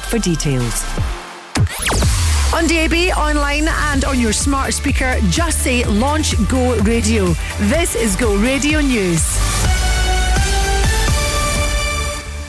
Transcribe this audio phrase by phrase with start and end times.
[0.00, 0.84] for details.
[2.54, 7.34] On DAB, online, and on your smart speaker, just say Launch Go Radio.
[7.60, 9.22] This is Go Radio News.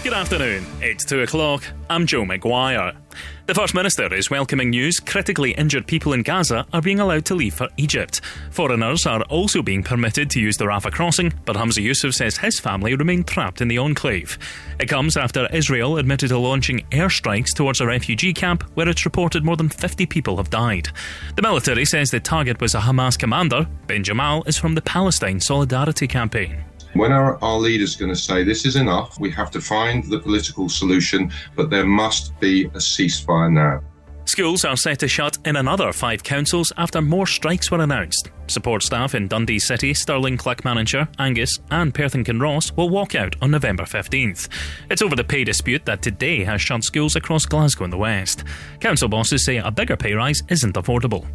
[0.04, 0.66] Good afternoon.
[0.80, 1.66] It's two o'clock.
[1.90, 2.96] I'm Joe McGuire.
[3.46, 7.36] The First Minister is welcoming news critically injured people in Gaza are being allowed to
[7.36, 8.22] leave for Egypt.
[8.52, 12.60] Foreigners are also being permitted to use the Rafah crossing, but Humza Yousaf says his
[12.60, 14.38] family remain trapped in the enclave.
[14.80, 19.44] It comes after Israel admitted to launching airstrikes towards a refugee camp where it's reported
[19.44, 20.90] more than 50 people have died.
[21.36, 23.68] The military says the target was a Hamas commander.
[23.88, 26.64] Ben Jamal is from the Palestine Solidarity Campaign.
[26.94, 29.20] When are our leaders going to say this is enough?
[29.20, 33.82] We have to find the political solution, but there must be a ceasefire now.
[34.26, 38.32] Schools are set to shut in another five councils after more strikes were announced.
[38.48, 43.36] Support staff in Dundee City, Stirling, Clackmannanshire, Angus, and Perth and Kinross will walk out
[43.42, 44.48] on November 15th.
[44.90, 48.44] It's over the pay dispute that today has shut schools across Glasgow and the West.
[48.80, 51.28] Council bosses say a bigger pay rise isn't affordable.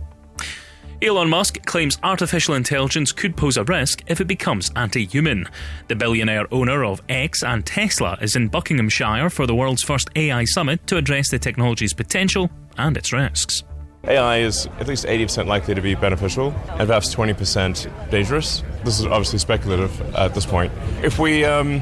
[1.01, 5.47] Elon Musk claims artificial intelligence could pose a risk if it becomes anti human.
[5.87, 10.45] The billionaire owner of X and Tesla is in Buckinghamshire for the world's first AI
[10.45, 13.63] summit to address the technology's potential and its risks.
[14.09, 18.65] AI is at least 80% likely to be beneficial and perhaps 20% dangerous.
[18.83, 20.73] This is obviously speculative at this point.
[21.05, 21.79] If we um,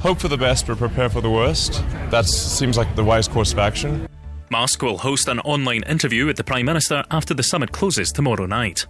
[0.00, 3.52] hope for the best but prepare for the worst, that seems like the wise course
[3.52, 4.08] of action.
[4.50, 8.46] Musk will host an online interview with the Prime Minister after the summit closes tomorrow
[8.46, 8.86] night.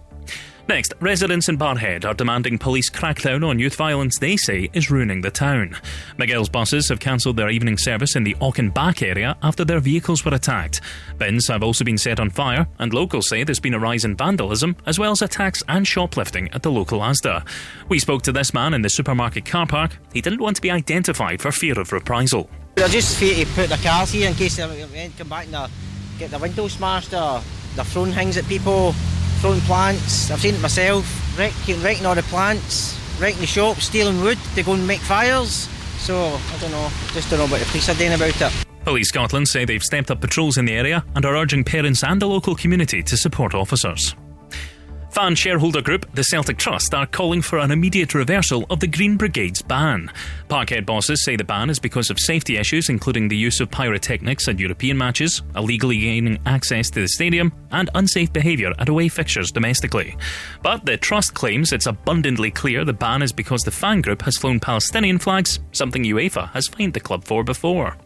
[0.67, 5.21] Next, residents in Barrhead are demanding police crackdown on youth violence they say is ruining
[5.21, 5.77] the town.
[6.17, 10.33] McGill's buses have cancelled their evening service in the Auchenback area after their vehicles were
[10.33, 10.81] attacked.
[11.17, 14.17] Bins have also been set on fire, and locals say there's been a rise in
[14.17, 17.47] vandalism as well as attacks and shoplifting at the local Asda.
[17.87, 19.97] We spoke to this man in the supermarket car park.
[20.11, 22.49] He didn't want to be identified for fear of reprisal.
[22.77, 25.71] They're just fear to put the cars here in case they come back and
[26.19, 27.41] get the windows smashed or
[27.75, 28.91] they're throwing things at people,
[29.41, 30.29] throwing plants.
[30.29, 31.03] I've seen it myself,
[31.39, 35.67] wrecking, wrecking all the plants, wrecking the shops, stealing wood to go and make fires.
[35.97, 38.65] So, I don't know, just don't know what the police are doing about it.
[38.83, 42.21] Police Scotland say they've stepped up patrols in the area and are urging parents and
[42.21, 44.15] the local community to support officers.
[45.17, 49.17] Fan shareholder group, the Celtic Trust, are calling for an immediate reversal of the Green
[49.17, 50.11] Brigade's ban.
[50.47, 54.47] Parkhead bosses say the ban is because of safety issues, including the use of pyrotechnics
[54.47, 59.51] at European matches, illegally gaining access to the stadium, and unsafe behaviour at away fixtures
[59.51, 60.15] domestically.
[60.61, 64.37] But the Trust claims it's abundantly clear the ban is because the fan group has
[64.37, 67.97] flown Palestinian flags, something UEFA has fined the club for before.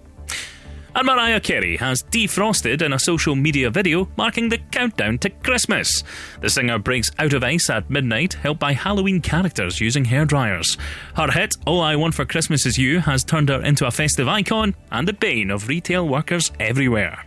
[0.94, 6.04] And Mariah Carey has defrosted in a social media video marking the countdown to Christmas.
[6.42, 10.78] The singer breaks out of ice at midnight, helped by Halloween characters using hair dryers.
[11.16, 14.28] Her hit, All I Want for Christmas Is You, has turned her into a festive
[14.28, 17.26] icon and the bane of retail workers everywhere.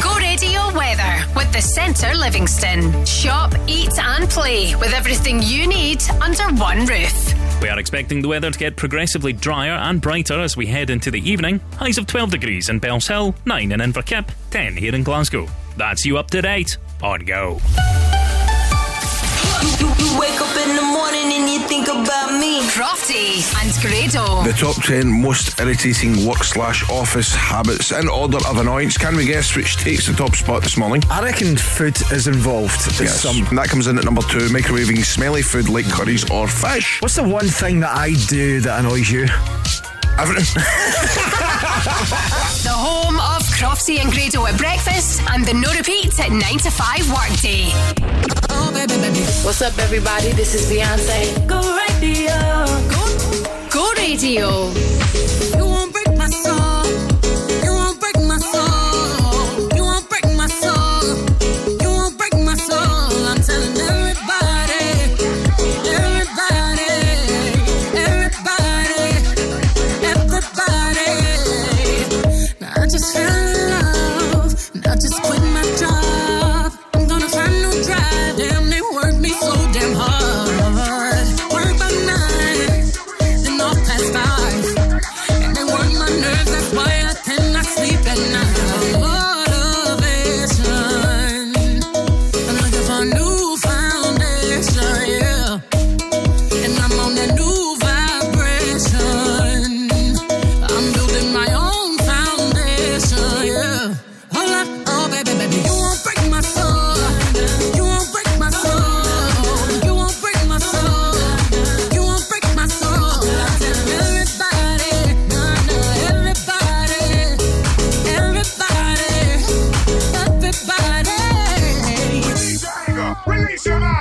[0.00, 3.04] Go radio weather with the Centre Livingston.
[3.04, 7.62] Shop, eat, and play with everything you need under one roof.
[7.62, 11.10] We are expecting the weather to get progressively drier and brighter as we head into
[11.10, 11.60] the evening.
[11.76, 15.46] Highs of 12 degrees in Bellshill, 9 in Inverkip, 10 here in Glasgow.
[15.76, 17.60] That's you up to date on Go.
[19.80, 22.60] You, you wake up in the morning and you think about me.
[22.74, 24.42] Crofty and Grado.
[24.42, 28.98] The top 10 most irritating work slash office habits in order of annoyance.
[28.98, 31.02] Can we guess which takes the top spot this morning?
[31.10, 32.80] I reckon food is involved.
[33.00, 33.20] Yes.
[33.22, 33.46] Some.
[33.46, 37.00] And that comes in at number two, microwaving smelly food like curries or fish.
[37.00, 39.26] What's the one thing that I do that annoys you?
[40.18, 40.62] Everything.
[42.64, 46.70] The home of Crofty and Grado at breakfast and the no repeat at 9 to
[46.70, 48.43] 5 workday.
[48.56, 48.70] Oh,
[49.44, 50.30] What's up, everybody?
[50.32, 51.46] This is Beyonce.
[51.46, 52.32] Go radio.
[52.94, 53.02] Go,
[53.70, 54.70] go radio.
[55.58, 56.84] You won't break my soul.
[57.64, 59.68] You won't break my soul.
[59.76, 61.02] You won't break my soul.
[61.82, 63.26] You won't break my soul.
[63.30, 64.86] I'm telling everybody.
[65.98, 66.90] Everybody.
[68.06, 69.04] Everybody.
[70.12, 71.10] Everybody.
[72.60, 74.70] Now I just fell in love.
[74.74, 75.43] And I just quit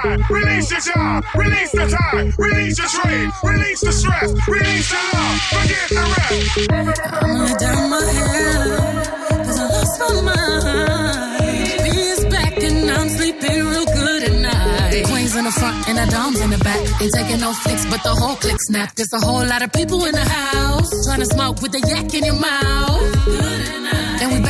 [0.03, 5.39] release your job, release the time, release your trade, release the stress, release the love,
[5.53, 6.69] forget the rest.
[6.69, 11.83] I'm gonna down my head, cause I lost my mind.
[11.83, 14.91] Beers back and I'm sleeping real good at night.
[14.91, 17.01] The queens in the front and the doms in the back.
[17.01, 18.95] Ain't taking no flicks, but the whole click snap.
[18.95, 20.89] There's a whole lot of people in the house.
[21.05, 23.25] Trying to smoke with the yak in your mouth.
[23.25, 23.62] Good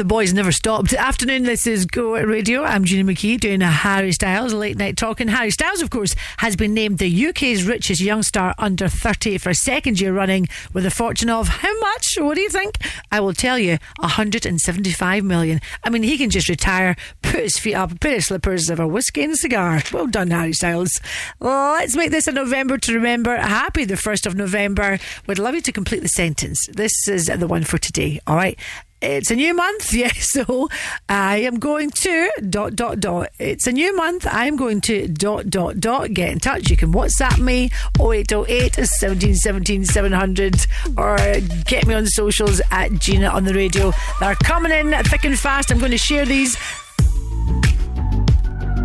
[0.00, 0.94] The boys never stopped.
[0.94, 2.64] Afternoon, this is Go Radio.
[2.64, 5.28] I'm Gina McKie doing a Harry Styles late night talking.
[5.28, 9.50] Harry Styles, of course, has been named the UK's richest young star under 30 for
[9.50, 12.16] a second year running with a fortune of how much?
[12.16, 12.78] What do you think?
[13.12, 15.60] I will tell you 175 million.
[15.84, 18.88] I mean, he can just retire, put his feet up, put his slippers, have a
[18.88, 19.82] whiskey and a cigar.
[19.92, 20.98] Well done, Harry Styles.
[21.40, 23.36] Let's make this a November to remember.
[23.36, 24.98] Happy the 1st of November.
[25.26, 26.66] Would love you to complete the sentence.
[26.72, 28.18] This is the one for today.
[28.26, 28.58] All right.
[29.02, 30.30] It's a new month, yes.
[30.32, 30.68] So
[31.08, 33.30] I am going to dot dot dot.
[33.38, 34.26] It's a new month.
[34.26, 36.12] I am going to dot dot dot.
[36.12, 36.70] Get in touch.
[36.70, 40.66] You can WhatsApp me 0808 17 17 700
[40.98, 41.16] or
[41.64, 43.92] get me on socials at Gina on the radio.
[44.20, 45.70] They're coming in thick and fast.
[45.70, 46.56] I'm going to share these.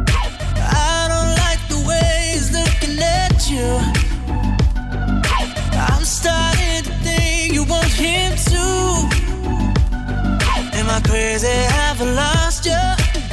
[0.08, 3.80] I don't like the way he's looking at you.
[5.78, 9.25] I'm starting to think you want him too.
[10.96, 11.48] I crazy?
[11.48, 12.84] Have I lost you?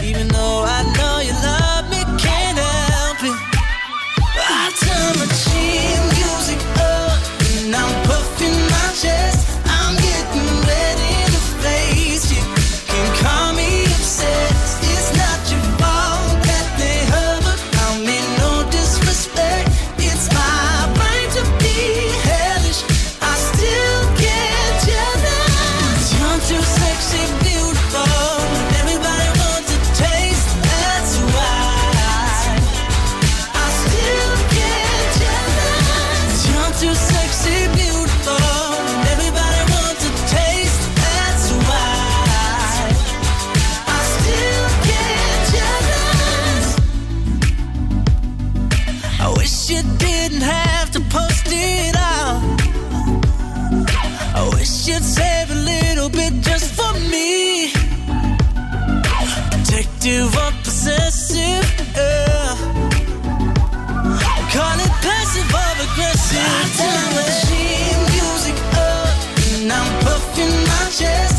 [0.02, 1.32] Even though I know you
[56.52, 57.72] just for me.
[59.52, 61.66] Protective or possessive,
[61.96, 62.54] yeah.
[64.54, 66.48] Call it passive or aggressive.
[66.56, 68.58] I turn the machine music
[68.90, 69.16] up
[69.54, 71.31] and I'm puffing my chest.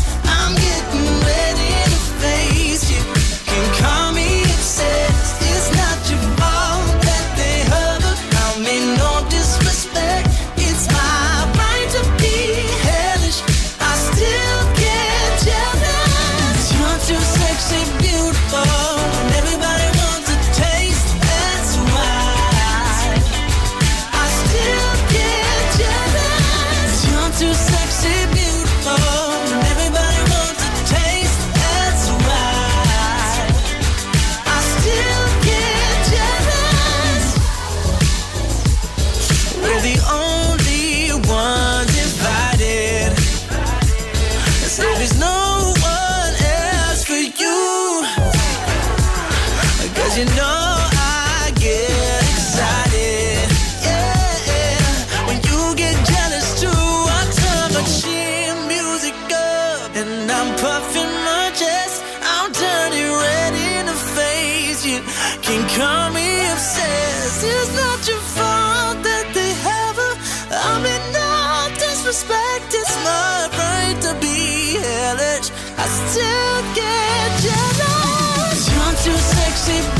[75.84, 78.72] I still get jealous.
[78.72, 79.93] You're too sexy,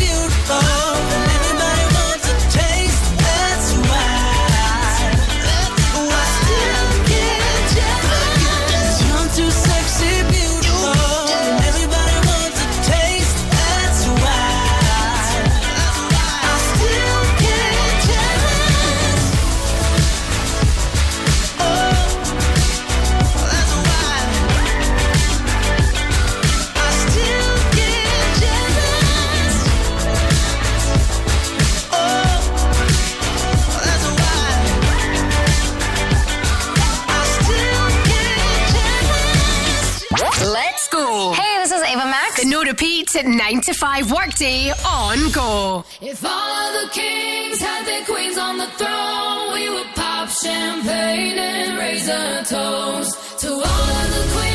[43.17, 45.85] At 9 to 5 workday on go.
[46.01, 51.79] If all the kings had their queens on the throne, we would pop champagne and
[51.79, 54.54] raise a toast to all of the queens.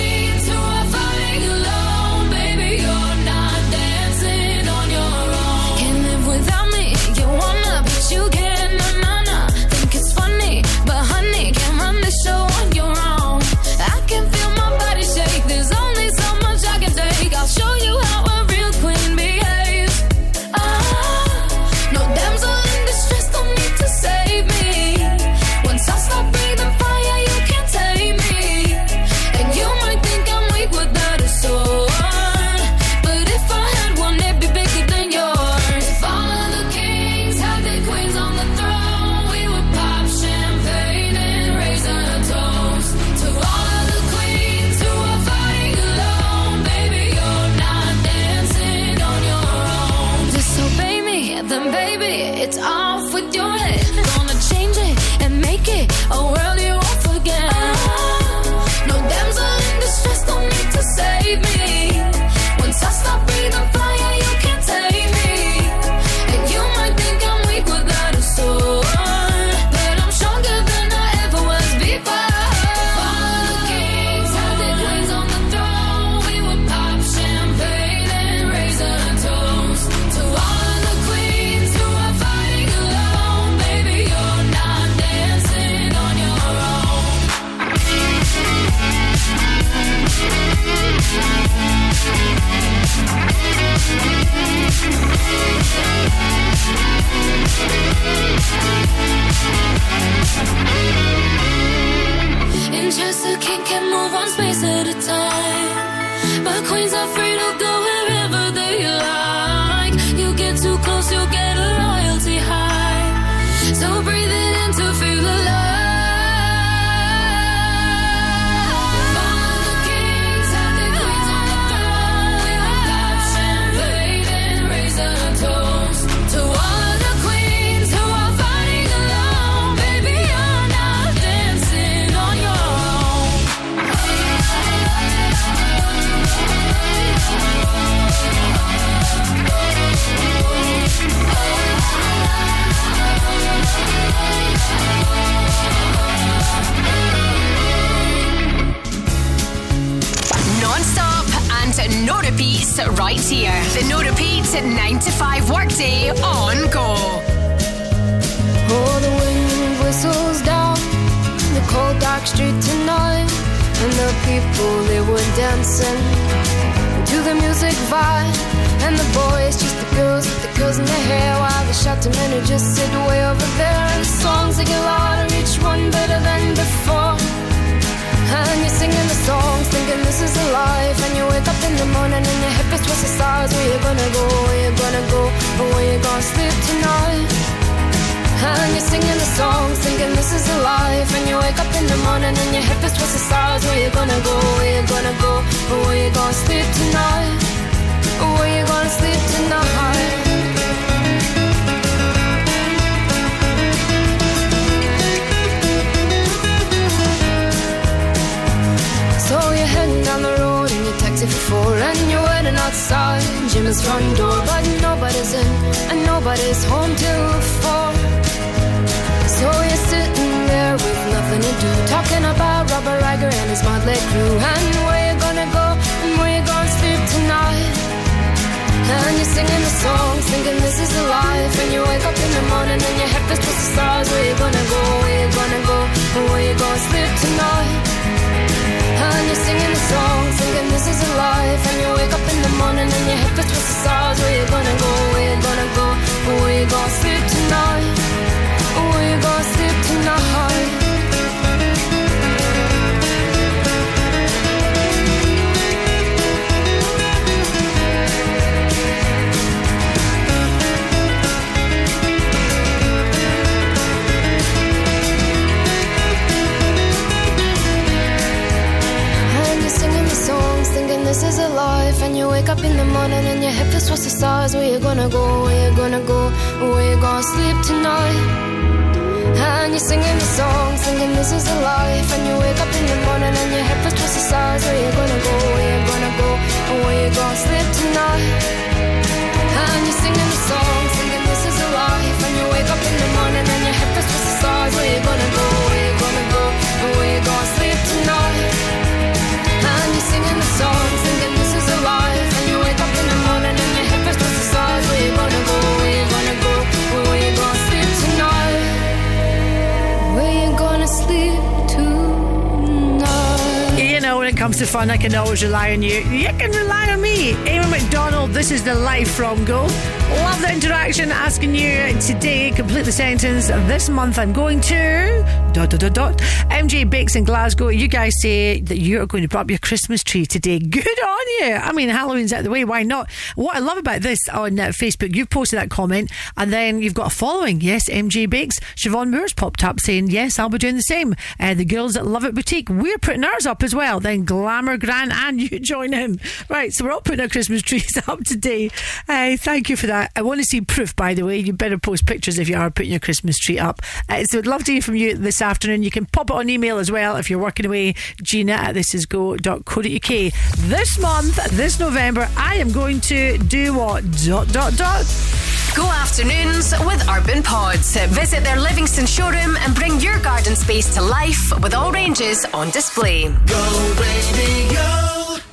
[315.40, 316.00] Always rely on you.
[316.00, 317.32] You can rely on me.
[317.48, 319.62] Amy Macdonald, this is the life from Go.
[319.62, 321.12] Love the interaction.
[321.12, 323.48] Asking you today, complete the sentence.
[323.48, 325.24] This month I'm going to
[325.54, 326.18] dot dot dot dot.
[326.50, 327.70] MJ Bakes in Glasgow.
[327.70, 330.60] You guys say that you are going to put up your Christmas tree today.
[330.60, 331.54] Good on you.
[331.54, 332.66] I mean, Halloween's out the way.
[332.66, 333.10] Why not?
[333.36, 336.94] What I love about this on uh, Facebook, you've posted that comment, and then you've
[336.94, 337.62] got a following.
[337.62, 338.60] Yes, MJ Bakes.
[338.80, 341.16] Siobhan Moore's popped up saying, Yes, I'll be doing the same.
[341.38, 344.00] Uh, the girls that love it boutique, we're putting ours up as well.
[344.00, 346.22] Then Glamour Grant and you join in.
[346.48, 348.70] Right, so we're all putting our Christmas trees up today.
[349.08, 350.12] Uh, thank you for that.
[350.16, 351.40] I want to see proof, by the way.
[351.40, 353.82] You better post pictures if you are putting your Christmas tree up.
[354.08, 355.84] Uh, so I'd love to hear from you this afternoon.
[355.84, 357.96] You can pop it on email as well if you're working away.
[358.24, 360.34] Gina at thisisgo.co.uk.
[360.70, 364.04] This month, this November, I am going to do what?
[364.26, 365.39] Dot, dot, dot.
[365.76, 367.96] Go afternoons with Urban Pods.
[368.08, 372.70] Visit their Livingston showroom and bring your garden space to life with all ranges on
[372.72, 373.34] display.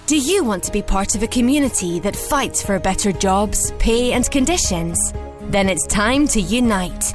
[0.06, 4.12] Do you want to be part of a community that fights for better jobs, pay,
[4.12, 5.12] and conditions?
[5.42, 7.12] Then it's time to unite.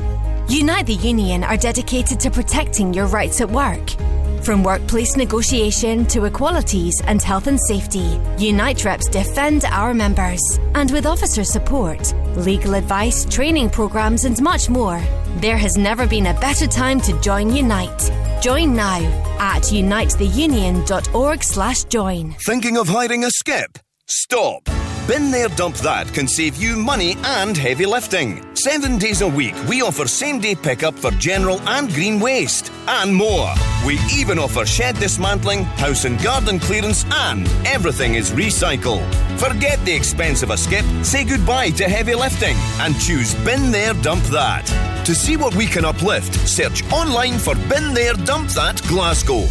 [0.47, 3.95] Unite the Union are dedicated to protecting your rights at work.
[4.43, 10.41] From workplace negotiation to equalities and health and safety, Unite reps defend our members.
[10.73, 14.99] And with officer support, legal advice, training programs, and much more,
[15.37, 18.11] there has never been a better time to join Unite.
[18.41, 18.99] Join now
[19.39, 22.35] at unitetheunion.org slash join.
[22.43, 23.77] Thinking of hiding a skip?
[24.07, 24.67] Stop.
[25.11, 28.45] Bin There Dump That can save you money and heavy lifting.
[28.55, 33.13] Seven days a week, we offer same day pickup for general and green waste, and
[33.13, 33.53] more.
[33.85, 39.05] We even offer shed dismantling, house and garden clearance, and everything is recycled.
[39.37, 43.93] Forget the expense of a skip, say goodbye to heavy lifting, and choose Bin There
[43.95, 44.65] Dump That.
[45.05, 49.45] To see what we can uplift, search online for Bin There Dump That Glasgow.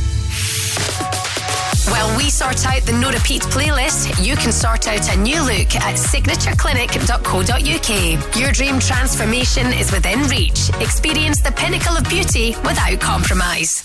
[1.90, 5.74] While we sort out the no repeat playlist, you can sort out a new look
[5.74, 8.36] at signatureclinic.co.uk.
[8.36, 10.70] Your dream transformation is within reach.
[10.80, 13.82] Experience the pinnacle of beauty without compromise.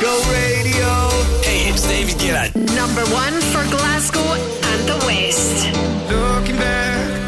[0.00, 0.88] Go radio.
[1.42, 2.54] Hey, it's David Gillard.
[2.74, 5.66] Number one for Glasgow and the West.
[6.10, 7.25] Looking back,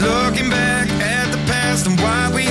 [0.00, 2.42] looking back at the past and why we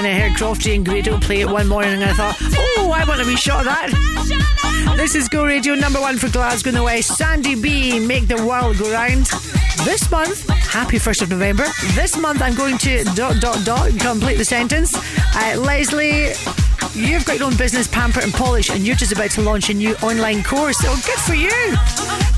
[0.00, 2.34] and I heard Crofty and Grado play it one morning and I thought,
[2.78, 4.94] oh, I want to be shot of that.
[4.96, 7.18] This is Go Radio number one for Glasgow in the West.
[7.18, 9.26] Sandy B, Make the World Go Round.
[9.84, 11.66] This month, happy 1st of November.
[11.92, 14.94] This month I'm going to dot, dot, dot, complete the sentence.
[15.36, 16.32] Uh, Leslie
[16.94, 19.74] You've got your own business, Pamper and Polish, and you're just about to launch a
[19.74, 20.78] new online course.
[20.78, 21.76] So good for you!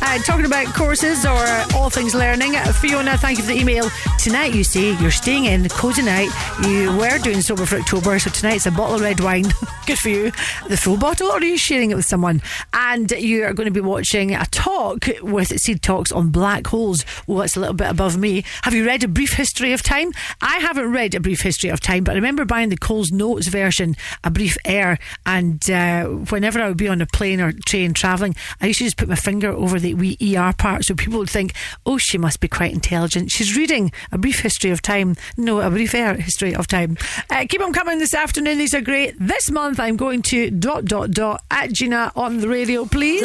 [0.03, 3.88] Uh, talking about courses or all things learning, Fiona, thank you for the email
[4.23, 6.31] tonight you say you're staying in, cozy night
[6.63, 9.47] You were doing sober for October, so tonight's a bottle of red wine.
[9.87, 10.31] Good for you.
[10.69, 12.41] The full bottle, or are you sharing it with someone?
[12.73, 14.72] And you are going to be watching a talk.
[14.83, 17.05] Talk with Seed Talks on black holes.
[17.29, 18.42] Well, it's a little bit above me.
[18.62, 20.11] Have you read A Brief History of Time?
[20.40, 23.47] I haven't read A Brief History of Time, but I remember buying the Coles Notes
[23.47, 28.35] version, A Briefer, and uh, whenever I would be on a plane or train travelling,
[28.61, 31.31] I used to just put my finger over the wee ER part so people would
[31.31, 31.53] think,
[31.87, 33.31] oh, she must be quite intelligent.
[33.31, 35.14] She's reading A Brief History of Time.
[35.37, 36.97] No, A Briefer History of Time.
[37.31, 38.59] Uh, keep them coming this afternoon.
[38.59, 39.14] These are great.
[39.21, 43.23] This month I'm going to dot dot dot at Gina on the radio, please.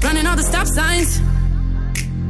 [0.00, 1.20] Driving down the 4-5, running all the stop signs.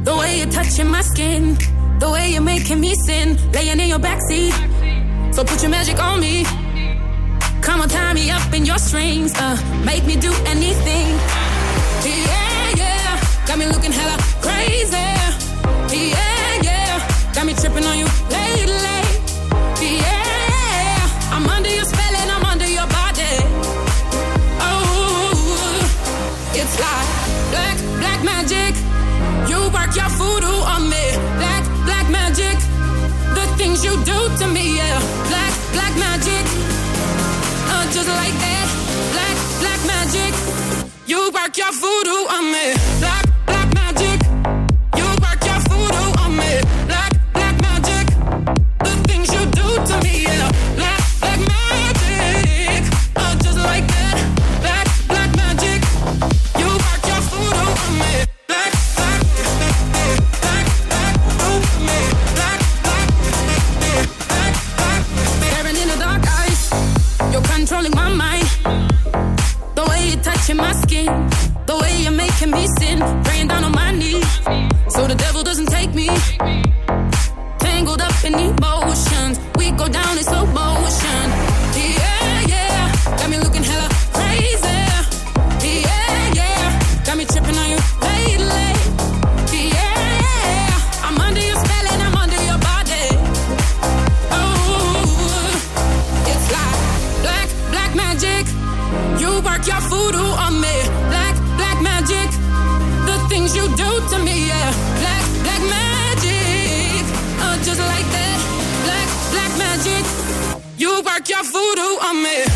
[0.03, 1.57] The way you're touching my skin,
[1.99, 4.53] the way you're making me sin, laying in your backseat.
[5.33, 6.43] So put your magic on me.
[7.61, 9.55] Come on, tie me up in your strings, uh,
[9.85, 11.07] make me do anything.
[12.03, 14.97] Yeah, yeah, got me looking hella crazy.
[15.93, 16.30] Yeah,
[41.11, 42.73] You work your voodoo on me.
[43.01, 43.30] Black,
[70.41, 71.05] touching my skin,
[71.67, 74.25] the way you're making me sin, praying down on my knees,
[74.89, 76.07] so the devil doesn't take me.
[77.59, 80.23] Tangled up in emotions, we go down in
[111.81, 112.50] your voodoo on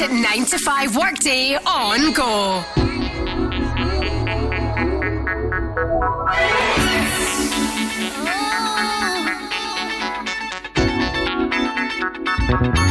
[0.00, 2.64] repeat 9 to 5 workday on go.
[12.50, 12.89] Spinning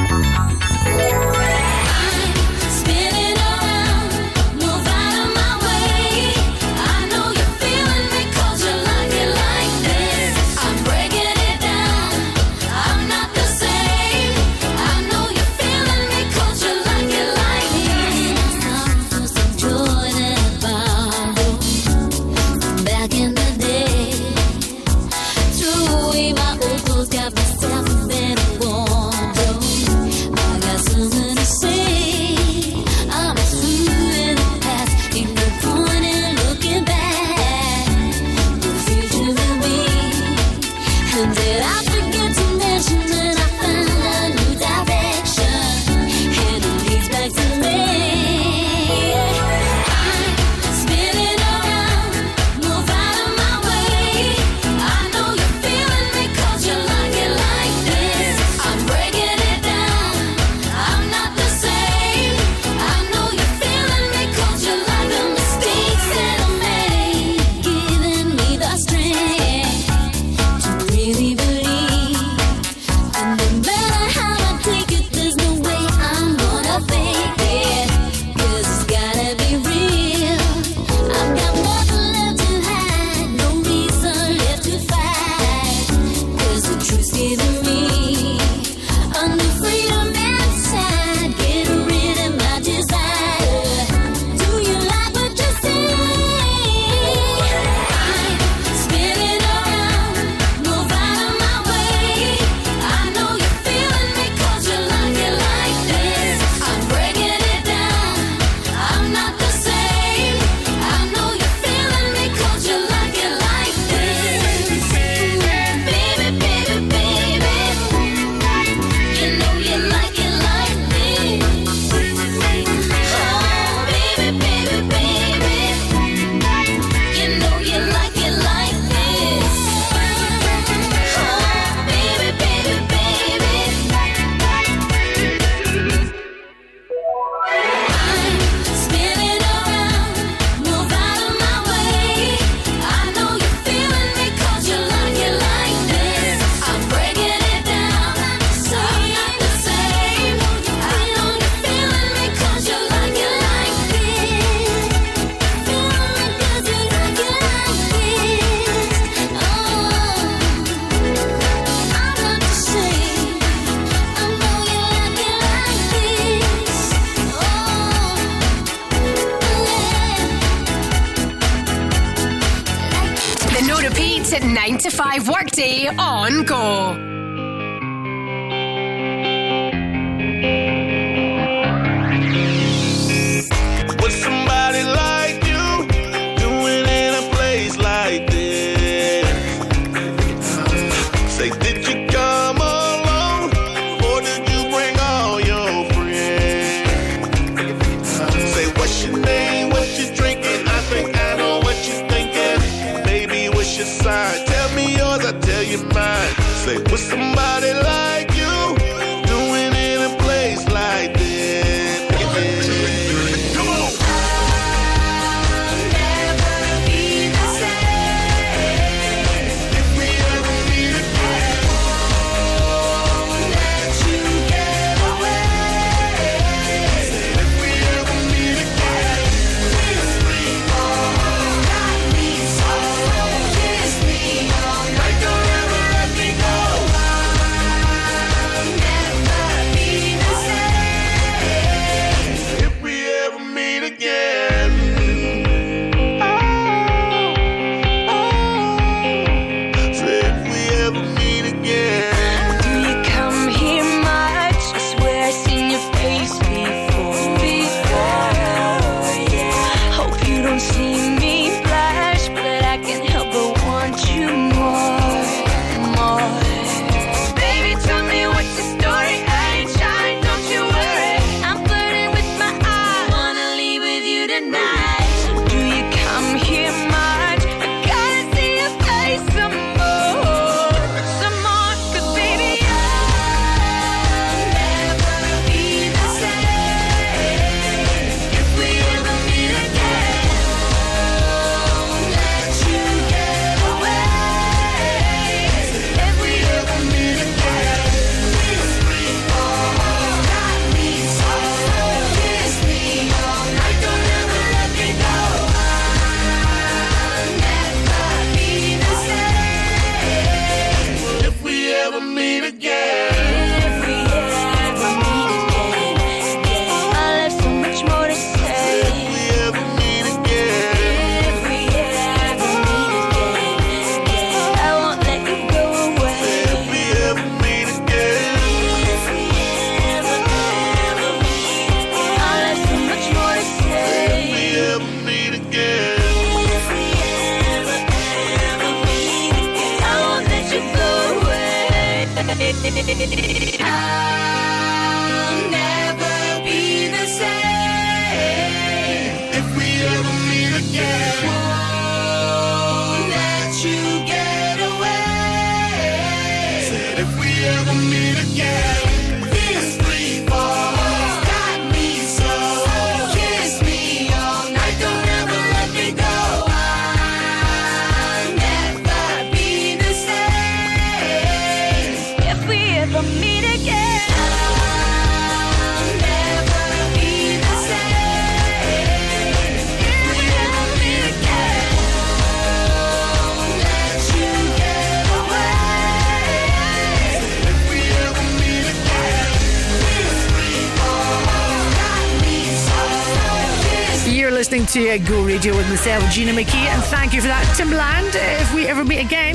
[394.74, 398.12] to Go Radio with myself, Gina McKie, and thank you for that, Tim Timbaland.
[398.40, 399.34] If we ever meet again,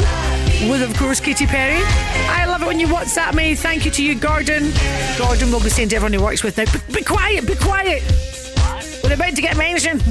[0.70, 1.80] with of course Katy Perry.
[2.28, 3.56] I love it when you WhatsApp me.
[3.56, 4.72] Thank you to you, Gordon.
[5.18, 8.04] Gordon will be saying to everyone he works with now, "Be- be quiet, be quiet.
[9.02, 10.02] We're about to get mentioned.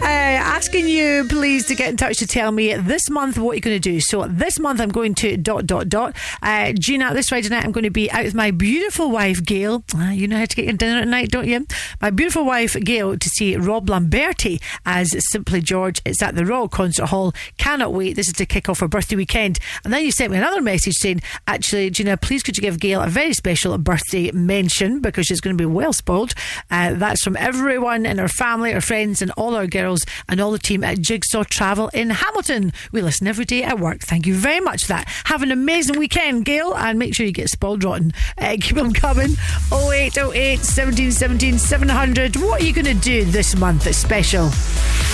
[0.00, 3.60] Uh, asking you please to get in touch to tell me this month what you're
[3.60, 4.00] going to do.
[4.00, 6.16] So this month I'm going to dot dot dot.
[6.40, 9.82] Uh, Gina, this Friday night I'm going to be out with my beautiful wife Gail.
[9.94, 11.66] Uh, you know how to get your dinner at night, don't you?
[12.00, 16.00] My beautiful wife Gail to see Rob Lamberti as Simply George.
[16.04, 17.34] It's at the Royal Concert Hall.
[17.56, 18.14] Cannot wait.
[18.14, 19.58] This is to kick off her birthday weekend.
[19.84, 23.02] And then you sent me another message saying, actually, Gina, please could you give Gail
[23.02, 26.34] a very special birthday mention because she's going to be well spoiled.
[26.70, 29.87] Uh, that's from everyone in her family, her friends, and all our girls
[30.28, 32.72] and all the team at Jigsaw Travel in Hamilton.
[32.92, 34.00] We listen every day at work.
[34.00, 35.08] Thank you very much for that.
[35.24, 38.12] Have an amazing weekend, Gail, and make sure you get spoiled rotten.
[38.36, 39.36] Uh, keep them coming.
[39.72, 42.36] 0808 17 17 700.
[42.36, 44.50] What are you going to do this month that's special?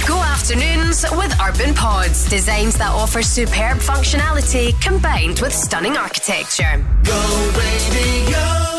[0.06, 6.84] Go afternoons with Urban Pods, designs that offer superb functionality combined with stunning architecture.
[7.04, 8.73] Go radio.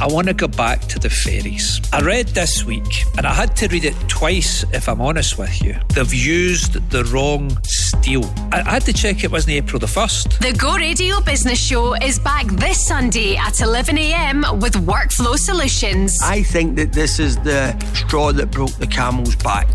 [0.00, 1.80] I want to go back to the ferries.
[1.92, 5.60] I read this week, and I had to read it twice if I'm honest with
[5.60, 5.74] you.
[5.92, 8.24] They've used the wrong steel.
[8.52, 10.38] I, I had to check it wasn't April the 1st.
[10.38, 16.16] The Go Radio Business Show is back this Sunday at 11am with Workflow Solutions.
[16.22, 19.68] I think that this is the straw that broke the camel's back.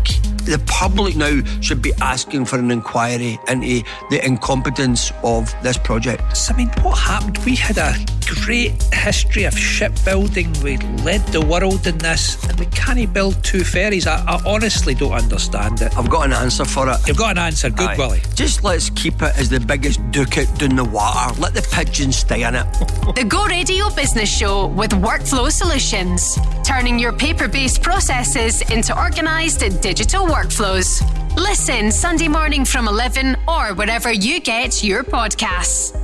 [0.44, 6.22] The public now should be asking for an inquiry into the incompetence of this project.
[6.50, 7.38] I mean, what happened?
[7.44, 7.94] We had a
[8.26, 10.13] great history of shipbuilding.
[10.14, 14.06] We led the world in this, and we can't build two ferries.
[14.06, 15.96] I, I honestly don't understand it.
[15.98, 16.98] I've got an answer for it.
[17.08, 17.68] You've got an answer.
[17.68, 17.96] Good, Aye.
[17.98, 18.22] Willie.
[18.36, 21.34] Just let's keep it as the biggest ducat down the water.
[21.40, 22.64] Let the pigeons stay in it.
[23.16, 29.60] The Go Radio Business Show with Workflow Solutions, turning your paper based processes into organised
[29.80, 31.02] digital workflows.
[31.36, 36.03] Listen Sunday morning from 11 or wherever you get your podcasts.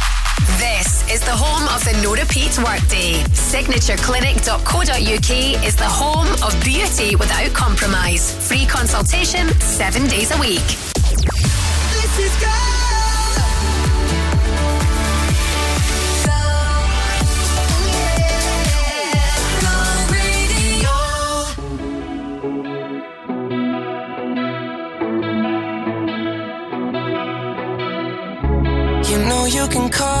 [0.57, 3.21] This is the home of the no repeat workday.
[3.29, 8.33] Signatureclinic.co.uk is the home of beauty without compromise.
[8.47, 10.65] Free consultation seven days a week.
[11.93, 12.31] This is
[29.11, 30.20] You know you can call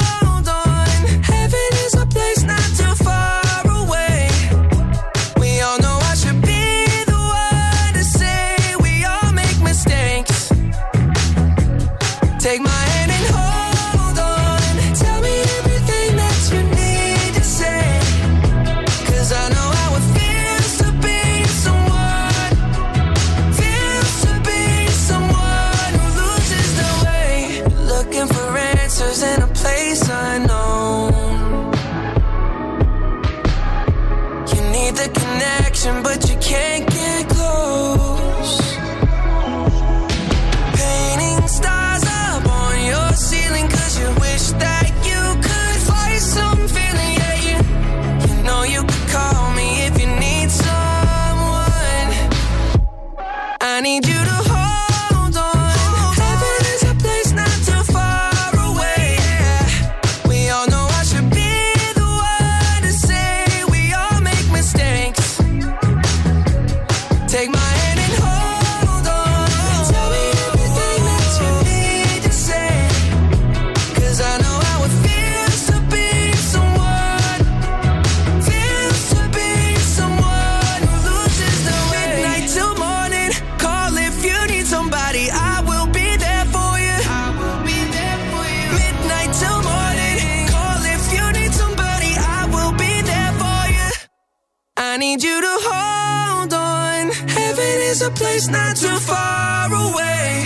[95.01, 97.09] need you to hold on.
[97.37, 100.45] Heaven is a place not too far away.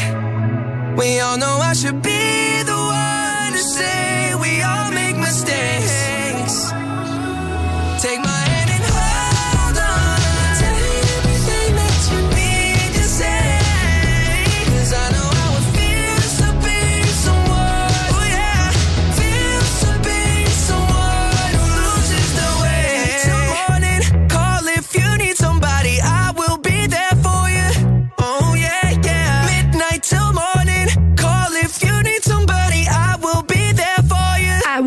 [0.95, 2.64] We all know I should be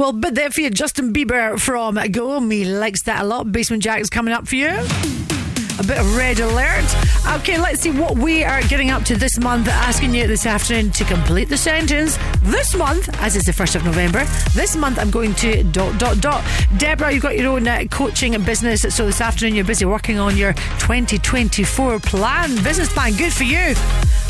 [0.09, 0.71] I there for you.
[0.71, 3.53] Justin Bieber from Go Me likes that a lot.
[3.53, 4.69] Basement Jaxx coming up for you.
[4.69, 6.87] a bit of red alert.
[7.41, 9.69] Okay, let's see what we are getting up to this month.
[9.69, 12.19] Asking you this afternoon to complete the sentence.
[12.43, 16.21] This month, as it's the 1st of November, this month I'm going to dot, dot,
[16.23, 16.43] dot.
[16.79, 18.83] Deborah, you've got your own uh, coaching and business.
[18.95, 23.13] So this afternoon you're busy working on your 2024 plan, business plan.
[23.15, 23.75] Good for you.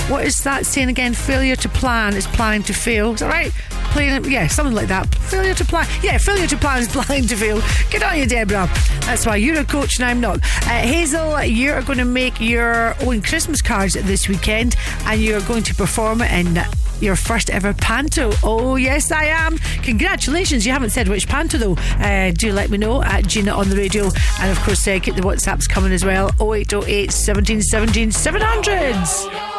[0.09, 1.13] What is that saying again?
[1.13, 3.13] Failure to plan is planning to fail.
[3.13, 3.53] Is that right?
[3.93, 5.15] Playing, yeah, something like that.
[5.15, 5.87] Failure to plan.
[6.03, 7.61] Yeah, failure to plan is planning to fail.
[7.91, 8.71] Good on you, Deborah.
[9.03, 10.39] That's why you're a coach and I'm not.
[10.63, 15.63] Uh, Hazel, you're going to make your own Christmas cards this weekend and you're going
[15.65, 16.59] to perform in
[17.01, 18.33] your first ever panto.
[18.43, 19.59] Oh, yes, I am.
[19.83, 20.65] Congratulations.
[20.65, 21.77] You haven't said which panto, though.
[21.99, 24.05] Uh, do let me know at Gina on the radio.
[24.41, 29.58] And of course, uh, keep the WhatsApps coming as well 0808 17 17 700s.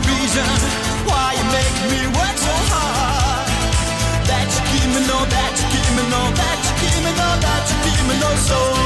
[0.00, 0.48] reason
[1.08, 3.48] why you make me work so hard.
[4.28, 7.28] That you give me no, that you give me no, that you give me no,
[7.40, 8.85] that you give me no soul.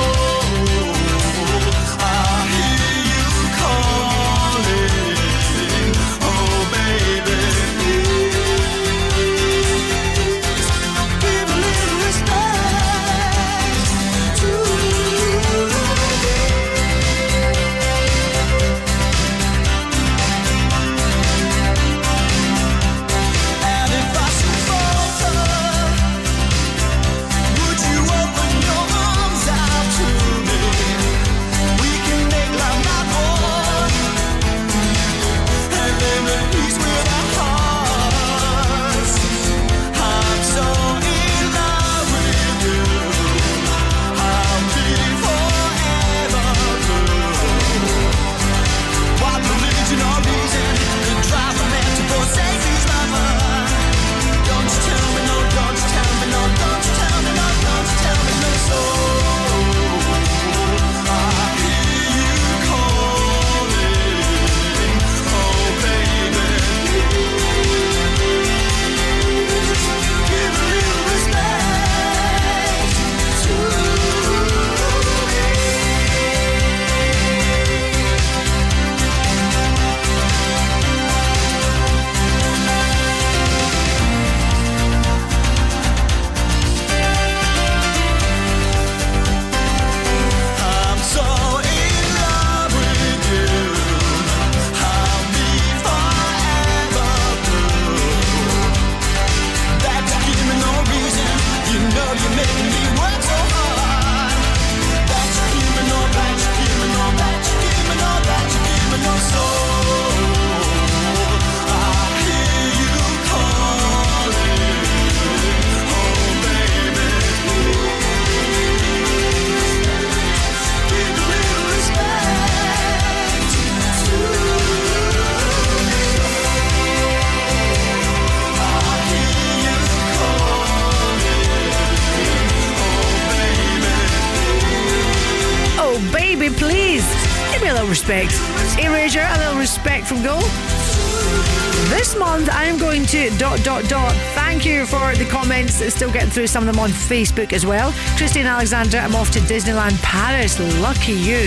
[146.30, 147.92] Through some of them on Facebook as well.
[148.16, 150.58] Christine Alexander, I'm off to Disneyland Paris.
[150.80, 151.46] Lucky you.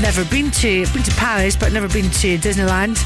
[0.00, 3.02] Never been to been to Paris, but never been to Disneyland.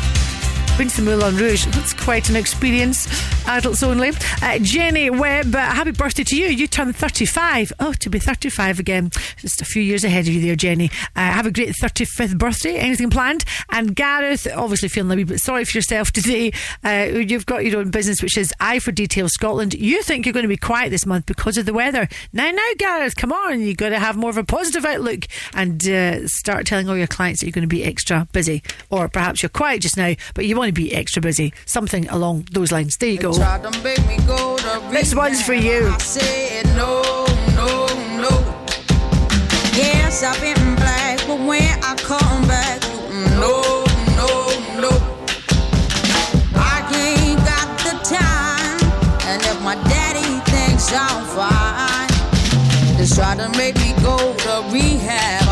[0.78, 1.66] Been to the Moulin Rouge.
[1.66, 3.06] That's quite an experience.
[3.48, 4.12] Adults only.
[4.42, 6.48] Uh, Jenny Webb, uh, happy birthday to you.
[6.48, 7.72] You turned 35.
[7.80, 9.10] Oh, to be 35 again.
[9.38, 10.90] Just a few years ahead of you there, Jenny.
[11.16, 12.76] Uh, have a great 35th birthday.
[12.76, 13.46] Anything planned?
[13.70, 16.52] And Gareth, obviously feeling a wee bit sorry for yourself today.
[16.84, 19.72] Uh, you've got your own business, which is Eye for Detail Scotland.
[19.72, 22.06] You think you're going to be quiet this month because of the weather.
[22.34, 23.62] Now, now, Gareth, come on.
[23.62, 25.20] You've got to have more of a positive outlook
[25.54, 28.62] and uh, start telling all your clients that you're going to be extra busy.
[28.90, 31.54] Or perhaps you're quiet just now, but you want to be extra busy.
[31.64, 32.98] Something along those lines.
[32.98, 33.37] There you go.
[33.38, 35.82] Tried to make me go to This one's for you.
[36.74, 37.24] No,
[37.54, 37.86] no,
[38.18, 38.32] no.
[39.78, 42.82] Yes, I've been black, but when I come back,
[43.38, 43.84] no,
[44.18, 44.30] no,
[44.82, 44.90] no.
[46.56, 48.78] I ain't got the time,
[49.28, 52.08] and if my daddy thinks I'm fine,
[52.96, 55.47] just try to make me go to rehab.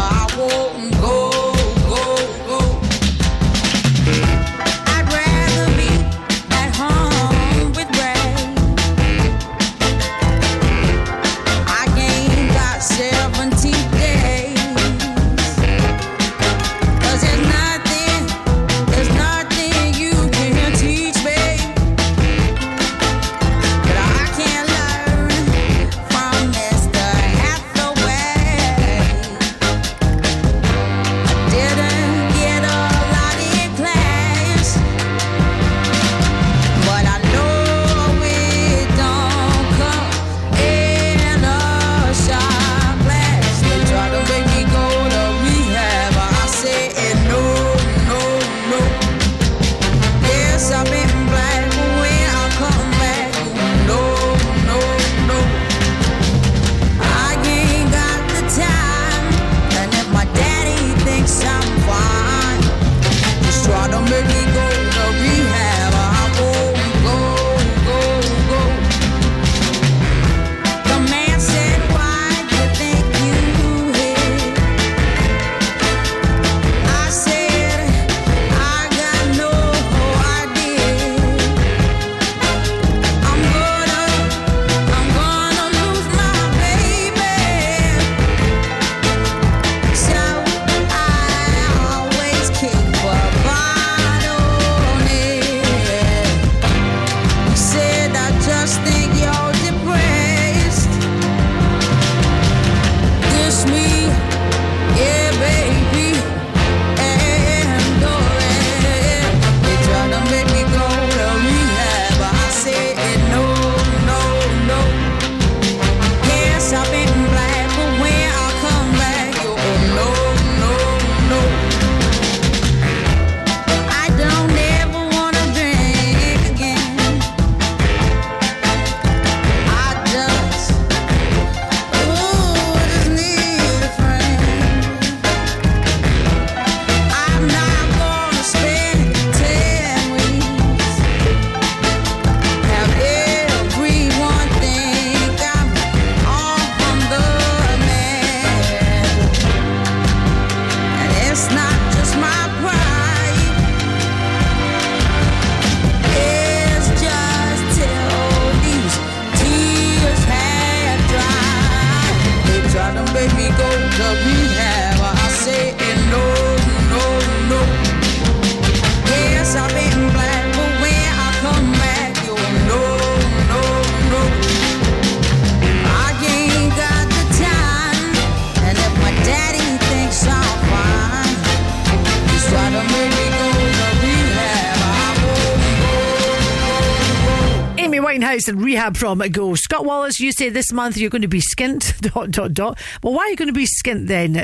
[188.49, 189.55] And rehab from Go.
[189.55, 192.01] Scott Wallace, you say this month you're going to be skint.
[192.13, 192.79] Dot dot dot.
[193.03, 194.37] Well, why are you going to be skint then,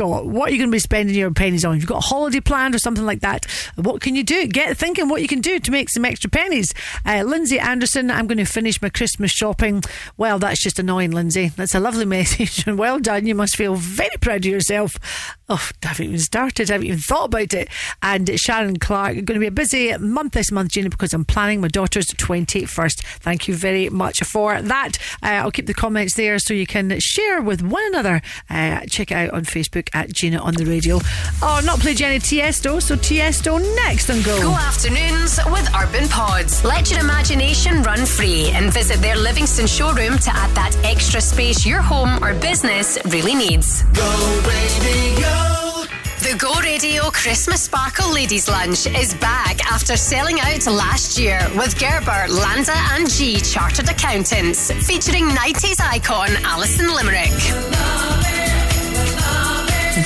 [0.00, 0.24] Scott?
[0.24, 1.76] What are you going to be spending your pennies on?
[1.76, 3.44] You've got a holiday planned or something like that.
[3.76, 4.46] What can you do?
[4.46, 6.72] Get thinking what you can do to make some extra pennies.
[7.04, 9.82] Uh, Lindsay Anderson, I'm going to finish my Christmas shopping.
[10.16, 11.48] Well, that's just annoying, Lindsay.
[11.48, 13.26] That's a lovely message and well done.
[13.26, 14.96] You must feel very proud of yourself.
[15.50, 16.70] Oh, I haven't even started.
[16.70, 17.68] I haven't even thought about it.
[18.00, 21.60] And Sharon Clark, going to be a busy month this month, Gina, because I'm planning
[21.60, 23.02] my daughter's 21st.
[23.18, 24.96] Thank you very much for that.
[25.22, 28.22] Uh, I'll keep the comments there so you can share with one another.
[28.48, 30.98] Uh, check it out on Facebook at Gina on the radio.
[31.42, 34.40] Oh, not play Jenny Tiesto, so Tiesto next and go.
[34.40, 36.64] Go afternoons with Urban Pods.
[36.64, 41.66] Let your imagination run free and visit their Livingston showroom to add that extra space
[41.66, 43.82] your home or business really needs.
[43.92, 45.50] Go radio.
[46.20, 51.78] The Go Radio Christmas Sparkle Ladies Lunch is back after selling out last year with
[51.80, 57.30] Gerber, Landa, and G Chartered Accountants, featuring 90s icon Alison Limerick.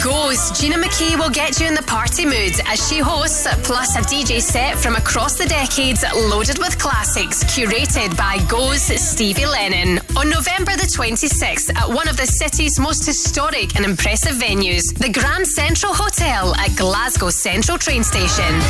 [0.02, 4.00] Goes, Gina McKie will get you in the party mood as she hosts, plus a
[4.00, 10.30] DJ set from across the decades loaded with classics curated by Go's Stevie Lennon on
[10.30, 15.46] November the 26th at one of the city's most historic and impressive venues, the Grand
[15.46, 18.60] Central Hotel at Glasgow Central Train Station.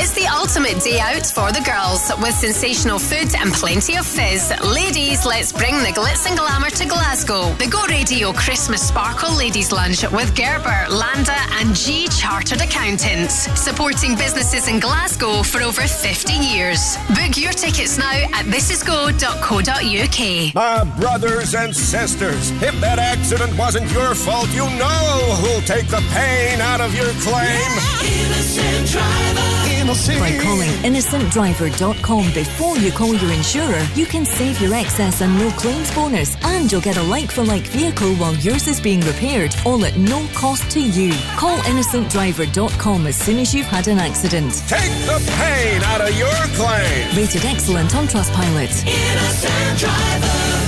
[0.00, 4.52] It's the ultimate day out for the girls with sensational food and plenty of fizz.
[4.62, 7.52] Ladies, let's bring the glitz and glamour to Glasgow.
[7.54, 14.14] The Go Radio Christmas Sparkle Ladies Lunch with Gerber, Landa, and G Chartered Accountants, supporting
[14.14, 16.96] businesses in Glasgow for over 50 years.
[17.08, 20.54] Book your tickets now at thisisgo.co.uk.
[20.54, 26.04] My brothers and sisters, if that accident wasn't your fault, you know who'll take the
[26.14, 27.66] pain out of your claim.
[28.06, 29.48] Innocent driver.
[29.88, 35.48] By calling innocentdriver.com before you call your insurer, you can save your excess and no
[35.52, 39.56] claims bonus, and you'll get a like for like vehicle while yours is being repaired,
[39.64, 41.14] all at no cost to you.
[41.38, 44.62] Call innocentdriver.com as soon as you've had an accident.
[44.68, 47.16] Take the pain out of your claim.
[47.16, 48.84] Rated excellent on Trustpilot.
[48.86, 50.58] Innocent driver.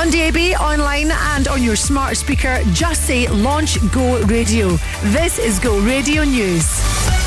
[0.00, 4.78] On DAB, online, and on your smart speaker, just say Launch Go Radio.
[5.12, 7.23] This is Go Radio News.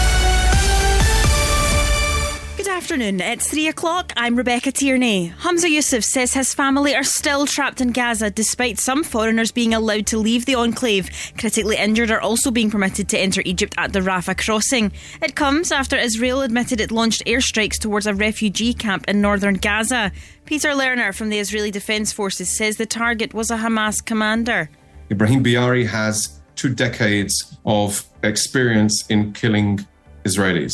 [2.57, 3.21] Good afternoon.
[3.21, 4.11] It's three o'clock.
[4.17, 5.31] I'm Rebecca Tierney.
[5.41, 10.07] Humza Yousaf says his family are still trapped in Gaza despite some foreigners being allowed
[10.07, 11.07] to leave the enclave.
[11.37, 14.91] Critically injured are also being permitted to enter Egypt at the Rafah crossing.
[15.21, 20.11] It comes after Israel admitted it launched airstrikes towards a refugee camp in northern Gaza.
[20.45, 24.71] Peter Lerner from the Israeli Defense Forces says the target was a Hamas commander.
[25.11, 29.85] Ibrahim Biari has two decades of experience in killing
[30.25, 30.73] Israelis.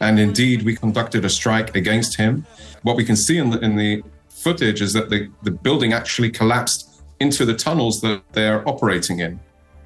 [0.00, 2.46] And indeed, we conducted a strike against him.
[2.82, 6.30] What we can see in the, in the footage is that the, the building actually
[6.30, 9.40] collapsed into the tunnels that they're operating in.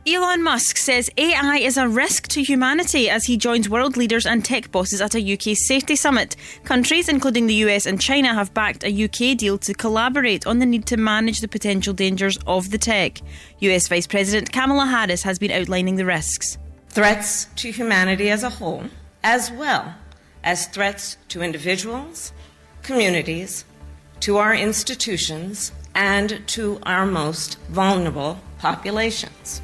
[0.04, 4.44] Elon Musk says AI is a risk to humanity as he joins world leaders and
[4.44, 6.34] tech bosses at a UK safety summit.
[6.64, 10.66] Countries, including the US and China, have backed a UK deal to collaborate on the
[10.66, 13.20] need to manage the potential dangers of the tech.
[13.60, 16.58] US Vice President Kamala Harris has been outlining the risks.
[16.88, 18.82] Threats to humanity as a whole,
[19.22, 19.94] as well
[20.44, 22.32] as threats to individuals,
[22.82, 23.64] communities,
[24.20, 29.60] to our institutions, and to our most vulnerable populations.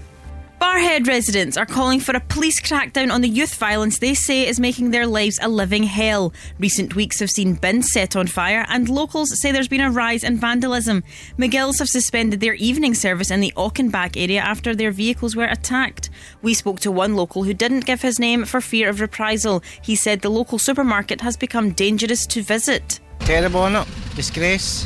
[0.60, 4.58] Barhead residents are calling for a police crackdown on the youth violence they say is
[4.58, 6.32] making their lives a living hell.
[6.58, 10.24] Recent weeks have seen bins set on fire, and locals say there's been a rise
[10.24, 11.04] in vandalism.
[11.38, 16.10] McGill's have suspended their evening service in the Auchenback area after their vehicles were attacked.
[16.42, 19.62] We spoke to one local who didn't give his name for fear of reprisal.
[19.80, 22.98] He said the local supermarket has become dangerous to visit.
[23.20, 23.86] Terrible, innit?
[24.16, 24.84] Disgrace.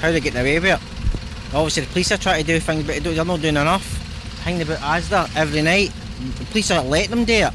[0.00, 1.54] How are they getting away with it?
[1.54, 4.07] Obviously, the police are trying to do things, but they're not doing enough.
[4.48, 5.92] Hanging about Asda every night.
[6.38, 7.52] The police are letting them do it.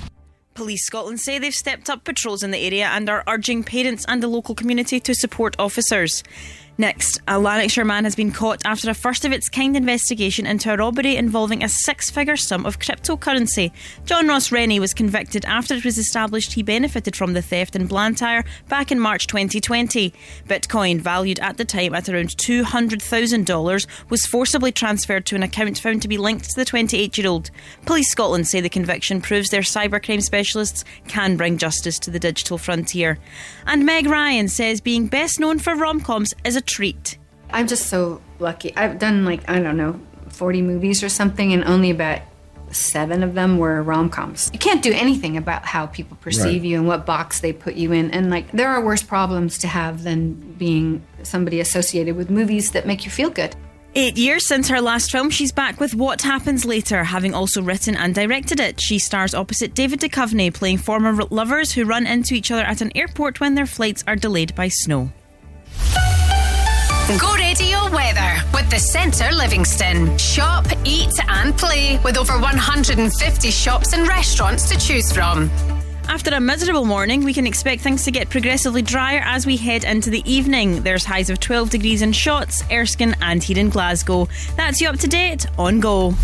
[0.54, 4.22] Police Scotland say they've stepped up patrols in the area and are urging parents and
[4.22, 6.22] the local community to support officers.
[6.78, 10.74] Next, a Lanarkshire man has been caught after a first of its kind investigation into
[10.74, 13.72] a robbery involving a six figure sum of cryptocurrency.
[14.06, 17.86] John Ross Rennie was convicted after it was established he benefited from the theft in
[17.86, 20.16] Blantyre back in March 2020.
[20.48, 26.02] Bitcoin, valued at the time at around $200,000, was forcibly transferred to an account found
[26.02, 27.52] to be linked to the 28 year old.
[27.86, 32.58] Police Scotland say the conviction proves their cybercrime specialists can bring justice to the digital
[32.58, 33.20] frontier.
[33.68, 37.18] And Meg Ryan says being best known for rom coms is a treat.
[37.52, 38.76] I'm just so lucky.
[38.76, 40.00] I've done like, I don't know,
[40.30, 42.22] 40 movies or something, and only about
[42.72, 44.50] seven of them were rom coms.
[44.52, 46.70] You can't do anything about how people perceive Right.
[46.72, 48.10] you and what box they put you in.
[48.10, 52.88] And like, there are worse problems to have than being somebody associated with movies that
[52.88, 53.56] make you feel good.
[53.96, 57.96] Eight years since her last film, she's back with What Happens Later, having also written
[57.96, 58.82] and directed it.
[58.82, 62.92] She stars opposite David Duchovny, playing former lovers who run into each other at an
[62.98, 65.12] airport when their flights are delayed by snow.
[67.20, 70.18] Go radio weather with the Centre Livingston.
[70.18, 75.50] Shop, eat, and play with over 150 shops and restaurants to choose from.
[76.08, 79.84] After a miserable morning, we can expect things to get progressively drier as we head
[79.84, 80.82] into the evening.
[80.82, 84.30] There's highs of 12 degrees in Shotts, Erskine, and here in Glasgow.
[84.56, 86.16] That's you up to date on Go.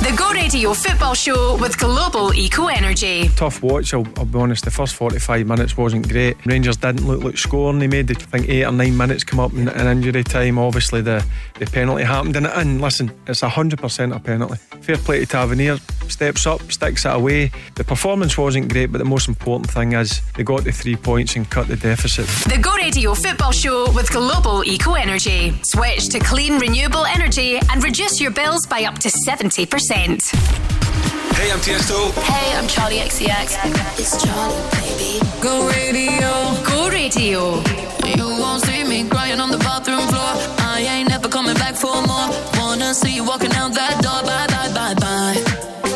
[0.00, 3.28] The Go Radio Football Show with Global Eco Energy.
[3.36, 4.64] Tough watch, I'll, I'll be honest.
[4.64, 6.36] The first 45 minutes wasn't great.
[6.46, 7.78] Rangers didn't look like scoring.
[7.80, 10.58] They made, I think, eight or nine minutes come up in, in injury time.
[10.58, 11.24] Obviously, the,
[11.58, 12.36] the penalty happened.
[12.36, 14.56] And, and listen, it's 100% a penalty.
[14.80, 15.78] Fair play to Tavernier.
[16.08, 17.50] Steps up, sticks it away.
[17.74, 21.36] The performance wasn't great, but the most important thing is they got the three points
[21.36, 22.26] and cut the deficit.
[22.50, 25.60] The Go Radio Football Show with Global Eco Energy.
[25.64, 29.87] Switch to clean, renewable energy and reduce your bills by up to 70%.
[29.90, 32.12] Hey, I'm Tiesto.
[32.20, 33.56] Hey, I'm Charlie XCX.
[33.98, 35.18] It's Charlie, baby.
[35.40, 36.28] Go radio.
[36.68, 37.62] Go Radio.
[38.04, 40.32] You won't see me crying on the bathroom floor.
[40.60, 42.28] I ain't never coming back for more.
[42.60, 44.20] Wanna see you walking out that door.
[44.28, 45.40] Bye, bye, bye, bye.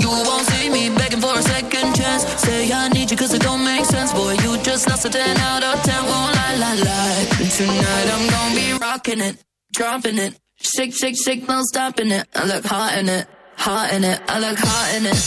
[0.00, 2.24] You won't see me begging for a second chance.
[2.40, 4.14] Say I need you cause it don't make sense.
[4.14, 6.04] Boy, you just lost a 10 out of 10.
[6.04, 7.26] Won't lie, lie, lie.
[7.58, 9.36] Tonight I'm gonna be rocking it,
[9.74, 10.38] dropping it.
[10.62, 12.26] Shake, shake, shake, no stopping it.
[12.34, 13.26] I look hot in it,
[13.62, 14.18] hot in it.
[14.26, 15.22] I look hot in it.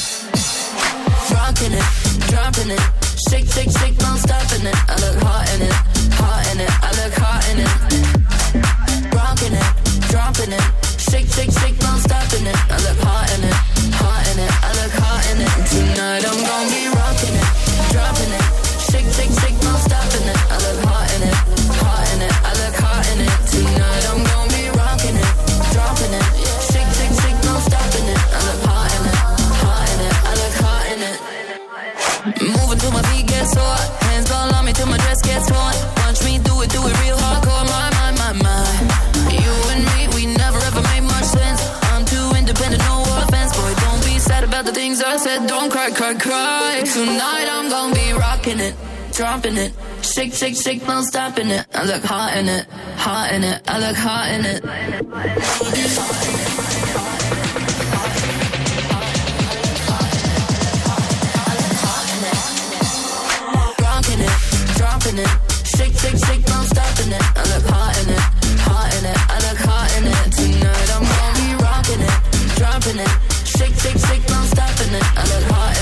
[1.32, 1.88] Rocking it,
[2.28, 2.84] dropping it.
[3.32, 4.76] Shake, shake, shake, no stopping it.
[4.92, 5.76] I look hot in it,
[6.20, 6.72] hot in it.
[6.84, 7.72] I look hot in it.
[9.16, 9.70] Rocking it,
[10.12, 10.66] dropping it.
[11.00, 12.60] Shake, shake, shake, no stopping it.
[12.68, 13.56] I look hot in it,
[14.04, 14.52] hot in it.
[14.52, 15.52] I look hot in it.
[15.72, 17.50] Tonight I'm gonna be rocking it,
[17.96, 18.46] dropping it.
[18.92, 20.40] Shake, shake, shake, no stopping it.
[20.52, 21.40] I look hot in it,
[21.80, 22.36] hot in it.
[22.36, 23.32] I look hot in it.
[23.48, 24.45] Tonight I'm gonna
[32.92, 33.80] my feet get sore.
[34.10, 35.76] Hands all on me till my dress gets torn.
[36.04, 37.66] Watch me do it, do it real hardcore.
[37.66, 38.66] My, my, my, my.
[39.32, 41.62] You and me, we never ever made much sense.
[41.94, 43.52] I'm too independent, no offense.
[43.58, 45.48] Boy, don't be sad about the things I said.
[45.48, 46.84] Don't cry, cry, cry.
[46.86, 48.76] Tonight I'm gonna be rocking it,
[49.14, 49.74] dropping it.
[50.02, 51.66] Shake, shake, shake, no stopping it.
[51.74, 52.66] I look hot in it,
[52.98, 53.62] hot in it.
[53.68, 54.64] I look hot in it.
[55.98, 56.65] Rocking
[65.16, 65.68] dropping it.
[65.78, 67.24] Shake, shake, shake, no stopping it.
[67.36, 68.20] I look hot in it,
[68.62, 69.18] hot in it.
[69.30, 70.32] I look hot in it.
[70.36, 72.18] Tonight I'm gonna be rocking it,
[72.56, 73.12] dropping it.
[73.46, 75.06] Shake, shake, shake, no stopping it.
[75.16, 75.75] I look in hot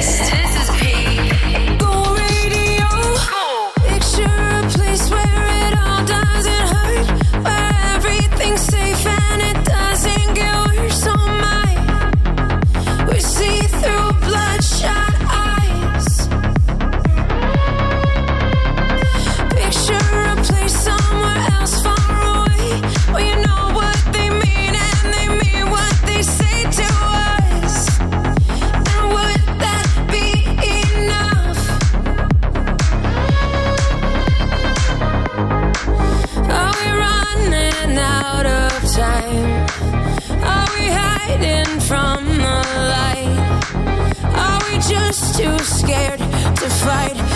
[0.00, 0.49] and
[41.90, 42.58] from the
[42.94, 43.38] light?
[44.22, 47.29] Are we just too scared to fight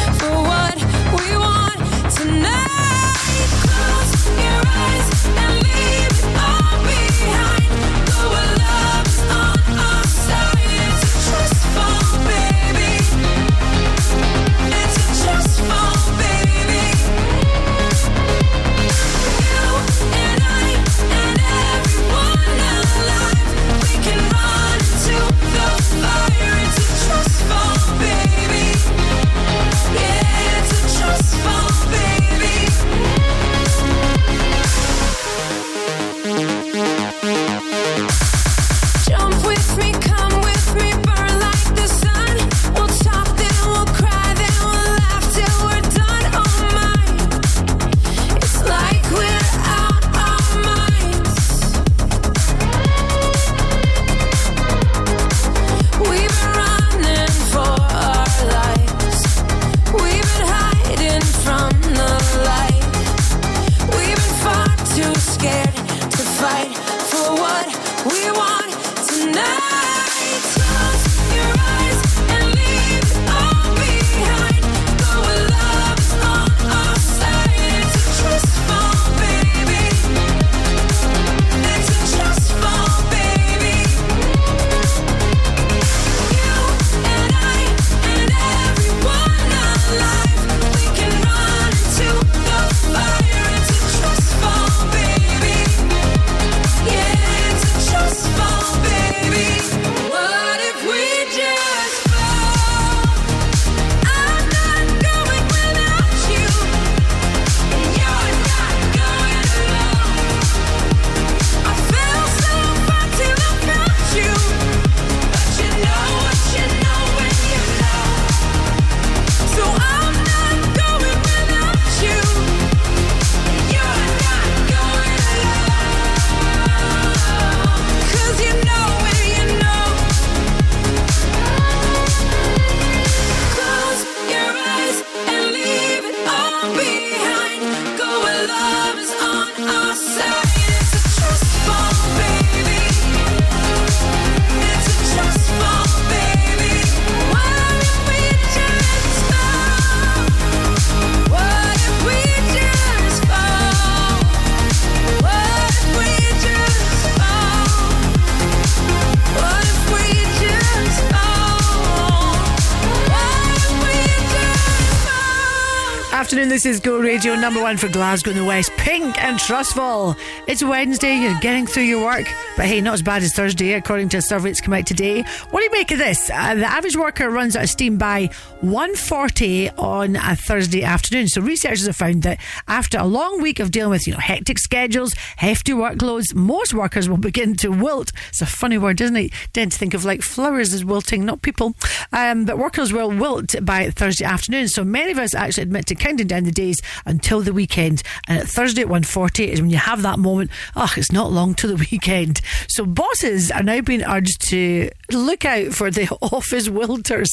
[167.45, 168.73] number one for Glasgow and the West.
[168.79, 170.17] Pink and Trustful.
[170.47, 171.17] It's Wednesday.
[171.17, 174.23] You're getting through your work, but hey, not as bad as Thursday, according to a
[174.23, 175.23] survey that's come out today.
[175.23, 176.29] What do you make of this?
[176.29, 178.27] Uh, the average worker runs out of steam by
[178.61, 181.29] 140 on a Thursday afternoon.
[181.29, 184.59] So researchers have found that after a long week of dealing with you know hectic
[184.59, 188.13] schedules, hefty workloads, most workers will begin to wilt.
[188.29, 189.33] It's a funny word, isn't it?
[189.55, 191.75] Tend to think of like flowers as wilting, not people.
[192.13, 194.69] Um, but workers will wilt by Thursday afternoon.
[194.69, 198.03] So many of us actually admit to counting down the days until the weekend.
[198.29, 200.34] And at Thursday at 1.40 is when you have that moment,
[200.77, 202.41] oh, it's not long to the weekend.
[202.69, 207.31] So bosses are now being urged to look out for the office wilters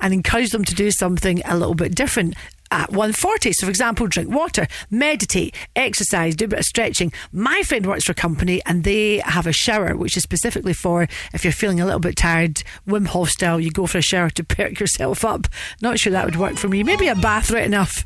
[0.00, 2.34] and encourage them to do something a little bit different
[2.70, 3.52] at 140.
[3.52, 7.12] So, for example, drink water, meditate, exercise, do a bit of stretching.
[7.32, 11.06] My friend works for a company and they have a shower, which is specifically for
[11.32, 14.30] if you're feeling a little bit tired, Wim Hof style, you go for a shower
[14.30, 15.46] to perk yourself up.
[15.82, 16.82] Not sure that would work for me.
[16.82, 18.04] Maybe a bath right enough.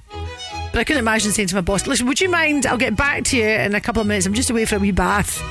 [0.72, 2.66] But I couldn't imagine saying to my boss, listen, would you mind?
[2.66, 4.26] I'll get back to you in a couple of minutes.
[4.26, 5.42] I'm just away for a wee bath.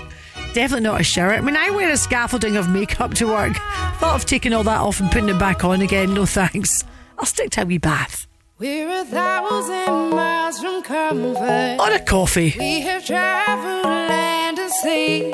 [0.53, 1.33] Definitely not a shower.
[1.33, 3.55] I mean, I wear a scaffolding of makeup to work.
[3.99, 6.13] Thought of taking all that off and putting it back on again.
[6.13, 6.83] No thanks.
[7.17, 8.27] I'll stick to a wee bath.
[8.59, 11.77] We're a thousand miles from comfort.
[11.79, 12.55] On a coffee.
[12.57, 15.29] We have traveled land and sea.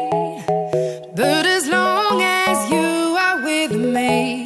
[1.15, 4.43] But as long as you are with me,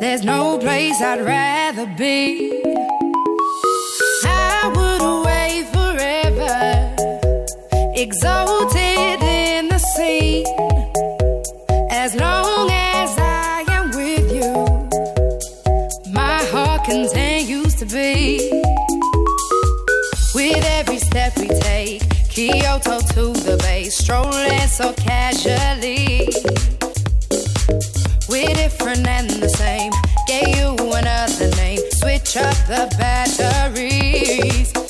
[0.00, 2.62] there's no place I'd rather be.
[8.02, 10.44] Exalted in the sea.
[11.88, 14.52] As long as I am with you,
[16.12, 18.50] my heart continues to be.
[20.34, 26.28] With every step we take, Kyoto to the bay, strolling so casually.
[28.28, 29.92] We're different and the same.
[30.26, 31.78] Gave you another name.
[31.92, 34.81] Switch up the batteries.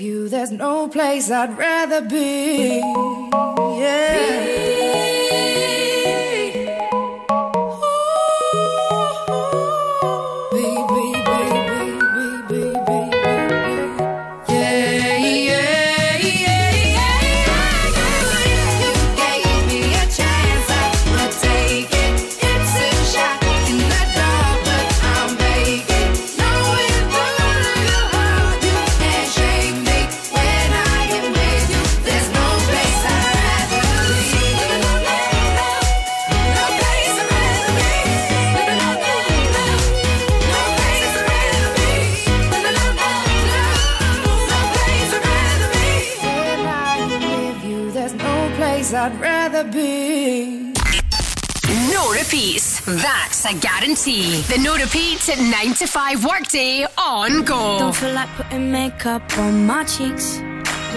[0.00, 2.80] You, there's no place I'd rather be.
[3.78, 5.17] There's
[53.48, 54.42] a guarantee.
[54.42, 57.78] The no repeats at 9 to 5 workday on Go.
[57.78, 60.38] Don't feel like putting makeup on my cheeks.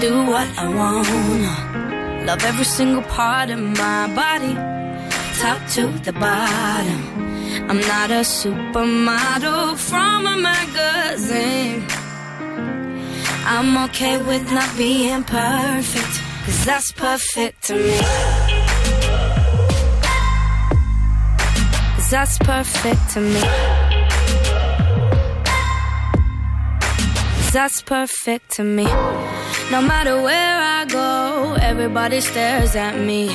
[0.01, 2.25] Do what I want.
[2.25, 4.53] Love every single part of my body.
[5.39, 7.01] Top to the bottom.
[7.69, 11.85] I'm not a supermodel from a magazine.
[13.45, 16.13] I'm okay with not being perfect,
[16.45, 18.40] cause that's perfect to me.
[22.11, 23.39] That's perfect to me.
[27.53, 28.83] That's perfect to me.
[29.71, 33.27] No matter where I go, everybody stares at me.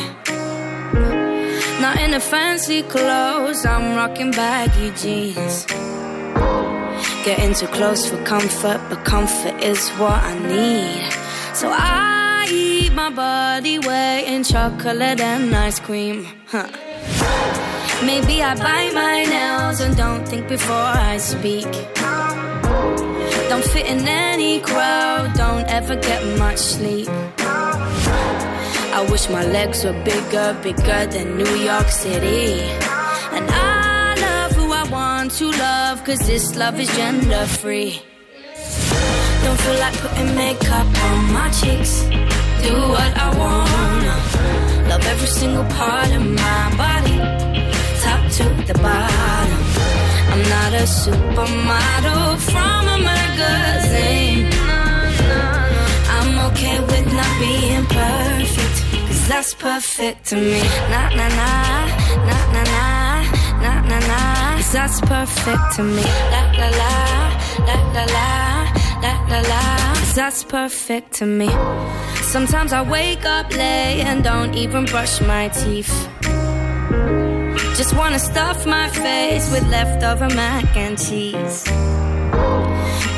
[1.81, 5.65] Not in the fancy clothes, I'm rocking baggy jeans.
[7.25, 11.11] Getting too close for comfort, but comfort is what I need.
[11.55, 16.27] So I eat my body weight in chocolate and ice cream.
[16.49, 16.69] Huh.
[18.05, 21.71] Maybe I bite my nails and don't think before I speak.
[23.49, 27.09] Don't fit in any crowd, don't ever get much sleep.
[28.99, 32.61] I wish my legs were bigger, bigger than New York City.
[33.37, 38.03] And I love who I want to love, cause this love is gender free.
[39.43, 42.03] Don't feel like putting makeup on my cheeks.
[42.63, 44.89] Do what I want.
[44.89, 47.19] Love every single part of my body,
[48.37, 49.63] to the bottom.
[50.33, 54.51] I'm not a supermodel from a magazine.
[56.17, 58.77] I'm okay with not being perfect,
[59.09, 60.61] cause that's perfect to me.
[60.93, 61.87] Nah, nah, nah,
[62.29, 63.23] nah, nah, nah,
[63.63, 66.05] nah, nah, nah, cause that's perfect to me.
[66.33, 66.95] La, la, la,
[67.69, 68.29] la, la, la,
[69.03, 71.49] la, la, la, cause that's perfect to me.
[72.21, 76.07] Sometimes I wake up late and don't even brush my teeth.
[77.77, 81.67] Just wanna stuff my face with leftover mac and cheese.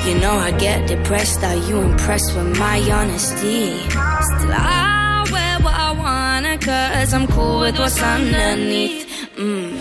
[0.05, 3.79] You know I get depressed, are you impressed with my honesty?
[3.79, 9.07] Still I wear what I wanna cause I'm cool with what's underneath.
[9.37, 9.79] Mm.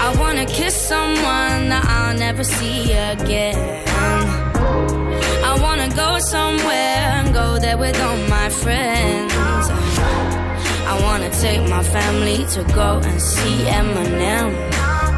[0.00, 3.86] I wanna kiss someone that I'll never see again.
[5.44, 9.89] I wanna go somewhere and go there with all my friends.
[10.90, 14.48] I wanna take my family to go and see Eminem.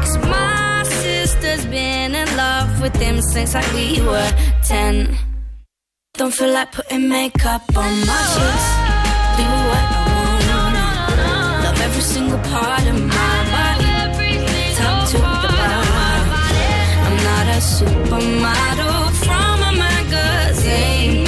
[0.01, 4.31] Cause my sister's been in love with him since like we were
[4.65, 5.17] 10.
[6.13, 8.67] Don't feel like putting makeup on my cheeks.
[9.37, 11.63] Do what I want.
[11.65, 14.31] Love every single part of my body.
[14.77, 16.27] Top to the bottom.
[17.05, 21.25] I'm not a supermodel from a magazine.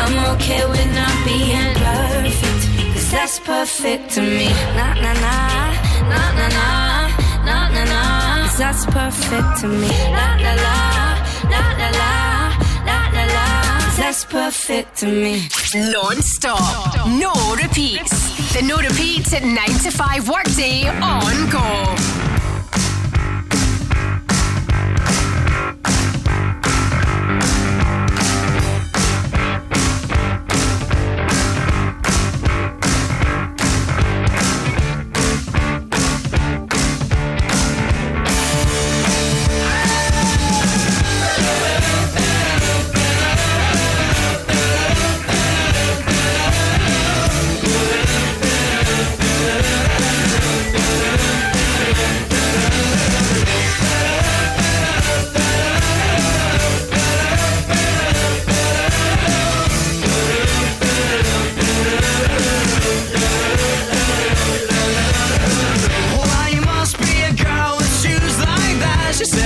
[0.00, 1.63] I'm okay with not being
[3.24, 4.48] that's perfect to me.
[4.76, 5.36] Na na na,
[6.12, 6.68] na na na,
[7.46, 8.02] na na na.
[8.58, 9.88] That's perfect to me.
[10.12, 10.78] La la la,
[11.52, 12.14] la la la,
[12.88, 13.46] la la la.
[13.96, 15.48] That's perfect to me.
[15.74, 18.12] Non-stop, no repeats.
[18.52, 22.33] The no repeats at nine to five workday on go.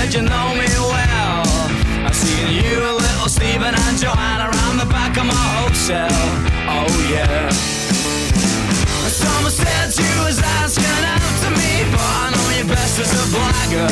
[0.09, 1.43] Said you know me well.
[2.05, 6.09] I've seen you, little Stephen and Joanna around the back of my hotel.
[6.65, 7.49] Oh yeah.
[9.09, 10.83] Someone said you was asking
[11.43, 13.89] to me, but I know you best as a blagger.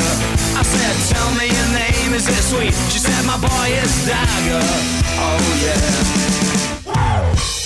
[0.58, 2.74] I said, tell me your name, is it sweet?
[2.90, 4.64] She said, my boy is Dagger.
[5.22, 5.86] Oh yeah.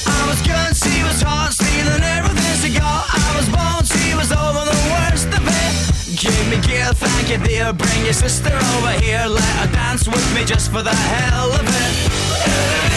[0.07, 3.05] I was good, she was hot, stealing everything she got.
[3.09, 5.62] I was born, she was over the worst of it.
[6.17, 7.73] Give me gear, thank you dear.
[7.73, 11.67] Bring your sister over here, let her dance with me just for the hell of
[11.67, 12.92] it.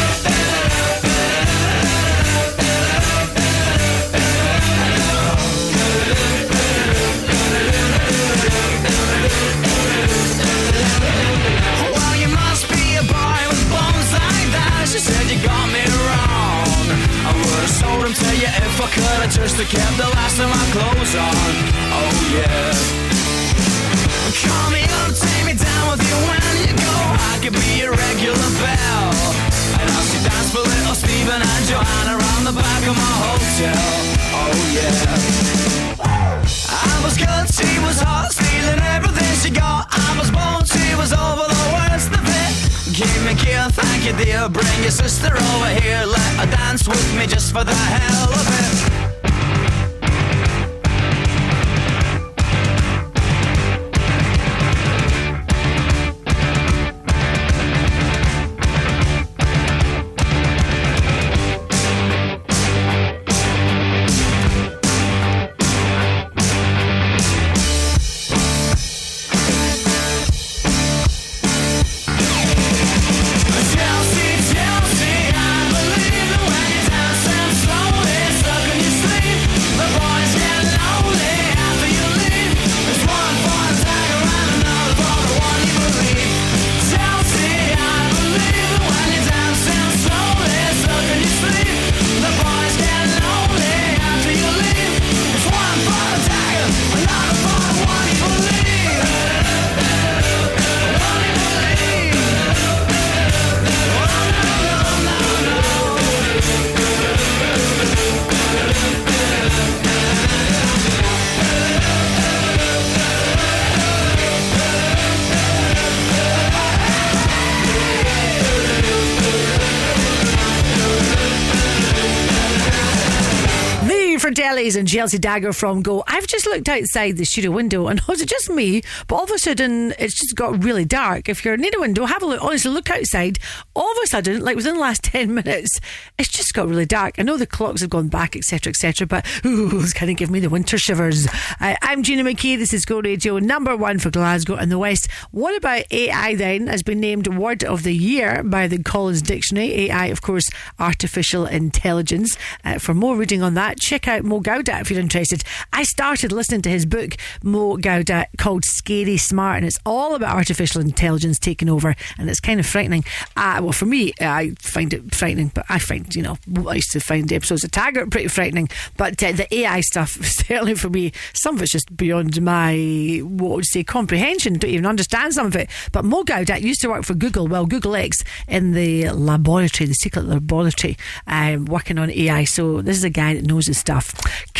[124.95, 126.05] Chelsea Dagger from Go.
[126.07, 128.81] I've just looked outside the studio window and was it just me?
[129.09, 131.27] But all of a sudden it's just got really dark.
[131.27, 132.41] If you're near a window, have a look.
[132.41, 133.37] Honestly, look outside.
[133.75, 135.81] All of a sudden, like within the last 10 minutes,
[136.17, 137.15] it's just got really dark.
[137.17, 140.31] I know the clocks have gone back, etc., etc., but ooh, it's kind of giving
[140.31, 141.27] me the winter shivers.
[141.59, 142.57] Uh, I'm Gina McKee.
[142.57, 145.11] This is Go Radio, number one for Glasgow and the West.
[145.31, 146.67] What about AI then?
[146.67, 149.89] Has been named Word of the Year by the Collins Dictionary.
[149.89, 150.49] AI, of course,
[150.79, 152.37] artificial intelligence.
[152.63, 155.43] Uh, for more reading on that, check out Mo Gaudat if you're interested.
[155.73, 160.35] I started listening to his book, Mo Gaudat, called Scary Smart, and it's all about
[160.35, 163.03] artificial intelligence taking over, and it's kind of frightening.
[163.35, 166.37] Uh, well, for me, I find it frightening, but I find, you know,
[166.67, 170.09] I used to find the episodes of Taggart pretty frightening, but uh, the AI stuff,
[170.23, 174.53] certainly for me, some of it's just beyond my, what would you say, comprehension.
[174.53, 175.69] Don't even understand some of it.
[175.91, 179.93] But Mo Gaudat used to work for Google, well, Google X, in the laboratory, the
[179.93, 180.97] secret laboratory,
[181.27, 182.43] um, working on AI.
[182.43, 184.13] So this is a guy that knows his stuff.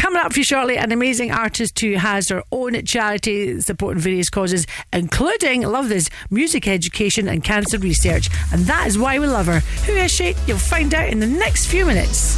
[0.05, 4.29] Coming up for you shortly, an amazing artist who has her own charity supporting various
[4.29, 8.29] causes, including, love this, music education and cancer research.
[8.53, 9.61] And that is why we love her.
[9.87, 10.35] Who is she?
[10.45, 12.37] You'll find out in the next few minutes.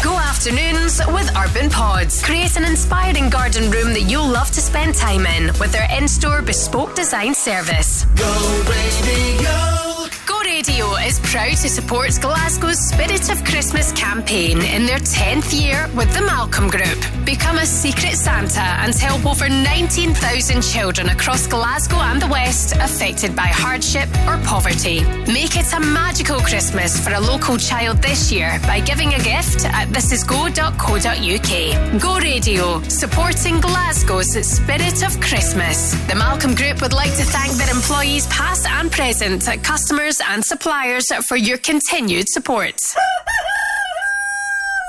[0.00, 2.22] Go afternoons with Urban Pods.
[2.22, 6.06] Create an inspiring garden room that you'll love to spend time in with their in
[6.06, 8.04] store bespoke design service.
[8.14, 10.06] Go Radio.
[10.24, 15.86] Go Radio is proud to support Glasgow's Spirit of Christmas campaign in their 10th year
[15.94, 16.98] with the Malcolm Group.
[17.26, 23.36] Become a secret Santa and help over 19,000 children across Glasgow and the West affected
[23.36, 25.04] by hardship or poverty.
[25.30, 29.66] Make it a magical Christmas for a local child this year by giving a gift
[29.66, 32.00] at thisisgo.co.uk.
[32.00, 35.92] Go Radio, supporting Glasgow's Spirit of Christmas.
[36.08, 41.06] The Malcolm Group would like to thank their employees, past and present, customers and suppliers
[41.26, 42.80] for your continued support.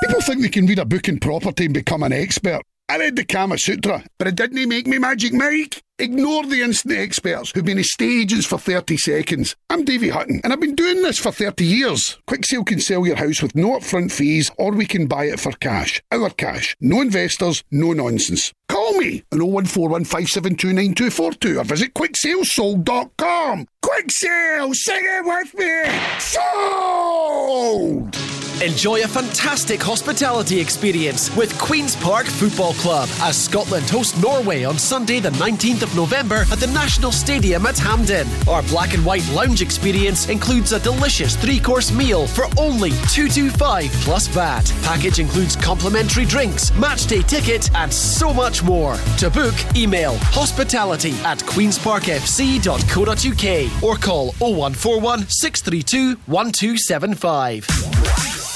[0.03, 2.61] People think they can read a book in property and become an expert.
[2.89, 5.83] I read the Kama Sutra, but it didn't make me Magic Mike.
[5.99, 9.55] Ignore the instant experts who've been in stages for 30 seconds.
[9.69, 12.17] I'm Davey Hutton, and I've been doing this for 30 years.
[12.25, 15.39] Quick Sale can sell your house with no upfront fees, or we can buy it
[15.39, 16.01] for cash.
[16.11, 16.75] Our cash.
[16.81, 18.51] No investors, no nonsense.
[18.69, 23.67] Call me on 01415729242 or visit quicksalesold.com.
[23.83, 25.83] Quick Sale, sing it with me!
[26.17, 28.15] Sold!
[28.61, 34.77] Enjoy a fantastic hospitality experience with Queen's Park Football Club as Scotland host Norway on
[34.77, 38.27] Sunday, the 19th of November at the National Stadium at Hampden.
[38.49, 43.89] Our black and white lounge experience includes a delicious three course meal for only 225
[44.03, 44.69] plus VAT.
[44.83, 48.97] Package includes complimentary drinks, match day ticket, and so much more.
[49.19, 58.48] To book, email hospitality at queensparkfc.co.uk or call 0141 632 1275.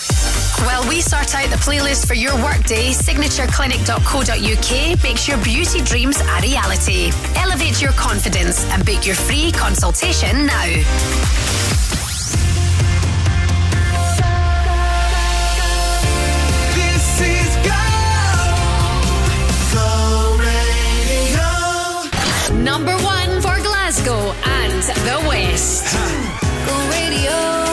[0.66, 6.40] While we sort out the playlist for your workday, signatureclinic.co.uk makes your beauty dreams a
[6.42, 7.12] reality.
[7.36, 10.64] Elevate your confidence and book your free consultation now.
[16.76, 17.84] This is Go.
[19.74, 19.88] Go
[20.48, 21.50] Radio.
[22.64, 25.86] Number one for Glasgow and the West.
[26.66, 27.73] Go radio.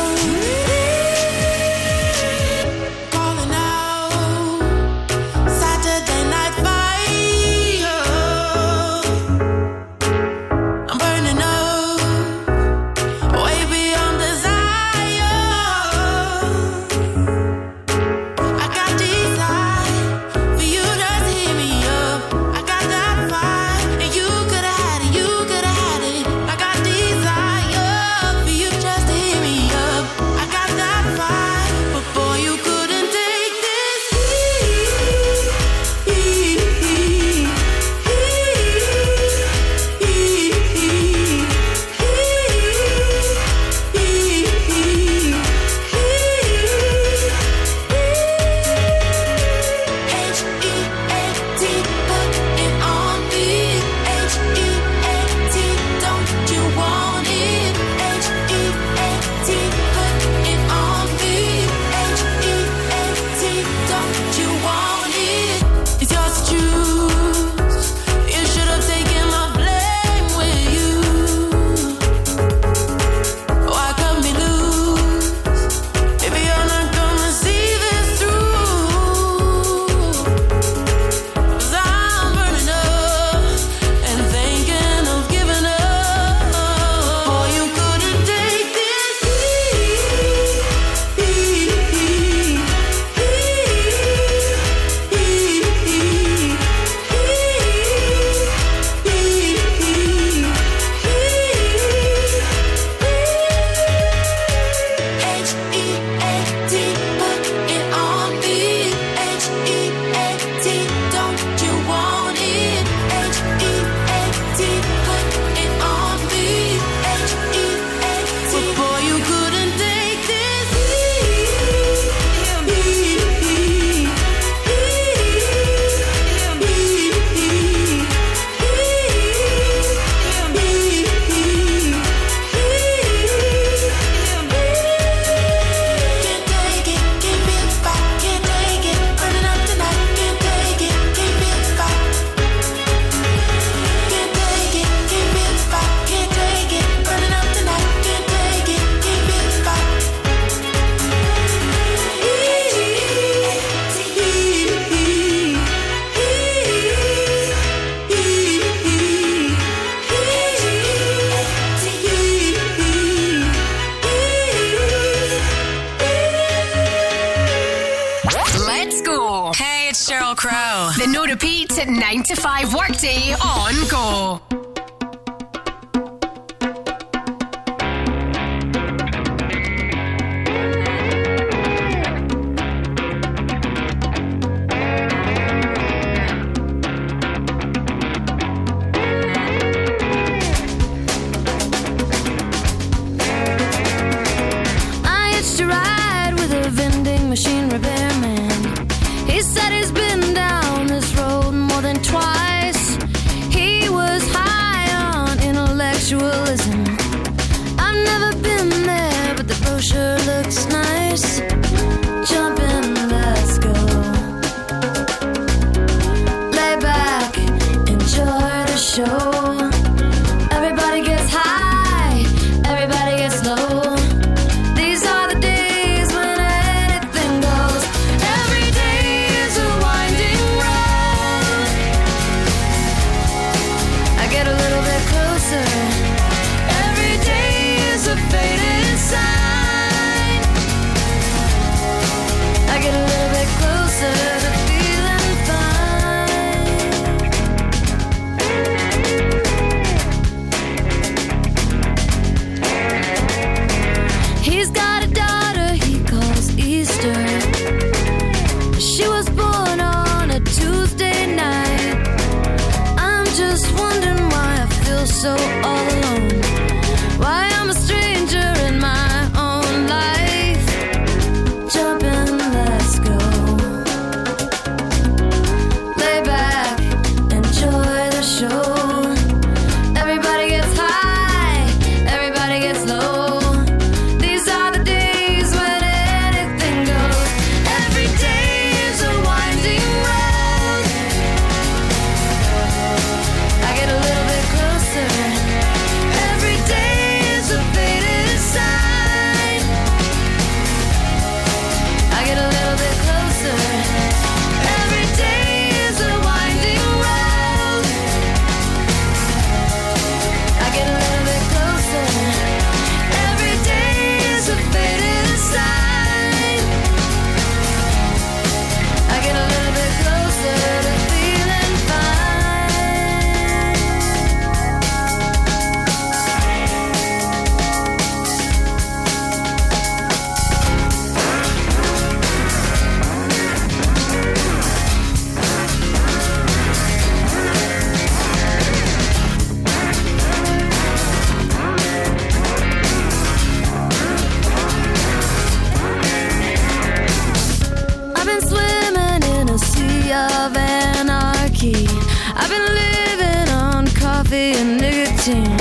[354.30, 355.58] Coffee and nicotine.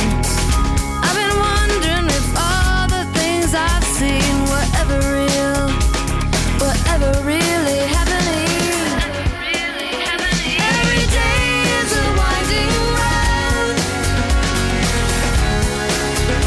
[1.01, 5.73] I've been wondering if all the things I've seen were ever real,
[6.61, 8.45] were ever really happening.
[10.69, 13.73] Every day is a winding road.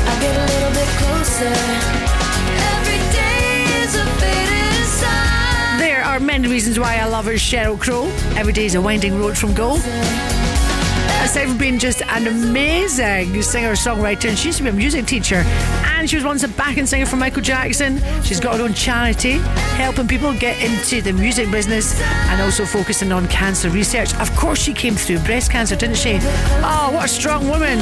[0.06, 1.58] I get a little bit closer.
[2.70, 5.78] Every day is a faded sign.
[5.80, 8.04] There are many reasons why I love her, Sheryl Crow.
[8.36, 9.80] Every day is a winding road from Go.
[11.32, 15.42] From been just an amazing singer songwriter, and she used to be a music teacher,
[16.02, 18.02] and she was once a backing singer for Michael Jackson.
[18.24, 19.38] She's got her own charity
[19.78, 24.12] helping people get into the music business and also focusing on cancer research.
[24.16, 26.18] Of course, she came through breast cancer, didn't she?
[26.20, 27.78] Oh, what a strong woman!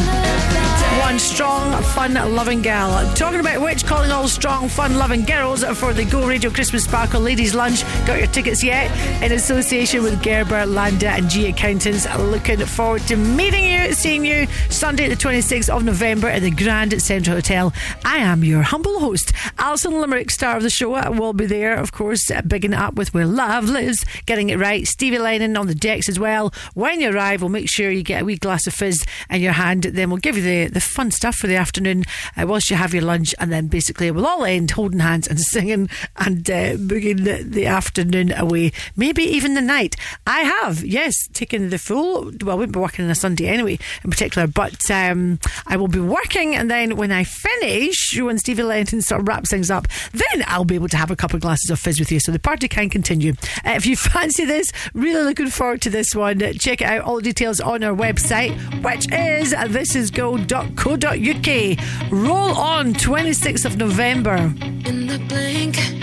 [0.98, 2.90] One strong, fun loving gal.
[3.14, 7.20] Talking about which, calling all strong, fun loving girls for the Go Radio Christmas Sparkle
[7.20, 7.84] Ladies Lunch.
[8.06, 8.90] Got your tickets yet?
[9.22, 12.06] In association with Gerber, Landa, and G Accountants.
[12.18, 17.00] Looking forward to meeting you, seeing you Sunday, the 26th of November at the Grand
[17.00, 17.72] Central Hotel.
[18.12, 20.90] I am your humble host, Alison Limerick, star of the show.
[21.12, 24.84] will be there, of course, bigging it up with Where Love Lives, getting it right.
[24.84, 26.52] Stevie Lennon on the decks as well.
[26.74, 29.52] When you arrive, we'll make sure you get a wee glass of fizz in your
[29.52, 29.84] hand.
[29.84, 32.02] Then we'll give you the, the fun stuff for the afternoon
[32.36, 33.32] uh, whilst you have your lunch.
[33.38, 37.66] And then basically we'll all end holding hands and singing and uh, booging the, the
[37.66, 38.72] afternoon away.
[38.96, 39.94] Maybe even the night.
[40.26, 43.78] I have, yes, taken the full, well, I won't be working on a Sunday anyway,
[44.02, 45.38] in particular, but um,
[45.68, 46.56] I will be working.
[46.56, 50.64] And then when I finish, when Stevie Lenton sort of wraps things up, then I'll
[50.64, 52.68] be able to have a couple of glasses of fizz with you so the party
[52.68, 53.32] can continue.
[53.64, 56.38] Uh, if you fancy this, really looking forward to this one.
[56.58, 57.02] Check it out.
[57.02, 58.52] All the details on our website,
[58.82, 62.12] which is thisisgo.co.uk.
[62.12, 64.52] Roll on 26th of November.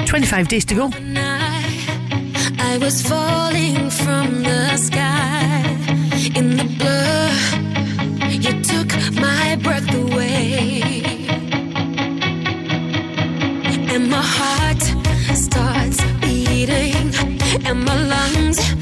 [0.06, 0.90] 25 days to go.
[2.60, 5.64] I was falling from the sky
[6.36, 7.32] in the blur.
[8.30, 10.07] You took my breath away.
[13.98, 14.82] and my heart
[15.36, 16.94] starts beating
[17.66, 18.77] and my lungs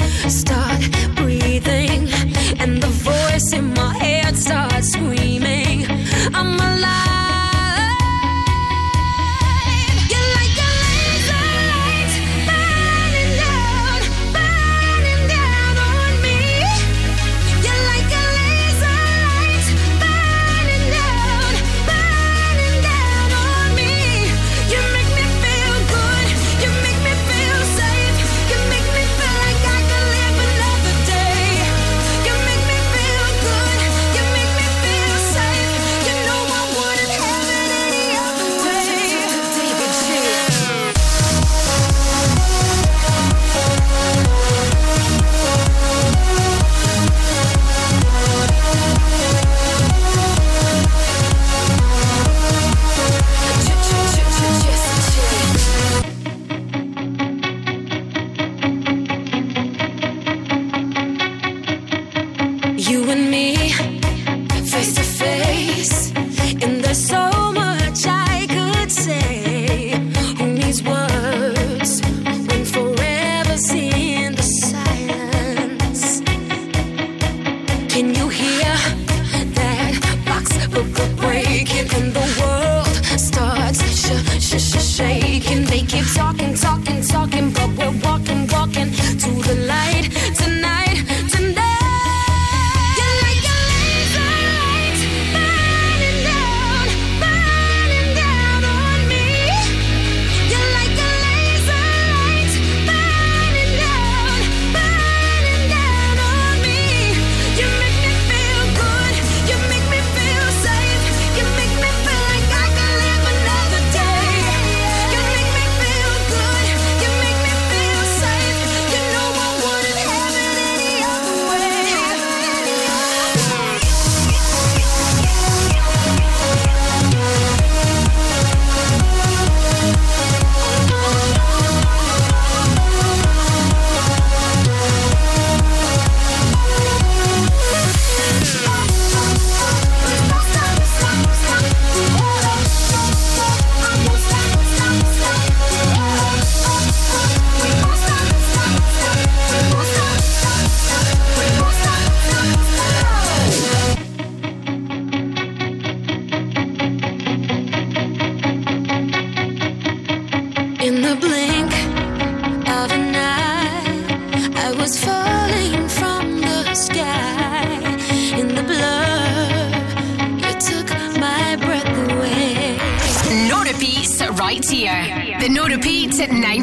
[84.96, 85.66] shaking.
[85.66, 86.95] They keep talking, talking.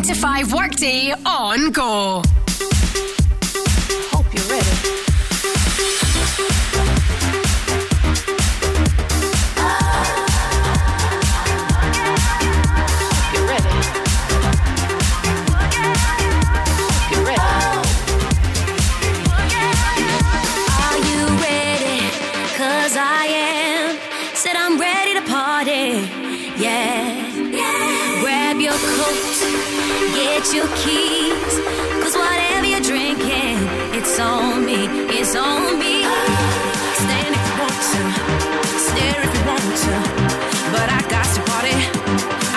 [0.03, 2.32] to 5 workday on Go.
[30.43, 31.55] get your keys.
[32.03, 33.59] Cause whatever you're drinking,
[33.95, 34.87] it's on me,
[35.19, 36.03] it's on me.
[37.03, 38.03] Stand if you want to,
[38.89, 39.95] stare if you want to.
[40.75, 41.77] But I got to party,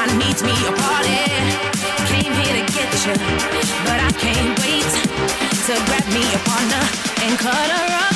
[0.01, 1.21] I need me a party.
[2.09, 3.15] Came here to get you,
[3.85, 4.91] but I can't wait
[5.67, 6.83] to grab me a partner
[7.23, 8.14] and cut her up.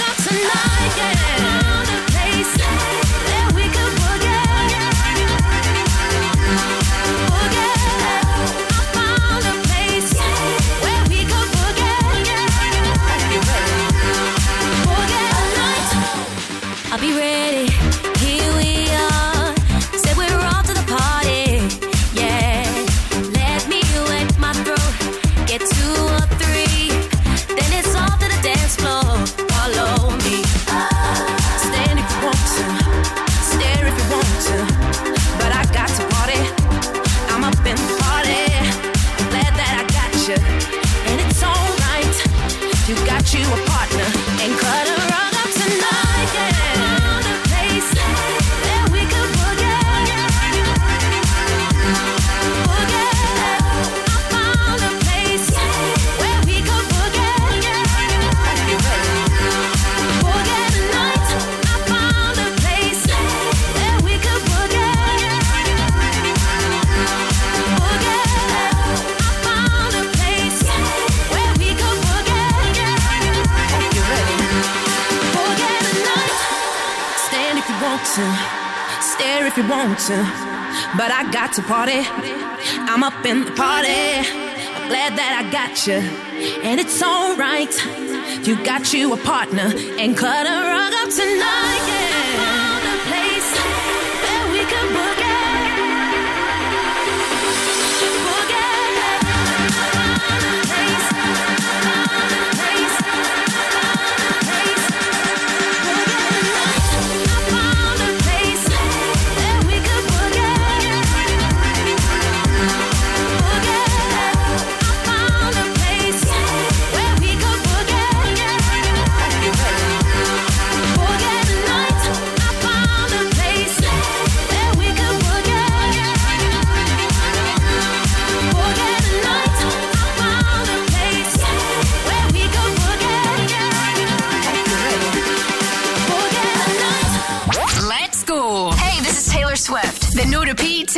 [81.64, 82.02] party.
[82.04, 83.88] I'm up in the party.
[83.88, 86.00] I'm glad that I got you.
[86.64, 87.74] And it's alright.
[88.48, 89.72] You got you a partner.
[90.00, 91.86] And cut a rug up tonight.
[91.88, 92.09] Yeah.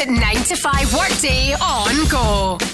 [0.10, 2.71] nine to five workday on Go.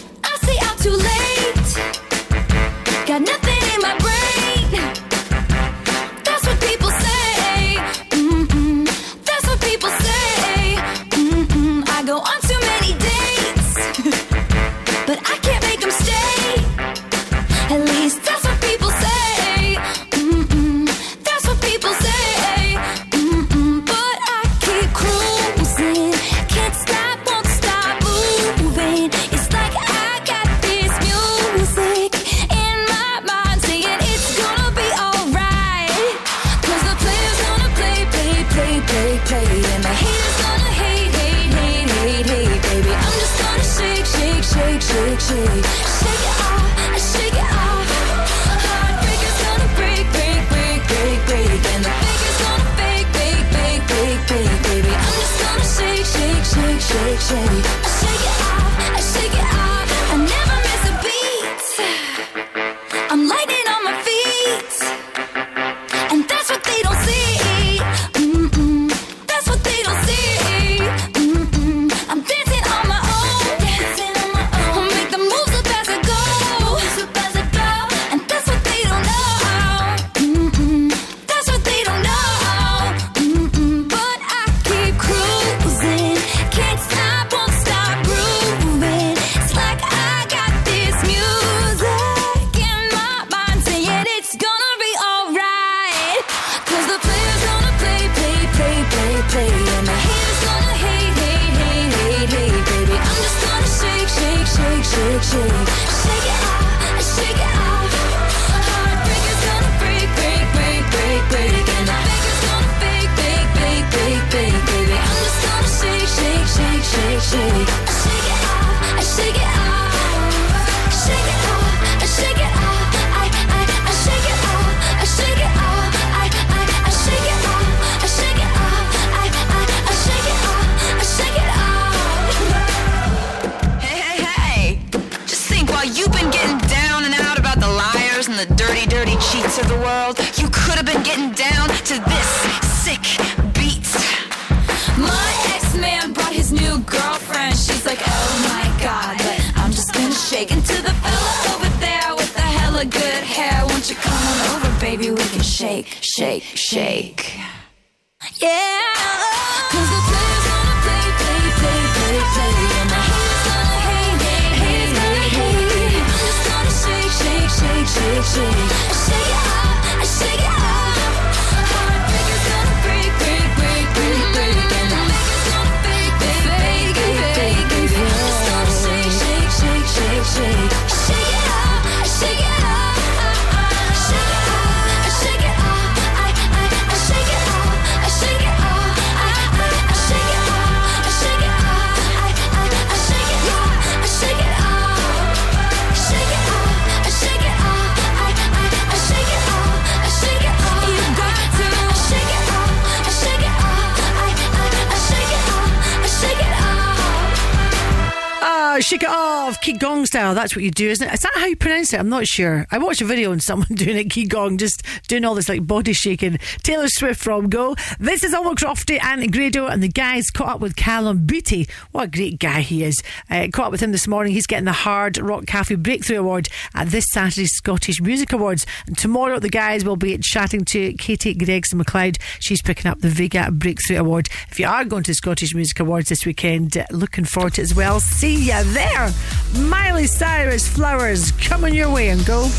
[209.67, 210.33] Qigong style.
[210.33, 211.13] That's what you do, isn't it?
[211.13, 211.99] Is that how you pronounce it?
[211.99, 212.65] I'm not sure.
[212.71, 215.91] I watched a video on someone doing it Qigong, just doing all this like body
[215.91, 216.37] shaking.
[216.63, 217.75] Taylor Swift from Go.
[217.99, 221.67] This is Alma Crofty and Grado, and the guys caught up with Callum Beattie.
[221.91, 223.03] What a great guy he is.
[223.29, 224.31] Uh, caught up with him this morning.
[224.31, 228.65] He's getting the Hard Rock Cafe Breakthrough Award at this Saturday's Scottish Music Awards.
[228.85, 232.19] And tomorrow, the guys will be chatting to Katie Gregson MacLeod.
[232.39, 234.29] She's picking up the Vega Breakthrough Award.
[234.49, 237.61] If you are going to the Scottish Music Awards this weekend, uh, looking forward to
[237.61, 237.99] it as well.
[237.99, 239.11] See you there.
[239.57, 242.49] Miley Cyrus Flowers coming your way and go.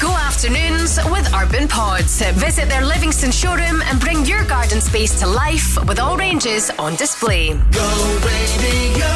[0.00, 2.22] Go afternoons with Urban Pods.
[2.32, 6.96] Visit their Livingston showroom and bring your garden space to life with all ranges on
[6.96, 7.54] display.
[7.72, 9.06] Go radio.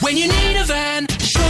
[0.00, 1.06] When you need a van,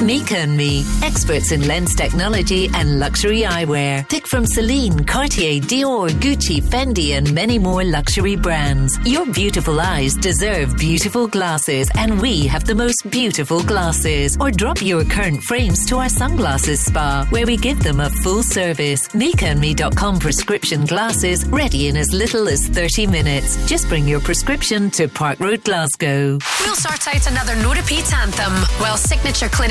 [0.00, 4.08] Mika and Me, experts in lens technology and luxury eyewear.
[4.08, 8.98] Pick from Celine, Cartier, Dior, Gucci, Fendi, and many more luxury brands.
[9.04, 14.36] Your beautiful eyes deserve beautiful glasses, and we have the most beautiful glasses.
[14.40, 18.42] Or drop your current frames to our sunglasses spa, where we give them a full
[18.42, 19.08] service.
[19.08, 23.56] MikaandMe.com prescription glasses ready in as little as 30 minutes.
[23.66, 26.38] Just bring your prescription to Park Road, Glasgow.
[26.60, 28.96] We'll sort out another no repeat anthem while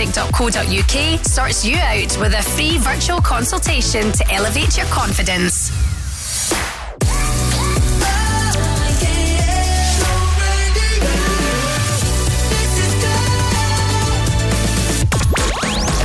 [0.02, 5.70] signatureclinic.co.uk sorts you out with a free virtual consultation to elevate your confidence.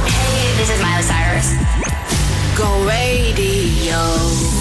[0.04, 1.48] Hey, this is Miley Cyrus.
[2.58, 3.96] Go radio.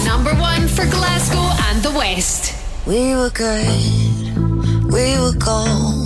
[0.04, 2.54] Number one for Glasgow and the West.
[2.86, 6.05] We were good, we were gold.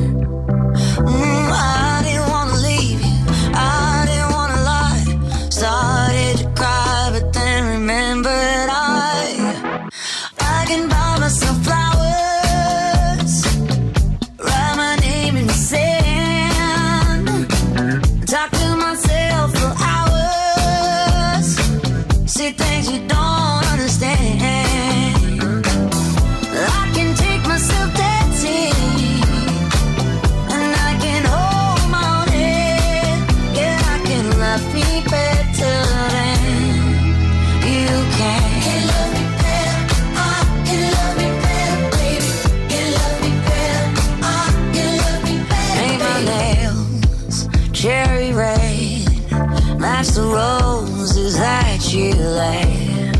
[52.31, 53.11] Laid.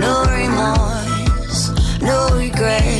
[0.00, 2.99] No remorse, no regret.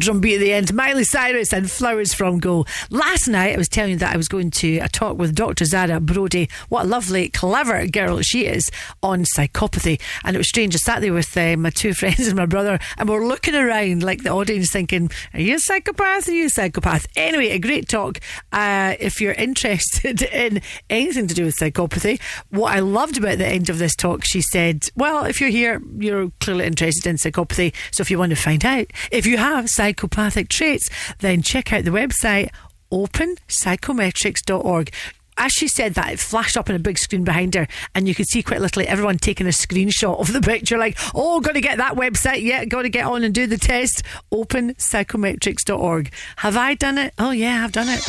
[0.00, 0.74] drum beat at the end.
[0.74, 2.66] Miley Cyrus and Flowers from Go.
[2.90, 5.64] Last night, I was telling you that I was going to a talk with Dr.
[5.64, 6.48] Zara Brody.
[6.68, 8.70] What a lovely, clever girl she is
[9.02, 10.00] on psychopathy.
[10.24, 10.74] And it was strange.
[10.74, 14.02] I sat there with uh, my two friends and my brother, and we're looking around
[14.02, 16.28] like the audience thinking, Are you a psychopath?
[16.28, 17.06] Are you a psychopath?
[17.16, 18.20] Anyway, a great talk.
[18.52, 20.60] Uh, if you're interested in
[20.90, 24.40] anything to do with psychopathy, what I loved about the end of this talk, she
[24.40, 27.74] said, Well, if you're here, you're clearly interested in psychopathy.
[27.90, 30.88] So if you want to find out if you have psychopathic traits,
[31.18, 32.50] then check out the website
[32.90, 34.92] openpsychometrics.org.
[35.36, 38.14] As she said that, it flashed up on a big screen behind her, and you
[38.14, 41.60] could see quite literally everyone taking a screenshot of the picture, like, oh, got to
[41.60, 44.04] get that website, yeah, got to get on and do the test.
[44.32, 46.12] Openpsychometrics.org.
[46.36, 47.14] Have I done it?
[47.18, 48.08] Oh, yeah, I've done it.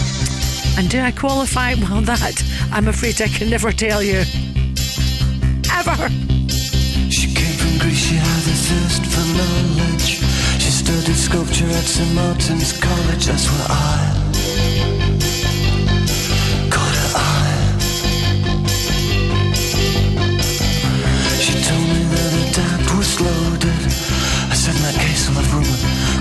[0.77, 1.73] And do I qualify?
[1.73, 4.23] Well, that I'm afraid I can never tell you.
[5.71, 6.09] Ever.
[7.09, 9.94] She came from Greece, she had a thirst for knowledge.
[10.85, 12.13] Studied sculpture at St.
[12.13, 14.13] Martin's College, that's where I
[16.69, 17.57] caught her eye.
[21.41, 23.81] She told me that her dad was loaded.
[24.45, 25.65] I said, in that case, I'll have rum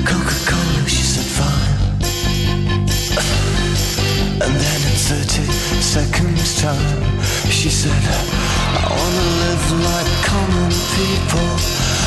[0.08, 0.88] Coca-Cola.
[0.88, 1.76] She said, fine.
[4.40, 5.44] And then in 30
[5.84, 7.20] seconds time,
[7.50, 8.02] she said,
[8.80, 11.73] I wanna live like common people.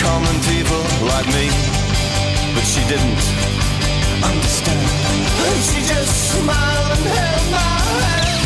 [0.00, 0.82] common people
[1.12, 1.46] like me.
[2.54, 3.22] But she didn't
[4.24, 4.80] understand.
[5.46, 7.74] And she just smiled and held my
[8.04, 8.40] hand.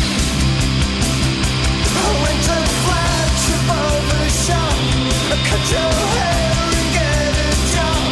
[2.03, 4.75] I went to flagship over shop.
[5.49, 8.03] Cut your hair and get a job.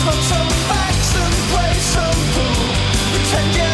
[0.00, 2.64] Smoke some facts and play some pool.
[3.12, 3.71] Pretend you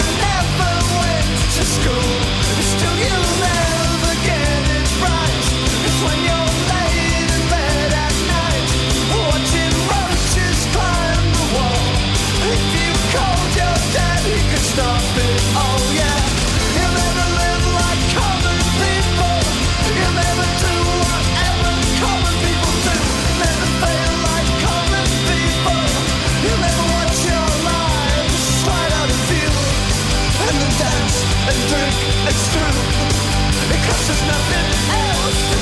[34.08, 35.57] there's nothing else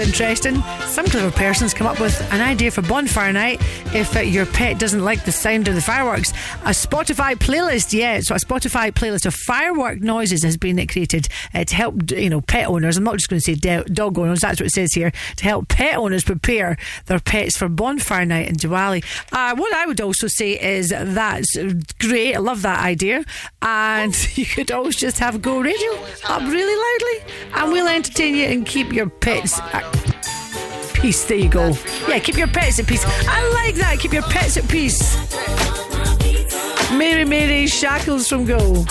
[0.00, 0.62] interesting.
[0.86, 3.60] Some clever person's come up with an idea for bonfire night
[3.94, 6.30] if uh, your pet doesn't like the sound of the fireworks.
[6.62, 8.20] A Spotify playlist, yeah.
[8.20, 12.40] So a Spotify playlist of firework noises has been created uh, to help you know
[12.40, 12.96] pet owners.
[12.96, 14.40] I'm not just going to say de- dog owners.
[14.40, 18.48] That's what it says here to help pet owners prepare their pets for bonfire night
[18.48, 19.04] in Diwali.
[19.32, 21.56] Uh, what I would also say is that's
[21.98, 22.34] great.
[22.34, 23.24] I love that idea,
[23.62, 25.92] and you could always just have Go Radio
[26.28, 27.09] up really loudly
[27.60, 29.84] and we'll entertain you and keep your pets at
[30.94, 31.24] peace.
[31.24, 31.76] There you go.
[32.08, 33.04] Yeah, keep your pets at peace.
[33.06, 33.98] I like that.
[33.98, 35.16] Keep your pets at peace.
[36.92, 38.88] Mary Mary Shackles from gold.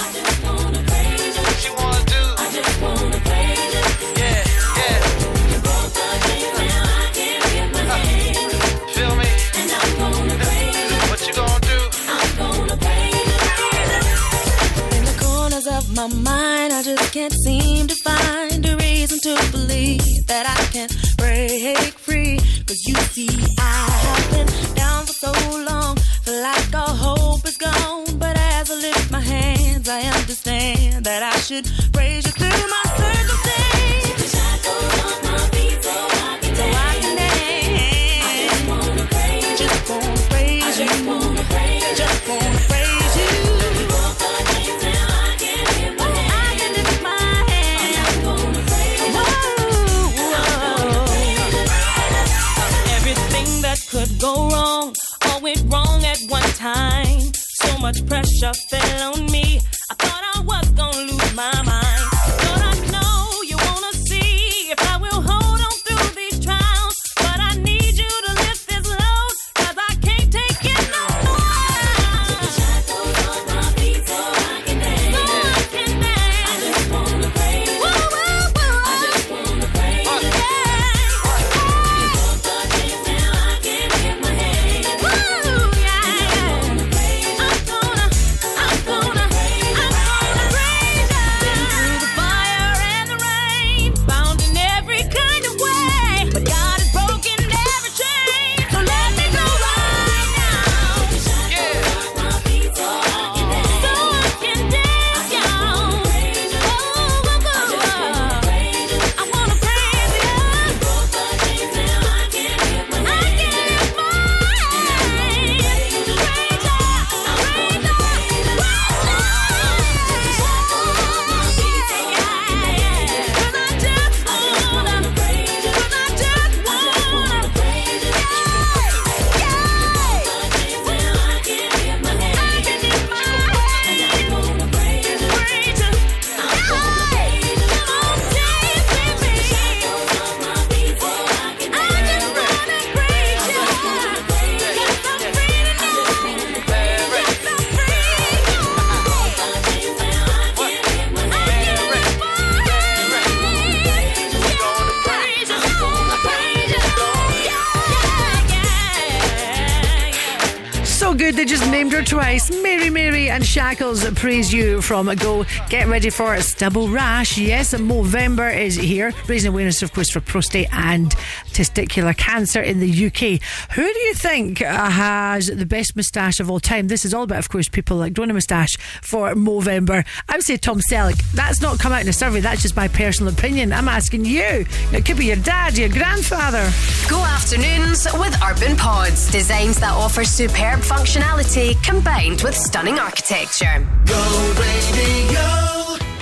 [163.69, 165.45] And praise you from Go.
[165.69, 167.37] Get ready for a stubble rash.
[167.37, 171.13] Yes, Movember is here, raising awareness, of course, for prostate and
[171.59, 173.41] testicular cancer in the UK.
[173.75, 176.87] Who do you think uh, has the best moustache of all time?
[176.87, 180.05] This is all about, of course, people like growing a moustache for Movember.
[180.29, 181.21] I would say Tom Selleck.
[181.33, 182.39] That's not come out in a survey.
[182.39, 183.73] That's just my personal opinion.
[183.73, 184.65] I'm asking you.
[184.93, 186.71] It could be your dad, your grandfather.
[187.09, 189.29] Go afternoons with Urban Pods.
[189.29, 193.85] Designs that offer superb functionality combined with stunning architecture.
[194.05, 195.78] Go radio.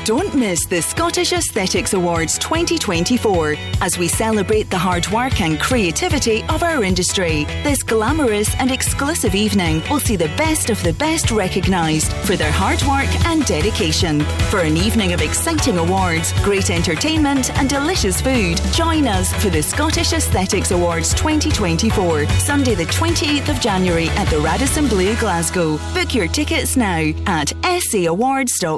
[0.08, 6.44] Don't miss the Scottish Aesthetics Awards 2024 as we celebrate the hard work and creativity
[6.44, 7.44] of our industry.
[7.64, 12.54] This glamorous and exclusive evening will see the best of the best recognised for their
[12.54, 14.22] hard work and dedication.
[14.50, 19.62] For an evening of exciting awards, great entertainment, and delicious food, join us for the
[19.62, 25.78] Scottish Aesthetics Awards 2024, Sunday, the 28th of January at the Radisson Blu, Glasgow.
[25.94, 27.52] Book your tickets now at
[27.82, 28.78] sawards.co.uk.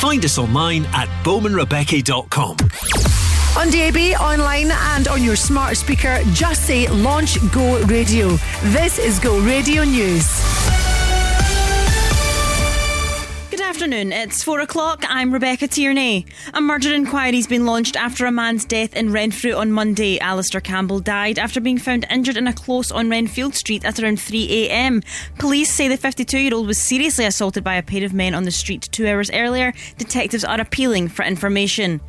[0.00, 2.56] Find us online at bowmanrebecca.com.
[3.58, 8.36] On DAB, online, and on your smart speaker, just say Launch Go Radio.
[8.64, 10.85] This is Go Radio News.
[13.76, 14.10] Afternoon.
[14.10, 15.04] It's four o'clock.
[15.06, 16.24] I'm Rebecca Tierney.
[16.54, 20.18] A murder inquiry's been launched after a man's death in Renfrew on Monday.
[20.18, 24.18] Alistair Campbell died after being found injured in a close on Renfield Street at around
[24.18, 25.02] 3 a.m.
[25.38, 28.44] Police say the 52 year old was seriously assaulted by a pair of men on
[28.44, 29.74] the street two hours earlier.
[29.98, 32.00] Detectives are appealing for information.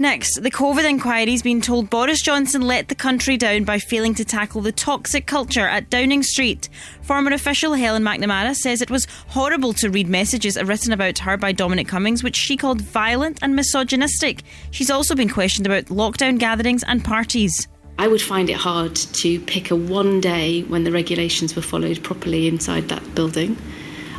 [0.00, 4.24] Next, the COVID inquiry's been told Boris Johnson let the country down by failing to
[4.24, 6.68] tackle the toxic culture at Downing Street.
[7.02, 11.52] Former official Helen MacNamara says it was horrible to read messages written about her by
[11.52, 14.42] Dominic Cummings, which she called violent and misogynistic.
[14.72, 17.68] She's also been questioned about lockdown gatherings and parties.
[17.96, 22.02] I would find it hard to pick a one day when the regulations were followed
[22.02, 23.56] properly inside that building.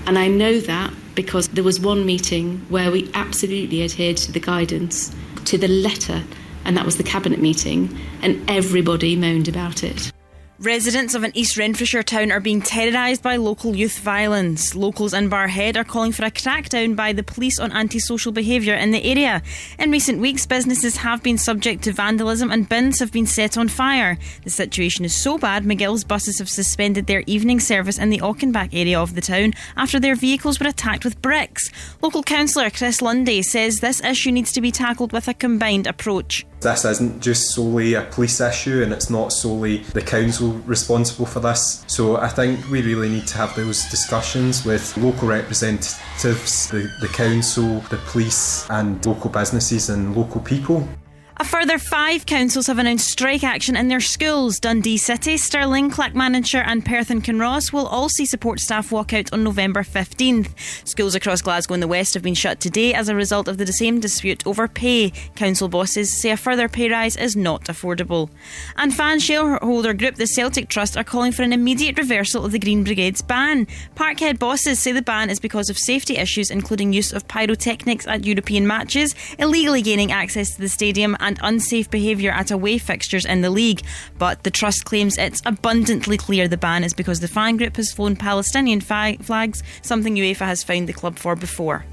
[0.08, 4.40] And I know that because there was one meeting where we absolutely adhered to the
[4.40, 5.14] guidance
[5.46, 6.24] to the letter,
[6.64, 10.12] and that was the cabinet meeting, and everybody moaned about it.
[10.60, 14.74] Residents of an East Renfrewshire town are being terrorised by local youth violence.
[14.74, 18.92] Locals in Barrhead are calling for a crackdown by the police on antisocial behaviour in
[18.92, 19.42] the area.
[19.78, 23.68] In recent weeks, businesses have been subject to vandalism and bins have been set on
[23.68, 24.18] fire.
[24.46, 28.70] The situation is so bad, McGill's buses have suspended their evening service in the Auchenback
[28.72, 31.70] area of the town after their vehicles were attacked with bricks.
[32.02, 36.46] Local councillor Chris Lundy says this issue needs to be tackled with a combined approach.
[36.66, 41.40] This isn't just solely a police issue and it's not solely the council responsible for
[41.40, 41.86] this.
[41.86, 47.08] So I think we really need to have those discussions with local representatives, the, the
[47.10, 50.90] council, the police, and local businesses and local people.
[51.38, 54.58] A further five councils have announced strike action in their schools.
[54.58, 59.34] Dundee City, Stirling, Clackmannanshire, and Perth and Kinross will all see support staff walk out
[59.34, 60.88] on November 15th.
[60.88, 63.68] Schools across Glasgow and the West have been shut today as a result of the
[63.68, 65.12] same dispute over pay.
[65.36, 68.30] Council bosses say a further pay rise is not affordable.
[68.78, 72.60] And fan shareholder group the Celtic Trust are calling for an immediate reversal of the
[72.60, 73.68] Green Brigade's ban.
[73.96, 78.24] Parkhead bosses say the ban is because of safety issues, including use of pyrotechnics at
[78.24, 83.42] European matches, illegally gaining access to the stadium, and unsafe behaviour at away fixtures in
[83.42, 83.82] the league.
[84.18, 87.92] But the Trust claims it's abundantly clear the ban is because the fan group has
[87.92, 91.86] flown Palestinian fi- flags, something UEFA has found the club for before.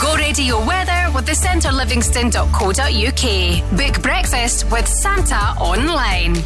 [0.00, 3.78] Go radio weather with the centrelivingston.co.uk.
[3.78, 6.36] Book breakfast with Santa online.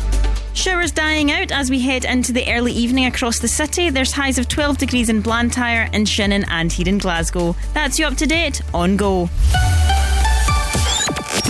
[0.53, 3.91] Showers dying out as we head into the early evening across the city.
[3.91, 7.55] There's highs of 12 degrees in Blantyre, in Shannon, and here in Glasgow.
[7.75, 9.31] That's you up to date on Go.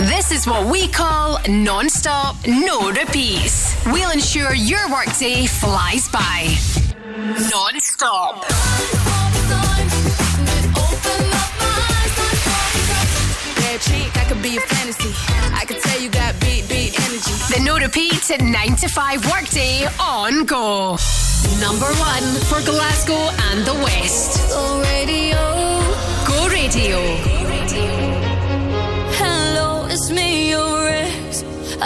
[0.07, 3.75] This is what we call non stop, no repeats.
[3.87, 6.55] We'll ensure your workday flies by.
[7.51, 8.45] Non stop.
[13.81, 15.11] Chick, I could be a fantasy.
[15.53, 17.31] I could tell you got big, big energy.
[17.53, 20.97] The no repeat at 9 to 5 workday on Go.
[21.59, 24.49] Number one for Glasgow and the West.
[24.49, 25.37] Go radio.
[26.25, 27.39] Go Radio.
[27.49, 28.28] Hello,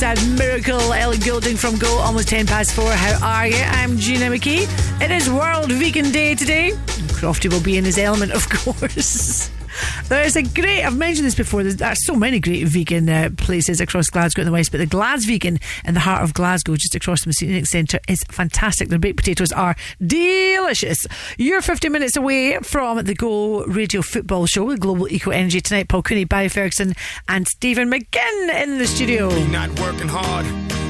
[0.00, 2.90] That miracle Ellie Goulding from Go, almost 10 past 4.
[2.90, 3.62] How are you?
[3.62, 4.62] I'm Gina McKie.
[4.98, 6.70] It is World Vegan Day today.
[7.20, 9.50] Crofty will be in his element, of course.
[10.10, 13.80] There's a great, I've mentioned this before, there's, there's so many great vegan uh, places
[13.80, 17.22] across Glasgow and the West, but the Glasvegan in the heart of Glasgow, just across
[17.22, 18.88] from the St Enoch Centre, is fantastic.
[18.88, 21.06] Their baked potatoes are delicious.
[21.38, 25.86] You're 50 minutes away from the Go Radio Football Show with Global Eco Energy tonight.
[25.86, 26.94] Paul Cooney, Barry Ferguson,
[27.28, 29.28] and Stephen McGinn in the studio.
[29.44, 30.89] Not working hard.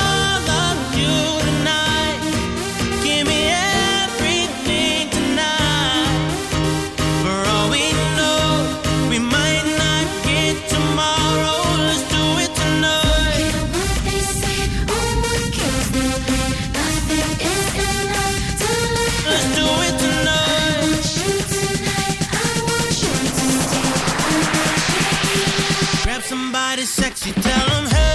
[26.51, 28.11] somebody sexy, tell them, hey.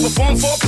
[0.00, 0.67] Perform for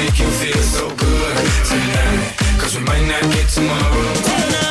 [0.11, 2.35] make you feel so good tonight.
[2.59, 4.13] Cause we might not get tomorrow.
[4.13, 4.70] tonight.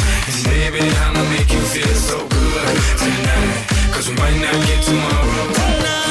[0.43, 3.67] Baby, I'ma make you feel so good tonight.
[3.93, 5.53] Cause we might not get tomorrow.
[5.53, 6.10] Tonight,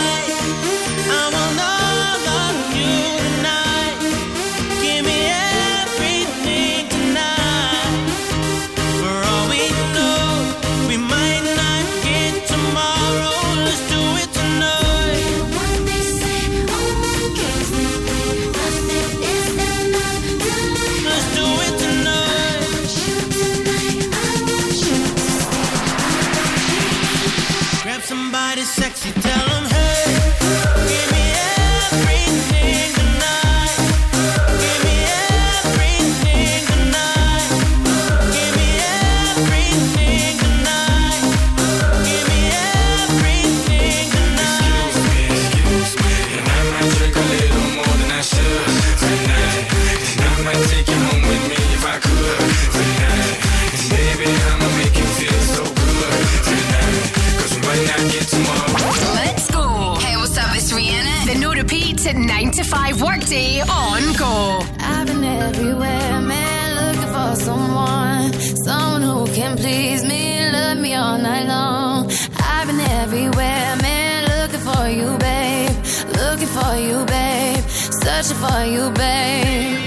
[62.70, 64.62] 5 workday on Go.
[64.78, 68.32] I've been everywhere, man, looking for someone,
[68.64, 72.09] someone who can please me, love me all night long.
[72.38, 75.74] I've been everywhere, man, looking for you, babe,
[76.20, 77.64] looking for you, babe,
[78.02, 79.78] searching for you, babe.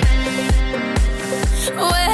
[1.78, 2.13] Where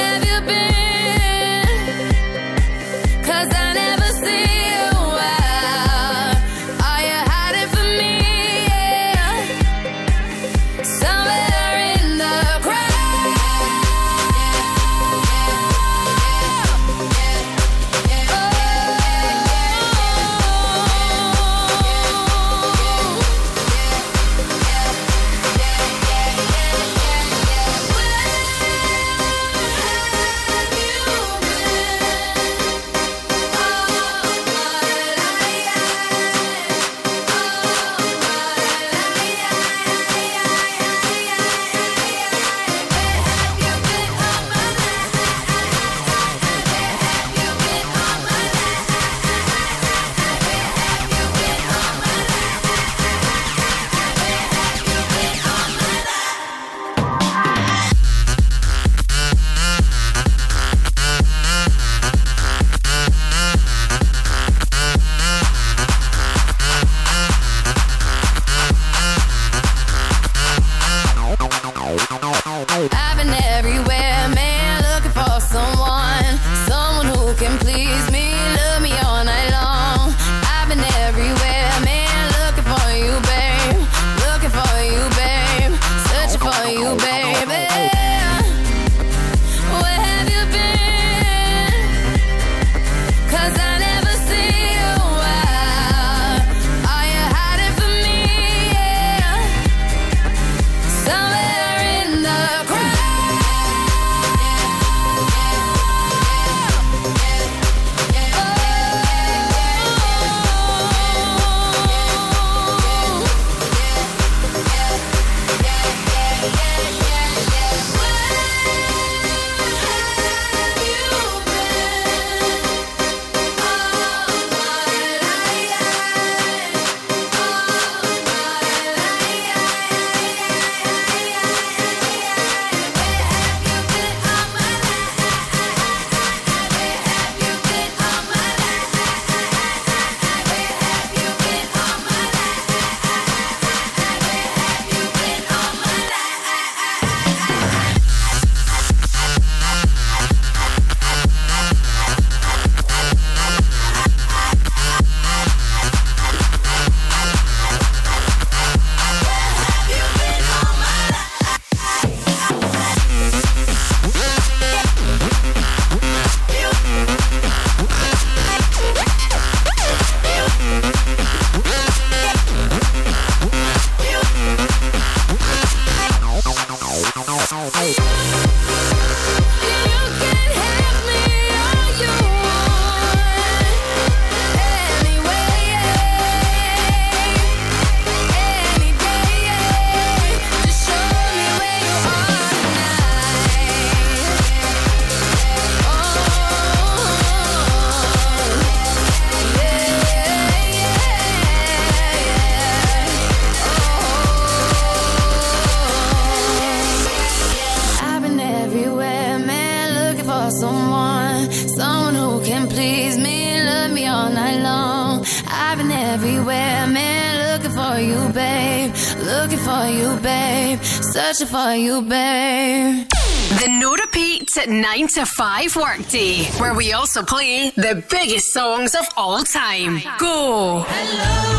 [225.10, 230.02] to 5 workday, where we also play the biggest songs of all time.
[230.20, 230.86] Go!
[230.86, 231.59] You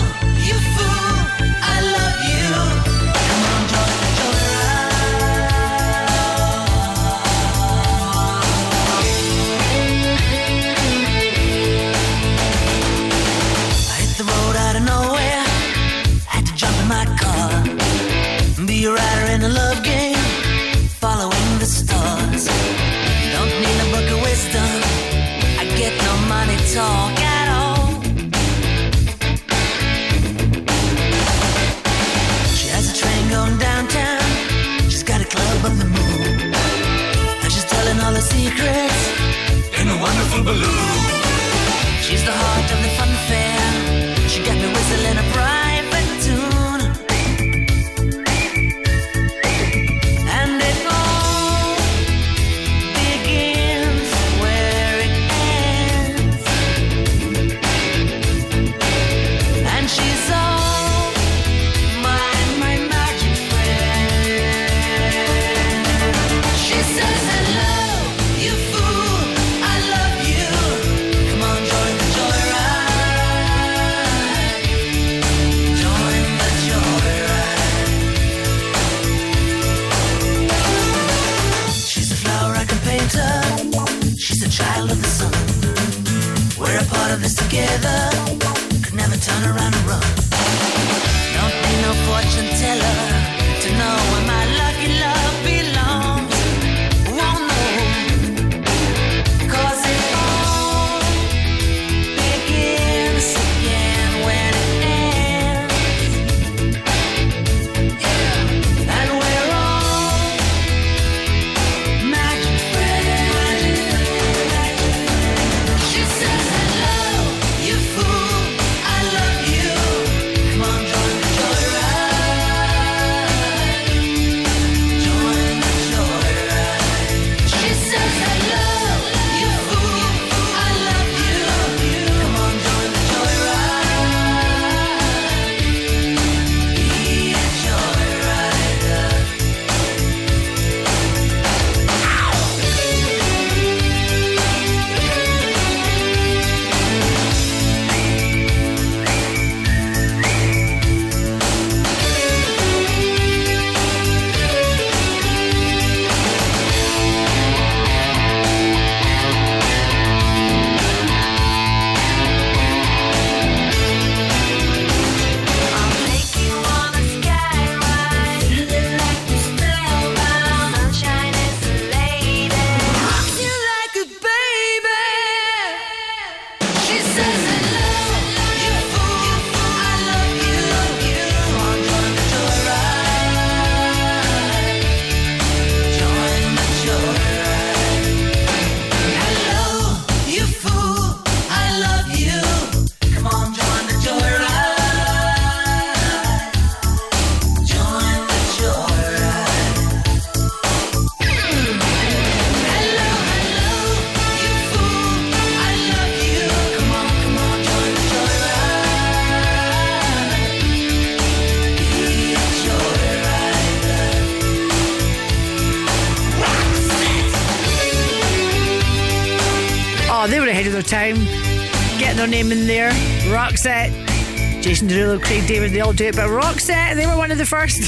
[224.81, 227.44] Jason Derulo, Craig David, they all do it, but Roxette, they were one of the
[227.44, 227.78] first.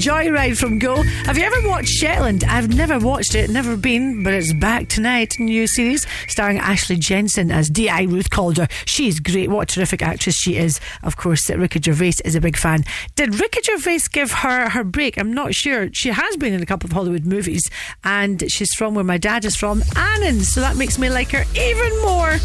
[0.00, 1.02] Joyride from Go.
[1.26, 2.44] Have you ever watched Shetland?
[2.44, 5.38] I've never watched it, never been, but it's back tonight.
[5.38, 8.04] New series starring Ashley Jensen as D.I.
[8.04, 8.68] Ruth Calder.
[8.86, 9.50] She's great.
[9.50, 10.80] What a terrific actress she is.
[11.02, 12.84] Of course, Ricky Gervais is a big fan.
[13.16, 15.18] Did Ricky Gervais give her her break?
[15.18, 15.90] I'm not sure.
[15.92, 17.68] She has been in a couple of Hollywood movies,
[18.02, 21.44] and she's from where my dad is from, Annan, so that makes me like her
[21.54, 22.38] even more.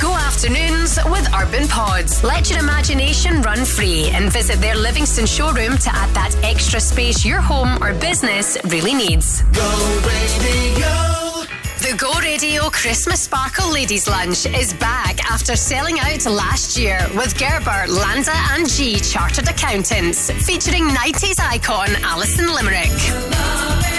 [0.00, 2.22] Go afternoons with Urban Pods.
[2.22, 7.24] Let your imagination run free and visit their Livingston showroom to add that extra space
[7.24, 9.42] your home or business really needs.
[9.42, 10.86] Go radio.
[11.80, 17.36] The Go Radio Christmas Sparkle Ladies Lunch is back after selling out last year with
[17.36, 23.97] Gerber, Landa and G Chartered Accountants, featuring 90s icon Alison Limerick.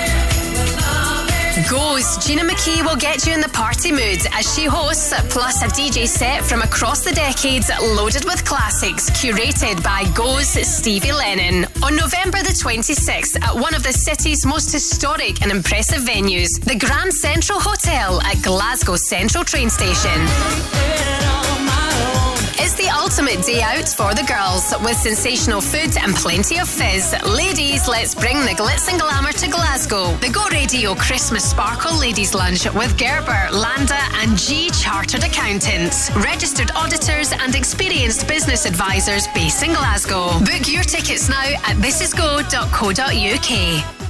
[1.68, 5.66] Goes, Gina McKie will get you in the party mood as she hosts, plus a
[5.66, 11.66] DJ set from across the decades loaded with classics, curated by Goes Stevie Lennon.
[11.84, 16.76] On November the 26th, at one of the city's most historic and impressive venues, the
[16.76, 20.28] Grand Central Hotel at Glasgow Central Train Station.
[22.62, 27.16] It's the ultimate day out for the girls with sensational food and plenty of fizz.
[27.24, 30.14] Ladies, let's bring the glitz and glamour to Glasgow.
[30.18, 36.72] The Go Radio Christmas Sparkle Ladies Lunch with Gerber, Landa, and G Chartered Accountants, registered
[36.76, 40.38] auditors, and experienced business advisors based in Glasgow.
[40.40, 42.40] Book your tickets now at thisisgo.co.uk.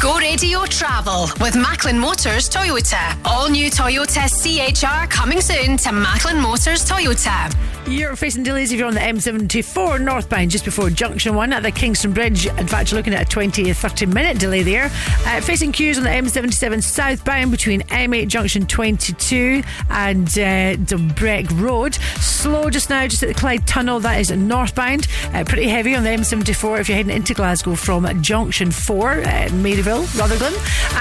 [0.00, 3.16] Go Radio Travel with Macklin Motors Toyota.
[3.24, 7.54] All new Toyota CHR coming soon to Macklin Motors Toyota.
[7.86, 11.70] You're facing delays if you're on the M74 northbound just before Junction 1 at the
[11.70, 12.46] Kingston Bridge.
[12.46, 14.86] In fact, you're looking at a 20 to 30 minute delay there.
[15.26, 21.94] Uh, facing queues on the M77 southbound between M8 Junction 22 and uh, Road.
[22.20, 24.00] Slow just now, just at the Clyde Tunnel.
[24.00, 25.06] That is northbound.
[25.34, 29.48] Uh, pretty heavy on the M74 if you're heading into Glasgow from Junction 4, uh,
[29.84, 30.52] Maryville, Rutherglen.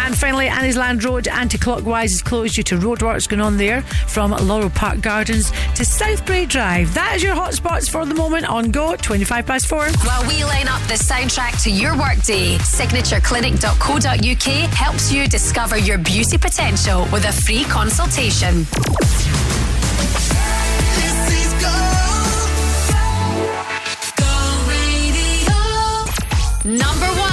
[0.05, 4.31] And finally, Anniesland Road anti clockwise is closed due to roadworks going on there from
[4.31, 6.93] Laurel Park Gardens to Southbrae Drive.
[6.93, 9.89] That is your hotspots for the moment on Go, 25 past 4.
[10.03, 16.37] While we line up the soundtrack to your workday, signatureclinic.co.uk helps you discover your beauty
[16.37, 18.65] potential with a free consultation.
[26.65, 27.32] Number one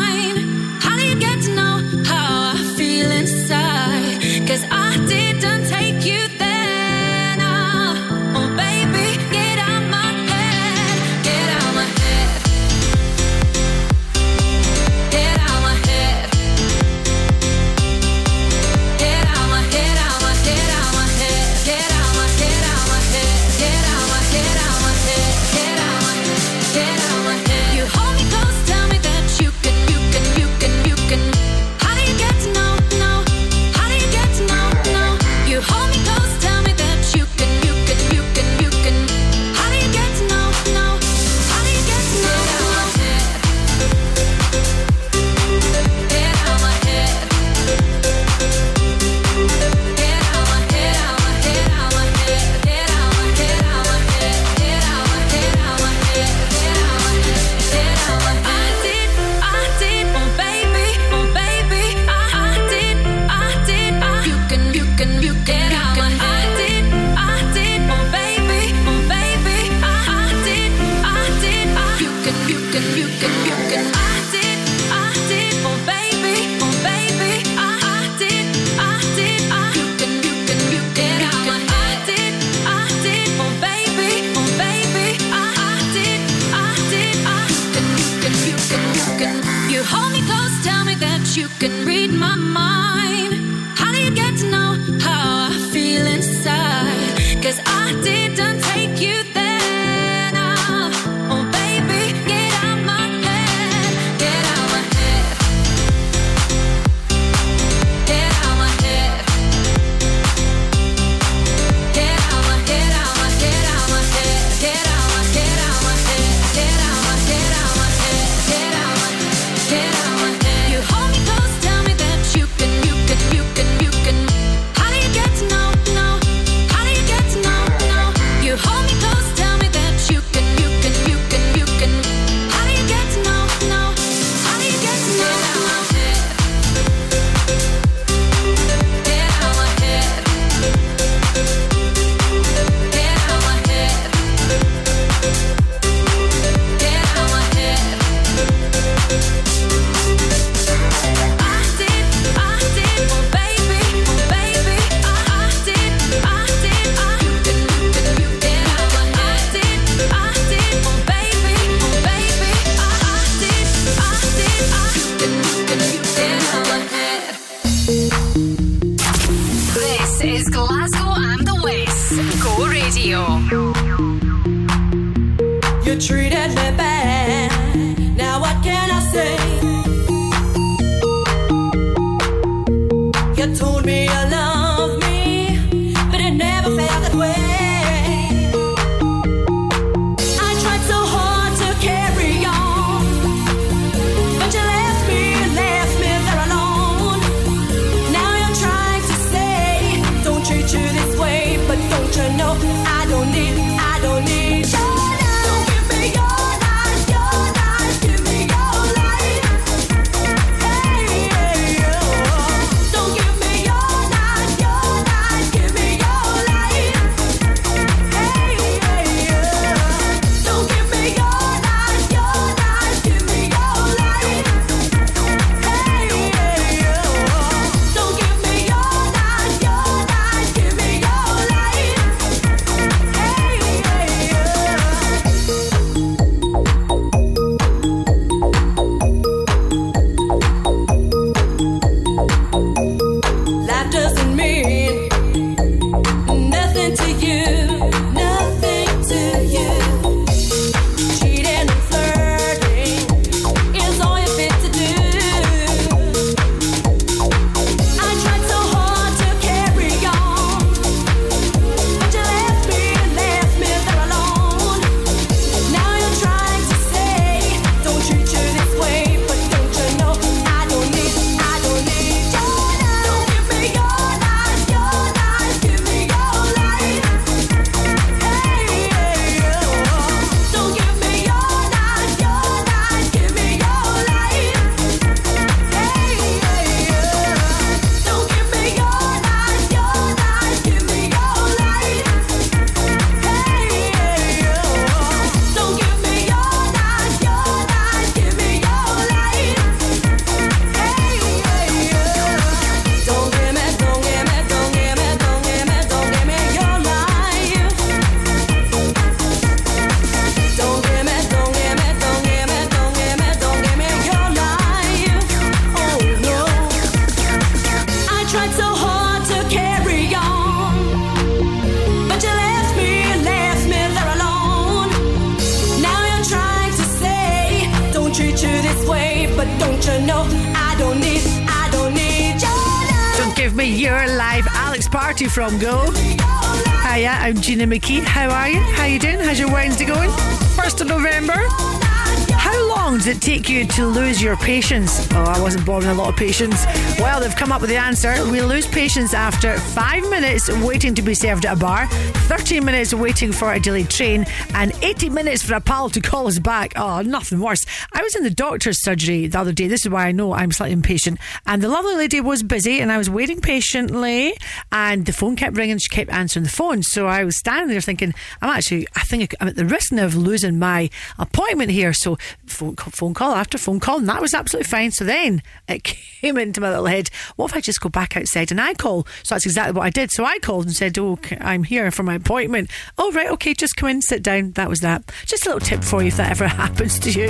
[344.61, 345.11] patience?
[345.13, 346.67] Oh, I wasn't born with a lot of patience.
[346.99, 348.13] Well, they've come up with the answer.
[348.29, 352.93] We lose patience after five minutes waiting to be served at a bar, 13 minutes
[352.93, 354.23] waiting for a delayed train,
[354.53, 356.73] and 80 minutes for a pal to call us back.
[356.75, 357.65] Oh, nothing worse.
[357.91, 359.67] I was in the doctor's surgery the other day.
[359.67, 361.19] This is why I know I'm slightly impatient.
[361.47, 364.37] And the lovely lady was busy, and I was waiting patiently,
[364.71, 365.79] and the phone kept ringing.
[365.79, 366.83] She kept answering the phone.
[366.83, 370.05] So I was standing there thinking, I'm actually, I think I'm at the risk now
[370.05, 371.93] of losing my appointment here.
[371.93, 372.19] So
[372.61, 374.91] phone call, phone call after phone call, and that was absolutely fine.
[374.91, 375.83] So then it
[376.21, 379.07] came into my little head, what if I just go back outside and I call?
[379.23, 380.11] So that's exactly what I did.
[380.11, 382.69] So I called and said, Oh, I'm here for my appointment.
[382.99, 384.51] Oh, right, okay, just come in, sit down.
[384.51, 385.11] That was that.
[385.25, 387.29] Just a little tip for you if that ever happens to you.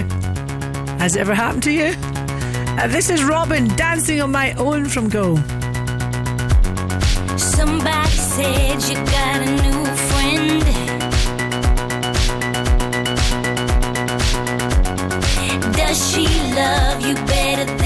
[1.00, 1.94] Has it ever happened to you?
[2.78, 5.38] Uh, this is Robyn dancing on my own from Go.
[7.38, 9.31] Somebody said you got
[16.62, 17.81] love you better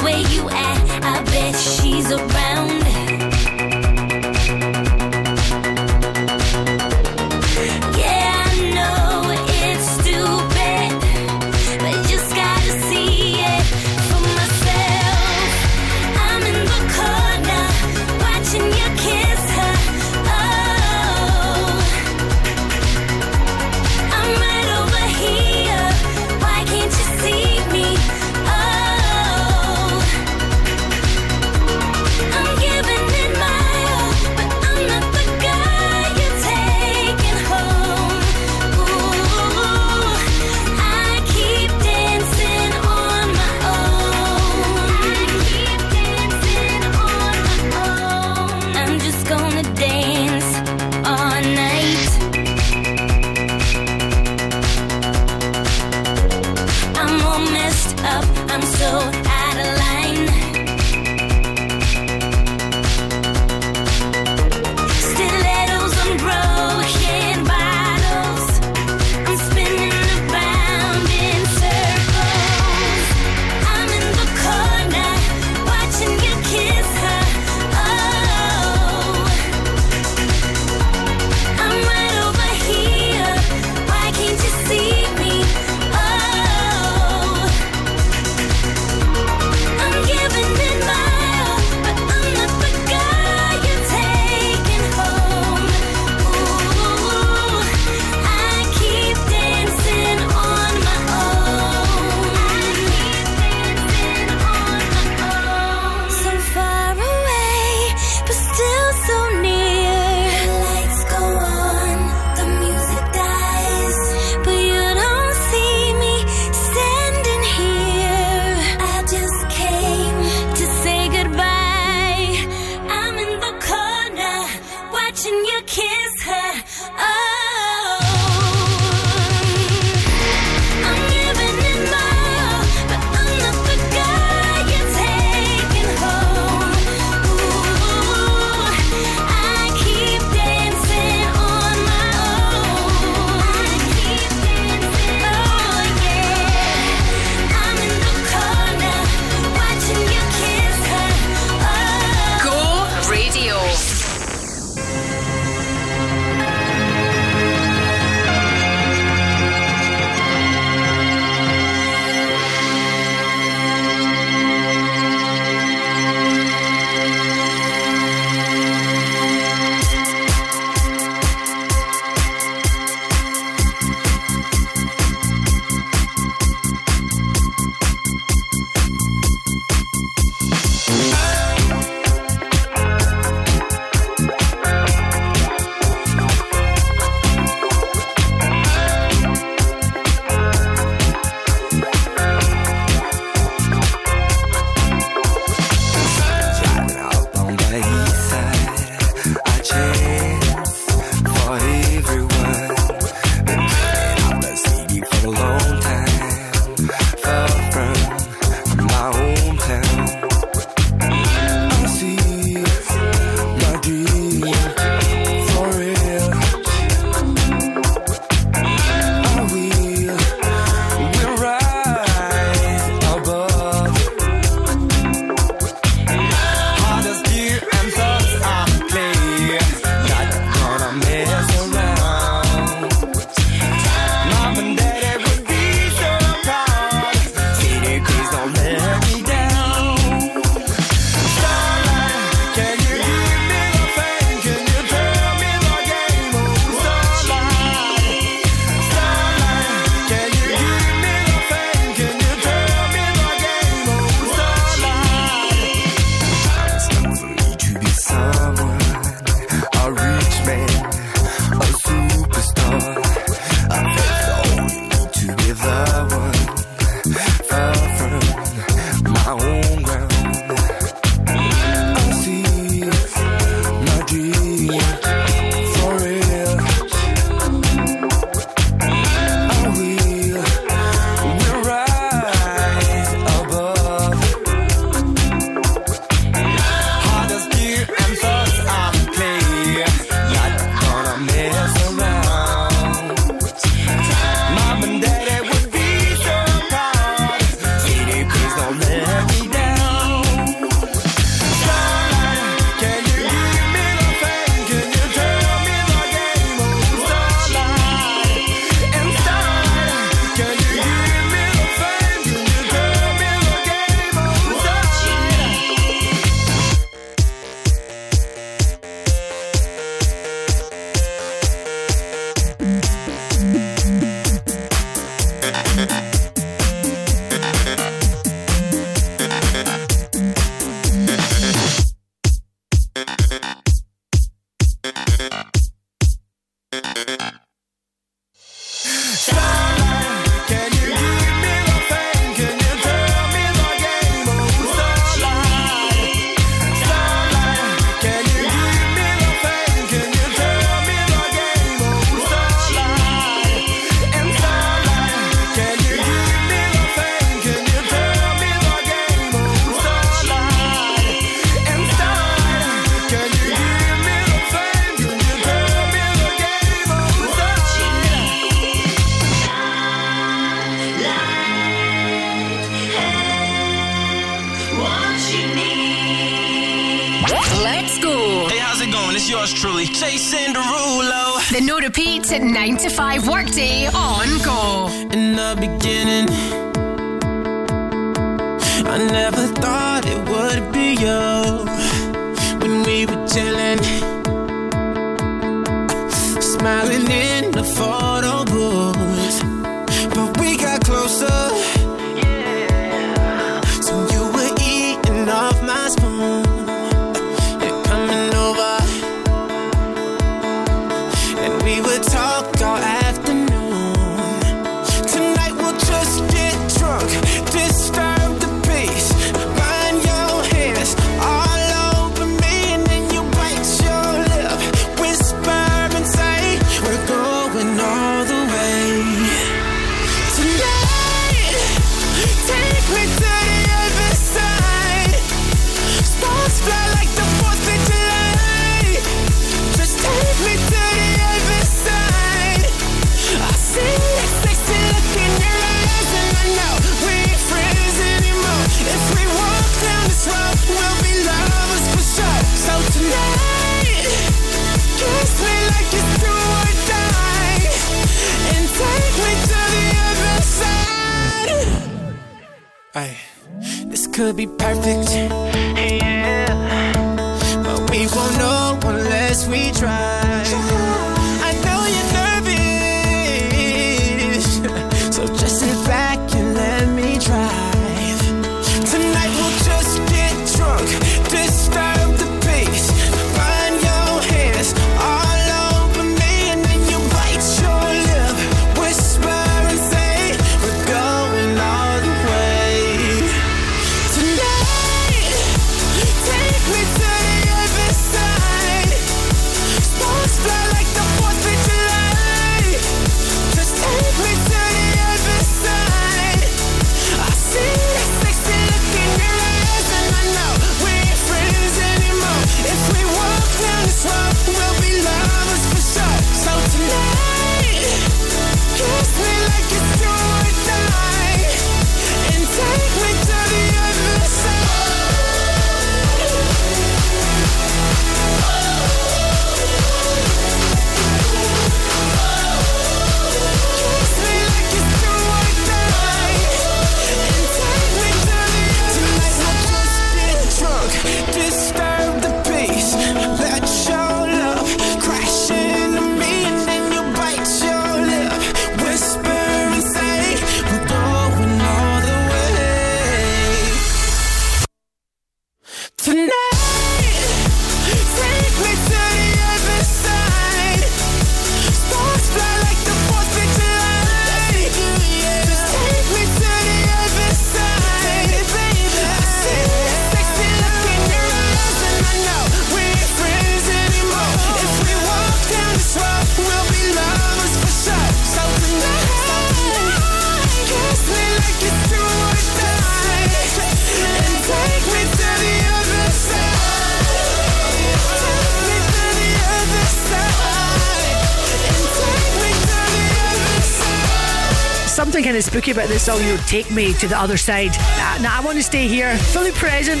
[595.70, 596.20] about this song.
[596.20, 597.72] You know, take me to the other side.
[597.96, 600.00] Now, now I want to stay here, fully present.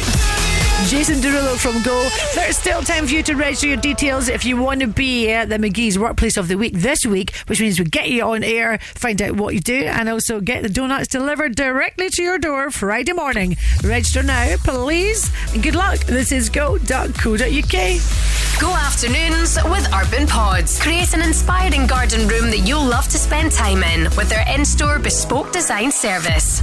[0.86, 2.08] Jason Derulo from Go.
[2.34, 5.48] There's still time for you to register your details if you want to be at
[5.48, 8.78] the McKie's Workplace of the Week this week, which means we get you on air,
[8.78, 12.70] find out what you do, and also get the donuts delivered directly to your door
[12.70, 13.56] Friday morning.
[13.82, 15.98] Register now, please, and good luck.
[16.00, 18.17] This is go.co.uk.
[18.88, 20.80] Go afternoons with Urban Pods.
[20.80, 24.64] Create an inspiring garden room that you'll love to spend time in with their in
[24.64, 26.62] store bespoke design service.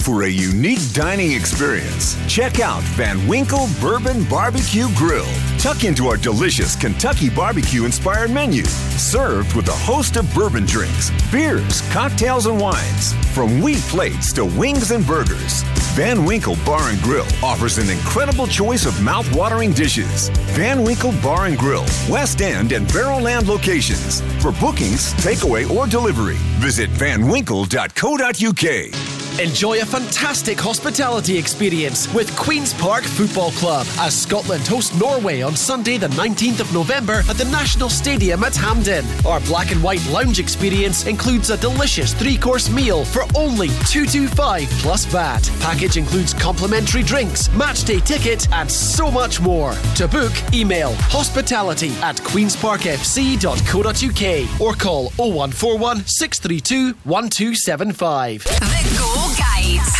[0.00, 5.26] For a unique dining experience, check out Van Winkle Bourbon Barbecue Grill.
[5.66, 11.10] Tuck into our delicious Kentucky barbecue inspired menu, served with a host of bourbon drinks,
[11.32, 13.14] beers, cocktails, and wines.
[13.34, 15.64] From wheat plates to wings and burgers,
[15.96, 20.28] Van Winkle Bar and Grill offers an incredible choice of mouth-watering dishes.
[20.54, 24.20] Van Winkle Bar and Grill, West End and Barrowland locations.
[24.40, 29.15] For bookings, takeaway, or delivery, visit vanwinkle.co.uk.
[29.38, 35.54] Enjoy a fantastic hospitality experience with Queen's Park Football Club as Scotland host Norway on
[35.54, 39.04] Sunday, the 19th of November at the National Stadium at Hampden.
[39.26, 44.70] Our black and white lounge experience includes a delicious three course meal for only 225
[44.80, 45.50] plus VAT.
[45.60, 49.74] Package includes complimentary drinks, match day ticket, and so much more.
[49.96, 59.05] To book, email hospitality at queensparkfc.co.uk or call 0141 632 1275.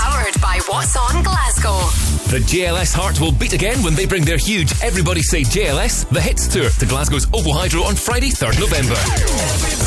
[0.07, 1.77] Powered by What's On Glasgow.
[2.31, 6.21] The JLS heart will beat again when they bring their huge Everybody Say JLS, the
[6.21, 9.86] hits tour to Glasgow's OVO Hydro on Friday, 3rd November.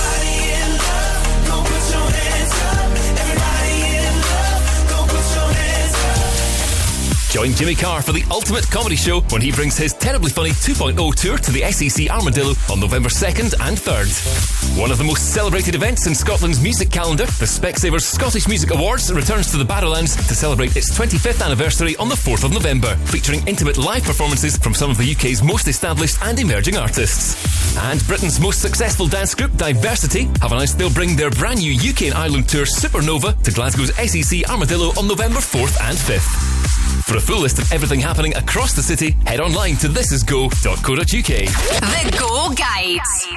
[7.29, 11.13] Join Jimmy Carr for the ultimate comedy show when he brings his terribly funny 2.0
[11.13, 14.79] tour to the SEC Armadillo on November 2nd and 3rd.
[14.79, 19.13] One of the most celebrated events in Scotland's music calendar, the Specsavers Scottish Music Awards
[19.13, 23.47] returns to the Barrowlands to celebrate its 25th anniversary on the 4th of November, featuring
[23.47, 27.77] intimate live performances from some of the UK's most established and emerging artists.
[27.77, 32.03] And Britain's most successful dance group, Diversity, have announced they'll bring their brand new UK
[32.03, 36.88] and Ireland tour Supernova to Glasgow's SEC Armadillo on November 4th and 5th.
[37.09, 41.07] For a full list of everything happening across the city, head online to thisisgo.co.uk.
[41.07, 43.27] The Go Guides.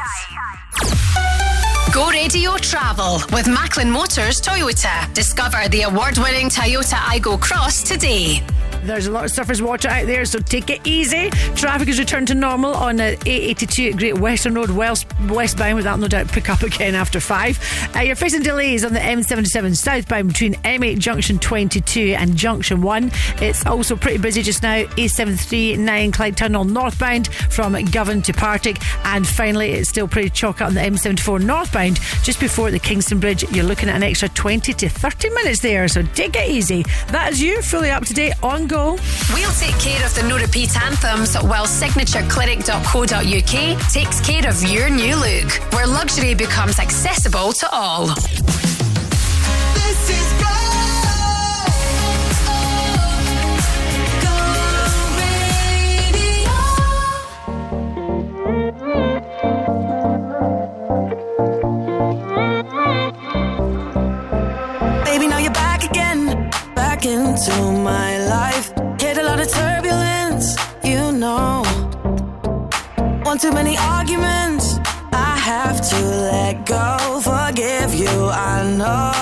[1.91, 5.11] Go Radio Travel with Macklin Motors Toyota.
[5.15, 8.43] Discover the award winning Toyota Aygo Cross today.
[8.83, 11.31] There's a lot of surface water out there, so take it easy.
[11.55, 15.85] Traffic has returned to normal on uh, A82 at Great Western Road, west, westbound, with
[15.85, 17.93] that no doubt pick up again after 5.
[17.95, 23.11] Uh, you're facing delays on the M77 southbound between M8 Junction 22 and Junction 1.
[23.41, 24.83] It's also pretty busy just now.
[24.83, 28.79] A739 Clyde Tunnel northbound from Govan to Partick.
[29.05, 33.21] And finally, it's still pretty chalk out on the M74 northbound just before the Kingston
[33.21, 33.49] Bridge.
[33.53, 36.85] You're looking at an extra 20 to 30 minutes there, so take it easy.
[37.09, 38.97] That is you, fully up to date on go.
[39.35, 45.15] We'll take care of the no repeat anthems while signatureclinic.co.uk takes care of your new
[45.15, 48.07] look, where luxury becomes accessible to all.
[49.75, 50.72] This is go.
[67.05, 68.73] Into my life.
[69.01, 71.63] Hit a lot of turbulence, you know.
[73.25, 74.79] One too many arguments,
[75.13, 75.99] I have to
[76.31, 77.21] let go.
[77.21, 79.13] Forgive you, I know.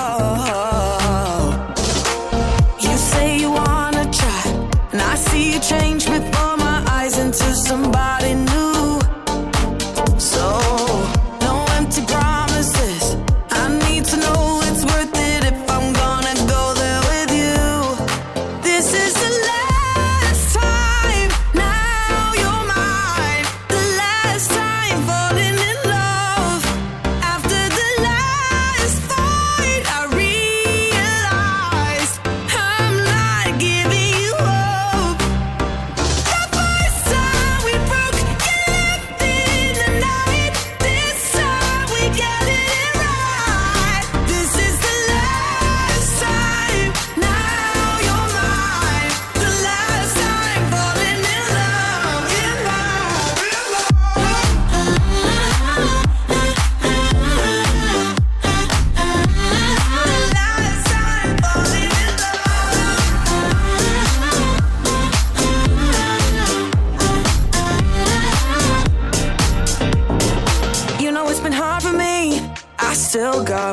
[2.79, 4.43] You say you wanna try,
[4.91, 8.60] and I see you change before my eyes into somebody new.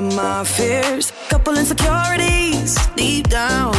[0.00, 3.72] got my fears, couple insecurities deep down.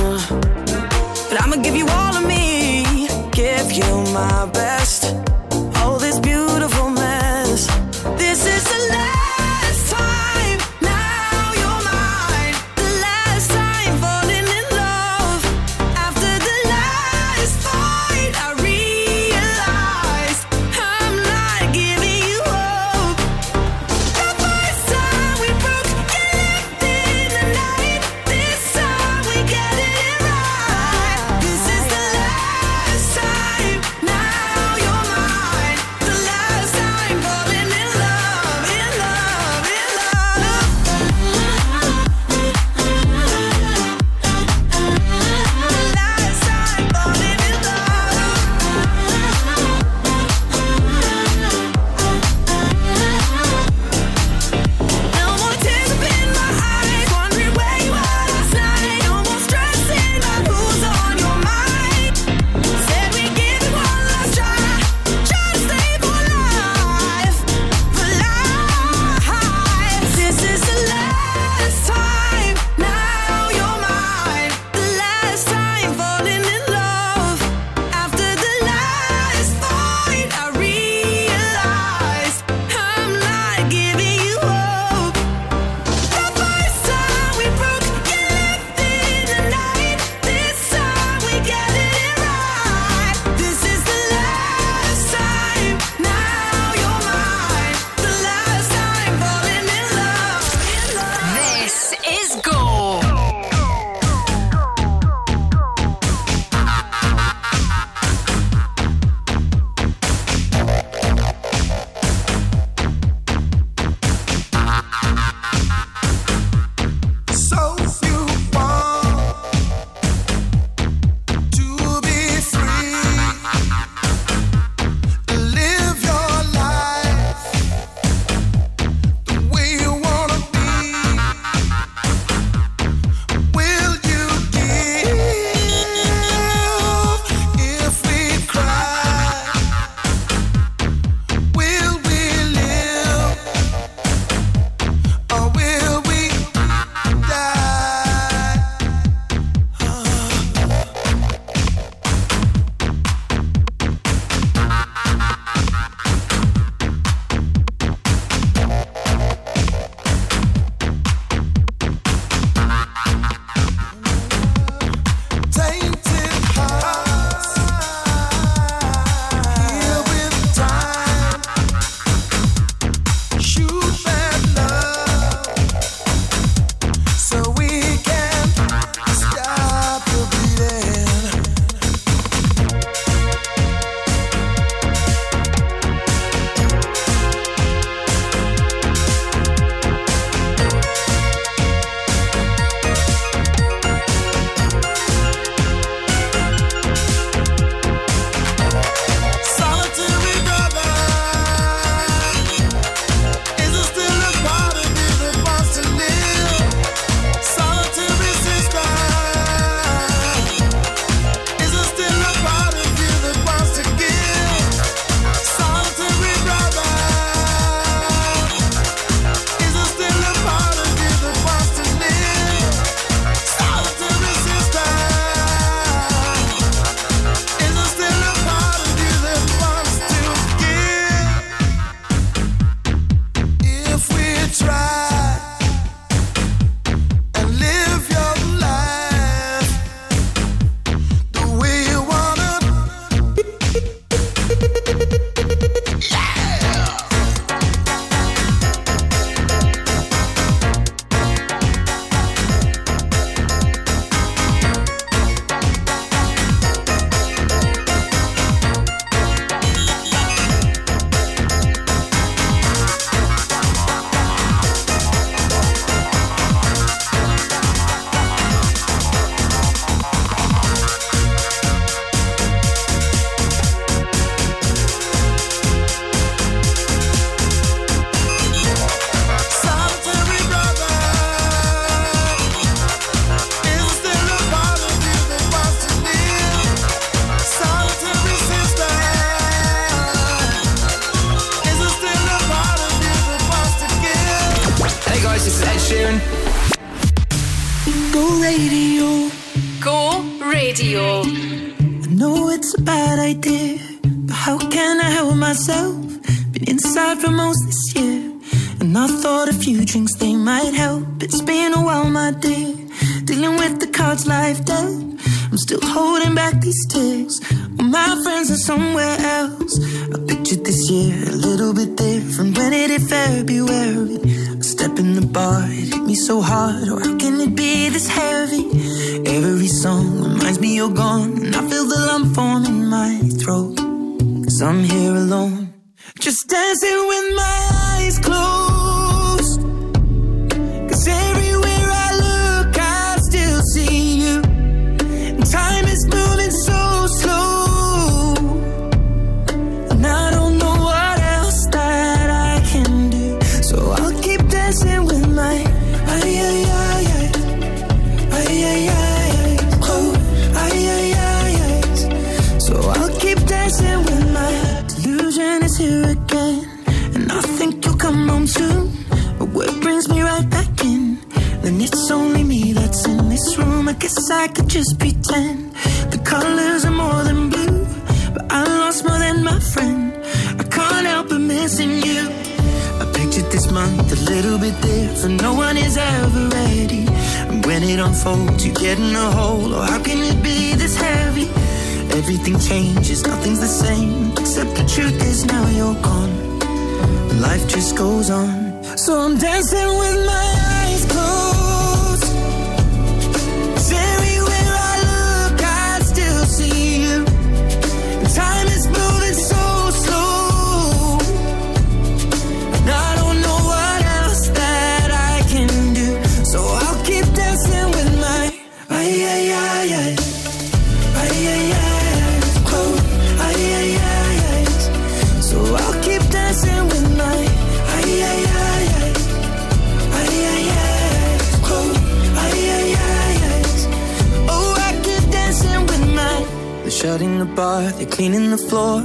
[1.30, 5.16] But I'ma give you all of me, give you my best.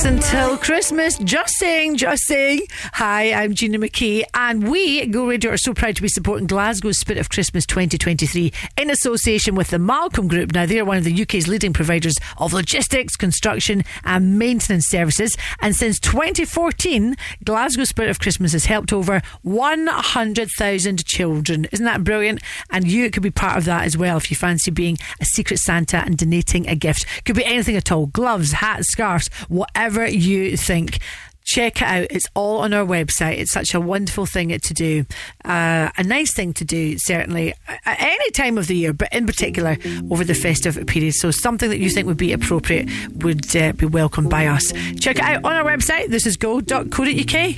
[0.00, 1.18] Weeks until Christmas.
[1.18, 2.62] Just saying, just saying.
[2.94, 6.98] Hi, I'm Gina McKie, and we, Go Radio, are so proud to be supporting Glasgow's
[6.98, 10.52] Spirit of Christmas 2023 in association with the Malcolm Group.
[10.52, 15.36] Now, they're one of the UK's leading providers of logistics, construction, and maintenance services.
[15.60, 21.66] And since 2014, Glasgow Spirit of Christmas has helped over 100,000 children.
[21.72, 22.42] Isn't that brilliant?
[22.70, 25.58] And you could be part of that as well if you fancy being a secret
[25.58, 27.06] Santa and donating a gift.
[27.24, 30.98] Could be anything at all gloves, hats, scarves, whatever you think.
[31.42, 32.06] Check it out.
[32.10, 33.38] It's all on our website.
[33.38, 35.04] It's such a wonderful thing to do.
[35.44, 37.54] Uh, a nice thing to do, certainly,
[37.84, 39.76] at any time of the year, but in particular
[40.10, 41.14] over the festive period.
[41.14, 44.72] So, something that you think would be appropriate would uh, be welcomed by us.
[45.00, 46.08] Check it out on our website.
[46.08, 47.56] This is go.co.uk.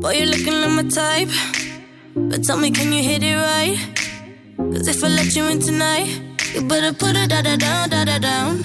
[0.00, 1.30] Boy, you're looking like my type.
[2.14, 3.76] But tell me, can you hit it right?
[4.56, 6.20] Cause if I let you in tonight,
[6.54, 8.64] you better put it da da down, da da down.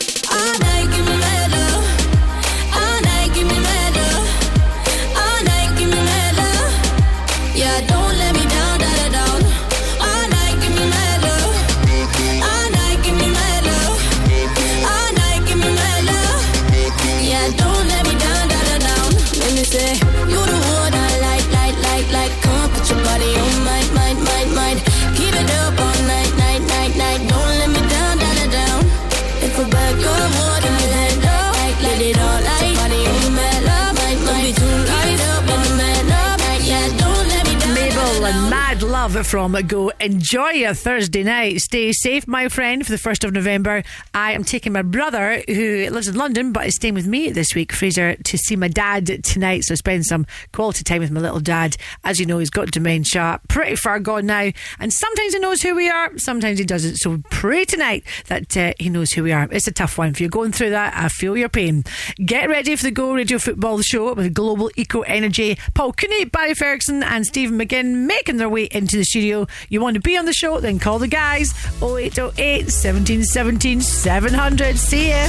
[39.15, 39.91] Love from Go.
[39.99, 41.59] Enjoy your Thursday night.
[41.59, 43.83] Stay safe, my friend, for the 1st of November.
[44.13, 47.53] I am taking my brother, who lives in London but is staying with me this
[47.53, 49.65] week, Fraser, to see my dad tonight.
[49.65, 51.75] So spend some quality time with my little dad.
[52.05, 54.51] As you know, he's got dementia, pretty far gone now.
[54.79, 56.97] And sometimes he knows who we are, sometimes he doesn't.
[56.97, 59.47] So pray tonight that uh, he knows who we are.
[59.51, 60.09] It's a tough one.
[60.09, 61.83] If you're going through that, I feel your pain.
[62.23, 65.57] Get ready for the Go Radio Football Show with Global Eco Energy.
[65.73, 69.47] Paul Cooney, Barry Ferguson, and Stephen McGinn making their way into the studio.
[69.69, 70.59] You want to be on the show?
[70.59, 74.77] Then call the guys 0808 1717 700.
[74.77, 75.27] See ya.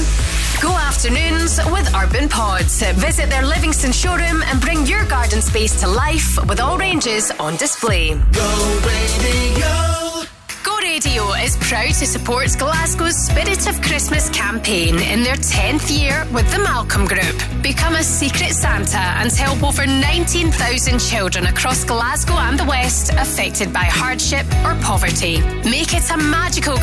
[0.61, 2.83] Go afternoons with Urban Pods.
[2.95, 7.57] Visit their Livingston showroom and bring your garden space to life with all ranges on
[7.57, 8.11] display.
[8.11, 10.32] Go radio.
[10.63, 16.25] Go Radio is proud to support Glasgow's Spirit of Christmas campaign in their 10th year
[16.33, 17.37] with the Malcolm Group.
[17.63, 23.73] Become a secret Santa and help over 19,000 children across Glasgow and the West affected
[23.73, 25.41] by hardship or poverty.
[25.65, 26.77] Make it a magical